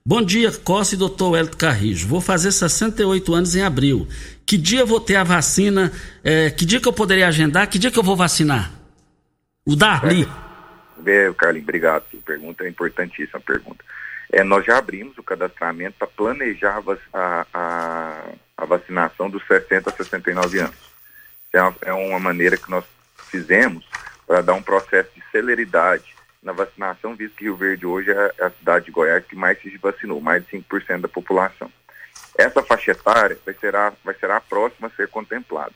Bom 0.04 0.20
dia, 0.20 0.50
Costa 0.50 0.96
e 0.96 0.98
doutor 0.98 1.36
Hélio 1.36 1.56
Carrijo. 1.56 2.08
Vou 2.08 2.20
fazer 2.20 2.50
68 2.50 3.34
anos 3.34 3.54
em 3.54 3.62
abril. 3.62 4.08
Que 4.44 4.58
dia 4.58 4.84
vou 4.84 4.98
ter 4.98 5.14
a 5.14 5.22
vacina? 5.22 5.92
É, 6.24 6.50
que 6.50 6.66
dia 6.66 6.80
que 6.80 6.88
eu 6.88 6.92
poderia 6.92 7.28
agendar? 7.28 7.70
Que 7.70 7.78
dia 7.78 7.88
que 7.88 8.00
eu 8.00 8.02
vou 8.02 8.16
vacinar? 8.16 8.81
O 9.64 9.76
Darli. 9.76 10.28
É, 11.06 11.32
Carlinhos, 11.34 11.68
obrigado 11.68 12.04
pela 12.04 12.22
pergunta. 12.22 12.64
É 12.64 12.68
importantíssima 12.68 13.40
pergunta. 13.40 13.84
É, 14.30 14.42
nós 14.42 14.64
já 14.64 14.78
abrimos 14.78 15.16
o 15.18 15.22
cadastramento 15.22 15.96
para 15.98 16.08
planejar 16.08 16.82
a, 17.12 17.46
a, 17.52 18.24
a, 18.56 18.64
vacinação 18.64 19.28
dos 19.28 19.46
60 19.46 19.90
a 19.90 19.92
69 19.92 20.58
anos. 20.58 20.92
É 21.52 21.62
uma, 21.62 21.76
é 21.82 21.92
uma 21.92 22.18
maneira 22.18 22.56
que 22.56 22.70
nós 22.70 22.84
fizemos 23.28 23.86
para 24.26 24.40
dar 24.40 24.54
um 24.54 24.62
processo 24.62 25.10
de 25.14 25.22
celeridade 25.30 26.14
na 26.42 26.52
vacinação, 26.52 27.14
visto 27.14 27.36
que 27.36 27.44
Rio 27.44 27.56
Verde 27.56 27.86
hoje 27.86 28.10
é 28.10 28.44
a 28.44 28.50
cidade 28.50 28.86
de 28.86 28.90
Goiás 28.90 29.24
que 29.24 29.36
mais 29.36 29.60
se 29.60 29.76
vacinou, 29.78 30.20
mais 30.20 30.44
de 30.44 30.58
5% 30.58 31.02
da 31.02 31.08
população. 31.08 31.70
Essa 32.36 32.62
faixa 32.62 32.92
etária 32.92 33.38
vai 33.44 33.54
ser, 33.54 33.76
a, 33.76 33.92
vai 34.02 34.14
ser 34.14 34.30
a 34.30 34.40
próxima 34.40 34.88
a 34.88 34.90
ser 34.90 35.08
contemplada. 35.08 35.72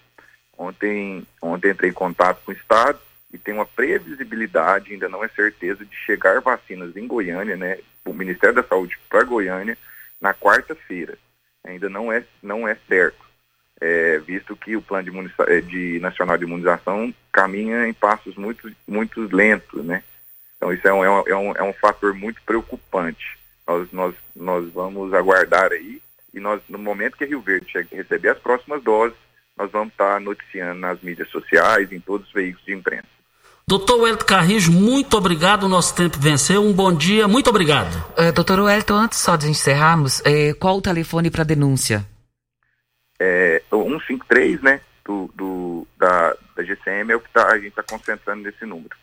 Ontem, 0.59 1.26
ontem 1.41 1.70
entrei 1.70 1.91
em 1.91 1.93
contato 1.93 2.41
com 2.45 2.51
o 2.51 2.55
Estado 2.55 2.99
e 3.37 3.39
tem 3.39 3.53
uma 3.53 3.66
previsibilidade, 3.66 4.93
ainda 4.93 5.11
não 5.11 5.22
é 5.22 5.28
certeza, 5.28 5.84
de 5.84 5.95
chegar 5.95 6.41
vacinas 6.41 6.97
em 6.97 7.07
Goiânia, 7.07 7.55
né, 7.55 7.78
o 8.05 8.14
Ministério 8.14 8.55
da 8.55 8.62
Saúde 8.62 8.99
para 9.11 9.24
Goiânia, 9.24 9.76
na 10.20 10.32
quarta-feira. 10.32 11.18
Ainda 11.62 11.91
não 11.91 12.11
é, 12.11 12.24
não 12.43 12.66
é 12.66 12.74
certo, 12.89 13.24
é, 13.78 14.18
visto 14.20 14.57
que 14.57 14.74
o 14.74 14.80
Plano 14.80 15.11
de, 15.11 15.34
é, 15.49 15.61
de 15.61 16.01
Nacional 16.01 16.39
de 16.39 16.45
Imunização 16.45 17.14
caminha 17.30 17.87
em 17.87 17.93
passos 17.93 18.37
muito, 18.37 18.72
muito 18.89 19.20
lentos, 19.34 19.84
né? 19.84 20.03
Então 20.57 20.72
isso 20.72 20.89
é 20.89 20.93
um, 20.95 21.05
é 21.05 21.37
um, 21.37 21.53
é 21.57 21.62
um 21.62 21.74
fator 21.74 22.14
muito 22.14 22.41
preocupante. 22.43 23.37
Nós, 23.66 23.93
nós, 23.93 24.14
nós 24.34 24.72
vamos 24.72 25.12
aguardar 25.12 25.72
aí 25.72 26.01
e 26.32 26.41
nós, 26.41 26.62
no 26.70 26.78
momento 26.78 27.18
que 27.18 27.26
Rio 27.26 27.43
Verde 27.43 27.70
receber 27.93 28.30
as 28.30 28.39
próximas 28.39 28.82
doses, 28.82 29.18
nós 29.59 29.70
vamos 29.70 29.93
estar 29.93 30.20
noticiando 30.20 30.80
nas 30.80 31.03
mídias 31.03 31.28
sociais, 31.28 31.93
em 31.93 32.01
todos 32.01 32.28
os 32.28 32.32
veículos 32.32 32.64
de 32.64 32.72
imprensa. 32.72 33.16
Doutor 33.69 33.99
Wellington 34.01 34.25
Carrijo, 34.25 34.71
muito 34.71 35.17
obrigado. 35.17 35.64
O 35.64 35.69
nosso 35.69 35.93
tempo 35.93 36.21
venceu. 36.21 36.62
Um 36.62 36.73
bom 36.73 36.95
dia, 36.95 37.27
muito 37.27 37.51
obrigado. 37.51 37.97
Uh, 38.17 38.33
doutor 38.33 38.61
Wellington, 38.61 38.95
antes 38.95 39.19
só 39.19 39.35
de 39.35 39.49
encerrarmos, 39.49 40.23
eh, 40.25 40.55
qual 40.55 40.77
o 40.77 40.81
telefone 40.81 41.33
para 41.33 41.43
denúncia? 41.43 42.07
É, 43.19 43.61
o 43.73 43.83
153, 43.83 44.62
né, 44.62 44.81
do, 45.05 45.29
do, 45.35 45.87
da, 45.99 46.37
da 46.55 46.62
GCM 46.62 47.12
é 47.12 47.17
o 47.17 47.21
que 47.21 47.29
tá, 47.31 47.49
a 47.49 47.57
gente 47.57 47.71
está 47.71 47.83
concentrando 47.83 48.45
nesse 48.45 48.64
número. 48.64 48.95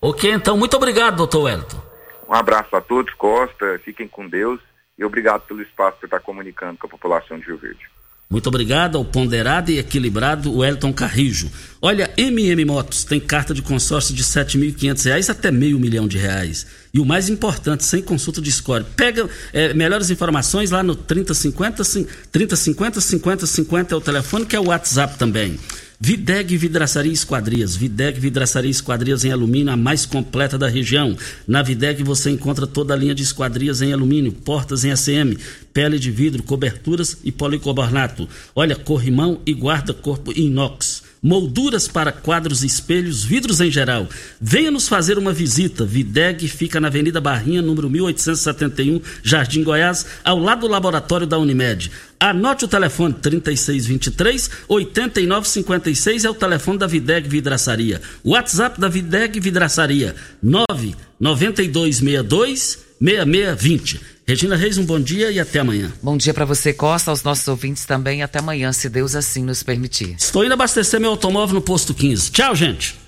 Ok, 0.00 0.30
então, 0.30 0.56
muito 0.56 0.76
obrigado, 0.76 1.16
doutor 1.16 1.42
Wellington. 1.42 1.82
Um 2.28 2.34
abraço 2.34 2.76
a 2.76 2.80
todos, 2.80 3.12
Costa, 3.14 3.80
fiquem 3.84 4.06
com 4.06 4.28
Deus 4.28 4.60
e 4.96 5.04
obrigado 5.04 5.40
pelo 5.40 5.62
espaço 5.62 5.98
por 5.98 6.06
estar 6.06 6.20
comunicando 6.20 6.78
com 6.78 6.86
a 6.86 6.90
população 6.90 7.36
de 7.36 7.46
Rio 7.46 7.58
Verde. 7.58 7.97
Muito 8.30 8.46
obrigado 8.48 8.98
ao 8.98 9.04
ponderado 9.06 9.70
e 9.70 9.78
equilibrado 9.78 10.54
Wellington 10.54 10.92
Carrijo. 10.92 11.50
Olha, 11.80 12.10
MM 12.14 12.62
Motos 12.66 13.02
tem 13.02 13.18
carta 13.18 13.54
de 13.54 13.62
consórcio 13.62 14.14
de 14.14 14.20
R$ 14.20 14.28
7.500 14.28 15.30
até 15.30 15.50
meio 15.50 15.80
milhão 15.80 16.06
de 16.06 16.18
reais. 16.18 16.66
E 16.92 17.00
o 17.00 17.06
mais 17.06 17.30
importante, 17.30 17.84
sem 17.84 18.02
consulta 18.02 18.42
de 18.42 18.52
score. 18.52 18.84
Pega 18.94 19.26
é, 19.50 19.72
melhores 19.72 20.10
informações 20.10 20.70
lá 20.70 20.82
no 20.82 20.94
3050 20.94 21.82
3050 22.30 23.00
5050 23.00 23.94
é 23.94 23.96
o 23.96 24.00
telefone, 24.00 24.44
que 24.44 24.56
é 24.56 24.60
o 24.60 24.66
WhatsApp 24.66 25.16
também. 25.16 25.58
Videg 26.00 26.56
Vidraçaria 26.56 27.12
Esquadrias. 27.12 27.74
Videg 27.74 28.20
Vidraçaria 28.20 28.70
Esquadrias 28.70 29.24
em 29.24 29.32
alumínio, 29.32 29.72
a 29.72 29.76
mais 29.76 30.06
completa 30.06 30.56
da 30.56 30.68
região. 30.68 31.16
Na 31.46 31.60
Videg 31.60 32.04
você 32.04 32.30
encontra 32.30 32.68
toda 32.68 32.94
a 32.94 32.96
linha 32.96 33.14
de 33.14 33.24
esquadrias 33.24 33.82
em 33.82 33.92
alumínio, 33.92 34.30
portas 34.30 34.84
em 34.84 34.92
ACM, 34.92 35.36
pele 35.72 35.98
de 35.98 36.12
vidro, 36.12 36.44
coberturas 36.44 37.16
e 37.24 37.32
policarbonato. 37.32 38.28
Olha, 38.54 38.76
corrimão 38.76 39.40
e 39.44 39.52
guarda-corpo 39.52 40.32
inox 40.38 41.07
molduras 41.22 41.86
para 41.88 42.12
quadros 42.12 42.62
e 42.62 42.66
espelhos, 42.66 43.24
vidros 43.24 43.60
em 43.60 43.70
geral. 43.70 44.08
Venha 44.40 44.70
nos 44.70 44.88
fazer 44.88 45.18
uma 45.18 45.32
visita. 45.32 45.84
Videg 45.84 46.48
fica 46.48 46.80
na 46.80 46.88
Avenida 46.88 47.20
Barrinha, 47.20 47.62
número 47.62 47.90
1871, 47.90 49.00
Jardim 49.22 49.62
Goiás, 49.62 50.06
ao 50.24 50.38
lado 50.38 50.62
do 50.62 50.68
laboratório 50.68 51.26
da 51.26 51.38
Unimed. 51.38 51.90
Anote 52.20 52.64
o 52.64 52.68
telefone 52.68 53.14
3623 53.14 54.50
8956 54.68 56.24
é 56.24 56.30
o 56.30 56.34
telefone 56.34 56.78
da 56.78 56.86
Videg 56.86 57.28
Vidraçaria. 57.28 58.00
WhatsApp 58.24 58.80
da 58.80 58.88
Videg 58.88 59.38
Vidraçaria 59.38 60.16
99262 60.42 62.78
6620. 63.00 64.17
Regina 64.28 64.56
Reis, 64.56 64.76
um 64.76 64.84
bom 64.84 65.00
dia 65.00 65.30
e 65.30 65.40
até 65.40 65.58
amanhã. 65.58 65.90
Bom 66.02 66.14
dia 66.14 66.34
para 66.34 66.44
você, 66.44 66.70
Costa, 66.70 67.10
aos 67.10 67.22
nossos 67.22 67.48
ouvintes 67.48 67.86
também. 67.86 68.22
Até 68.22 68.40
amanhã, 68.40 68.70
se 68.74 68.86
Deus 68.86 69.14
assim 69.14 69.42
nos 69.42 69.62
permitir. 69.62 70.16
Estou 70.18 70.44
indo 70.44 70.52
abastecer 70.52 71.00
meu 71.00 71.12
automóvel 71.12 71.54
no 71.54 71.62
posto 71.62 71.94
15. 71.94 72.30
Tchau, 72.30 72.54
gente. 72.54 73.07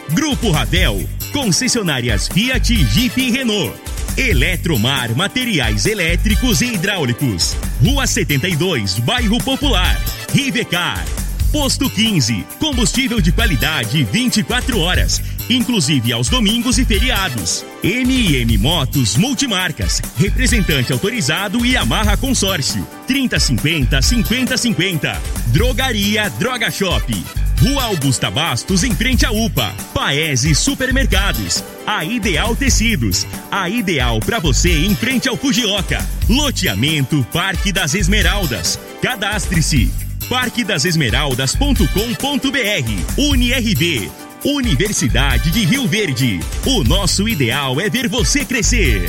Grupo 0.09 0.51
Ravel. 0.51 1.07
Concessionárias 1.31 2.27
Fiat, 2.27 2.73
Jeep 2.85 3.19
e 3.21 3.31
Renault. 3.31 3.73
Eletromar 4.17 5.15
Materiais 5.15 5.85
Elétricos 5.85 6.61
e 6.61 6.73
Hidráulicos. 6.73 7.55
Rua 7.83 8.05
72, 8.05 8.99
Bairro 8.99 9.37
Popular. 9.37 9.99
Rivecar. 10.33 11.05
Posto 11.51 11.89
15. 11.89 12.45
Combustível 12.59 13.19
de 13.19 13.31
qualidade 13.31 14.03
24 14.05 14.79
horas, 14.79 15.21
inclusive 15.49 16.13
aos 16.13 16.29
domingos 16.29 16.77
e 16.77 16.85
feriados. 16.85 17.65
MM 17.83 18.57
Motos 18.57 19.17
Multimarcas. 19.17 20.01
Representante 20.17 20.93
autorizado 20.93 21.65
e 21.65 21.75
amarra 21.75 22.15
consórcio. 22.15 22.87
3050 23.05 24.01
5050. 24.01 25.21
Drogaria 25.47 26.29
Droga 26.29 26.71
Shop. 26.71 27.13
Rua 27.61 27.83
Augusta 27.83 28.31
Bastos, 28.31 28.83
em 28.83 28.95
frente 28.95 29.23
à 29.23 29.31
UPA. 29.31 29.75
Paese 29.93 30.55
Supermercados. 30.55 31.63
A 31.85 32.03
Ideal 32.03 32.55
Tecidos. 32.55 33.27
A 33.51 33.69
ideal 33.69 34.19
para 34.19 34.39
você 34.39 34.83
em 34.83 34.95
frente 34.95 35.29
ao 35.29 35.37
Fujioka. 35.37 36.03
Loteamento 36.27 37.23
Parque 37.31 37.71
das 37.71 37.93
Esmeraldas. 37.93 38.79
Cadastre-se. 38.99 39.93
parquedasesmeraldas.com.br. 40.27 43.21
UniRV. 43.21 44.09
Universidade 44.43 45.51
de 45.51 45.63
Rio 45.63 45.87
Verde. 45.87 46.39
O 46.65 46.83
nosso 46.83 47.29
ideal 47.29 47.79
é 47.79 47.91
ver 47.91 48.09
você 48.09 48.43
crescer. 48.43 49.07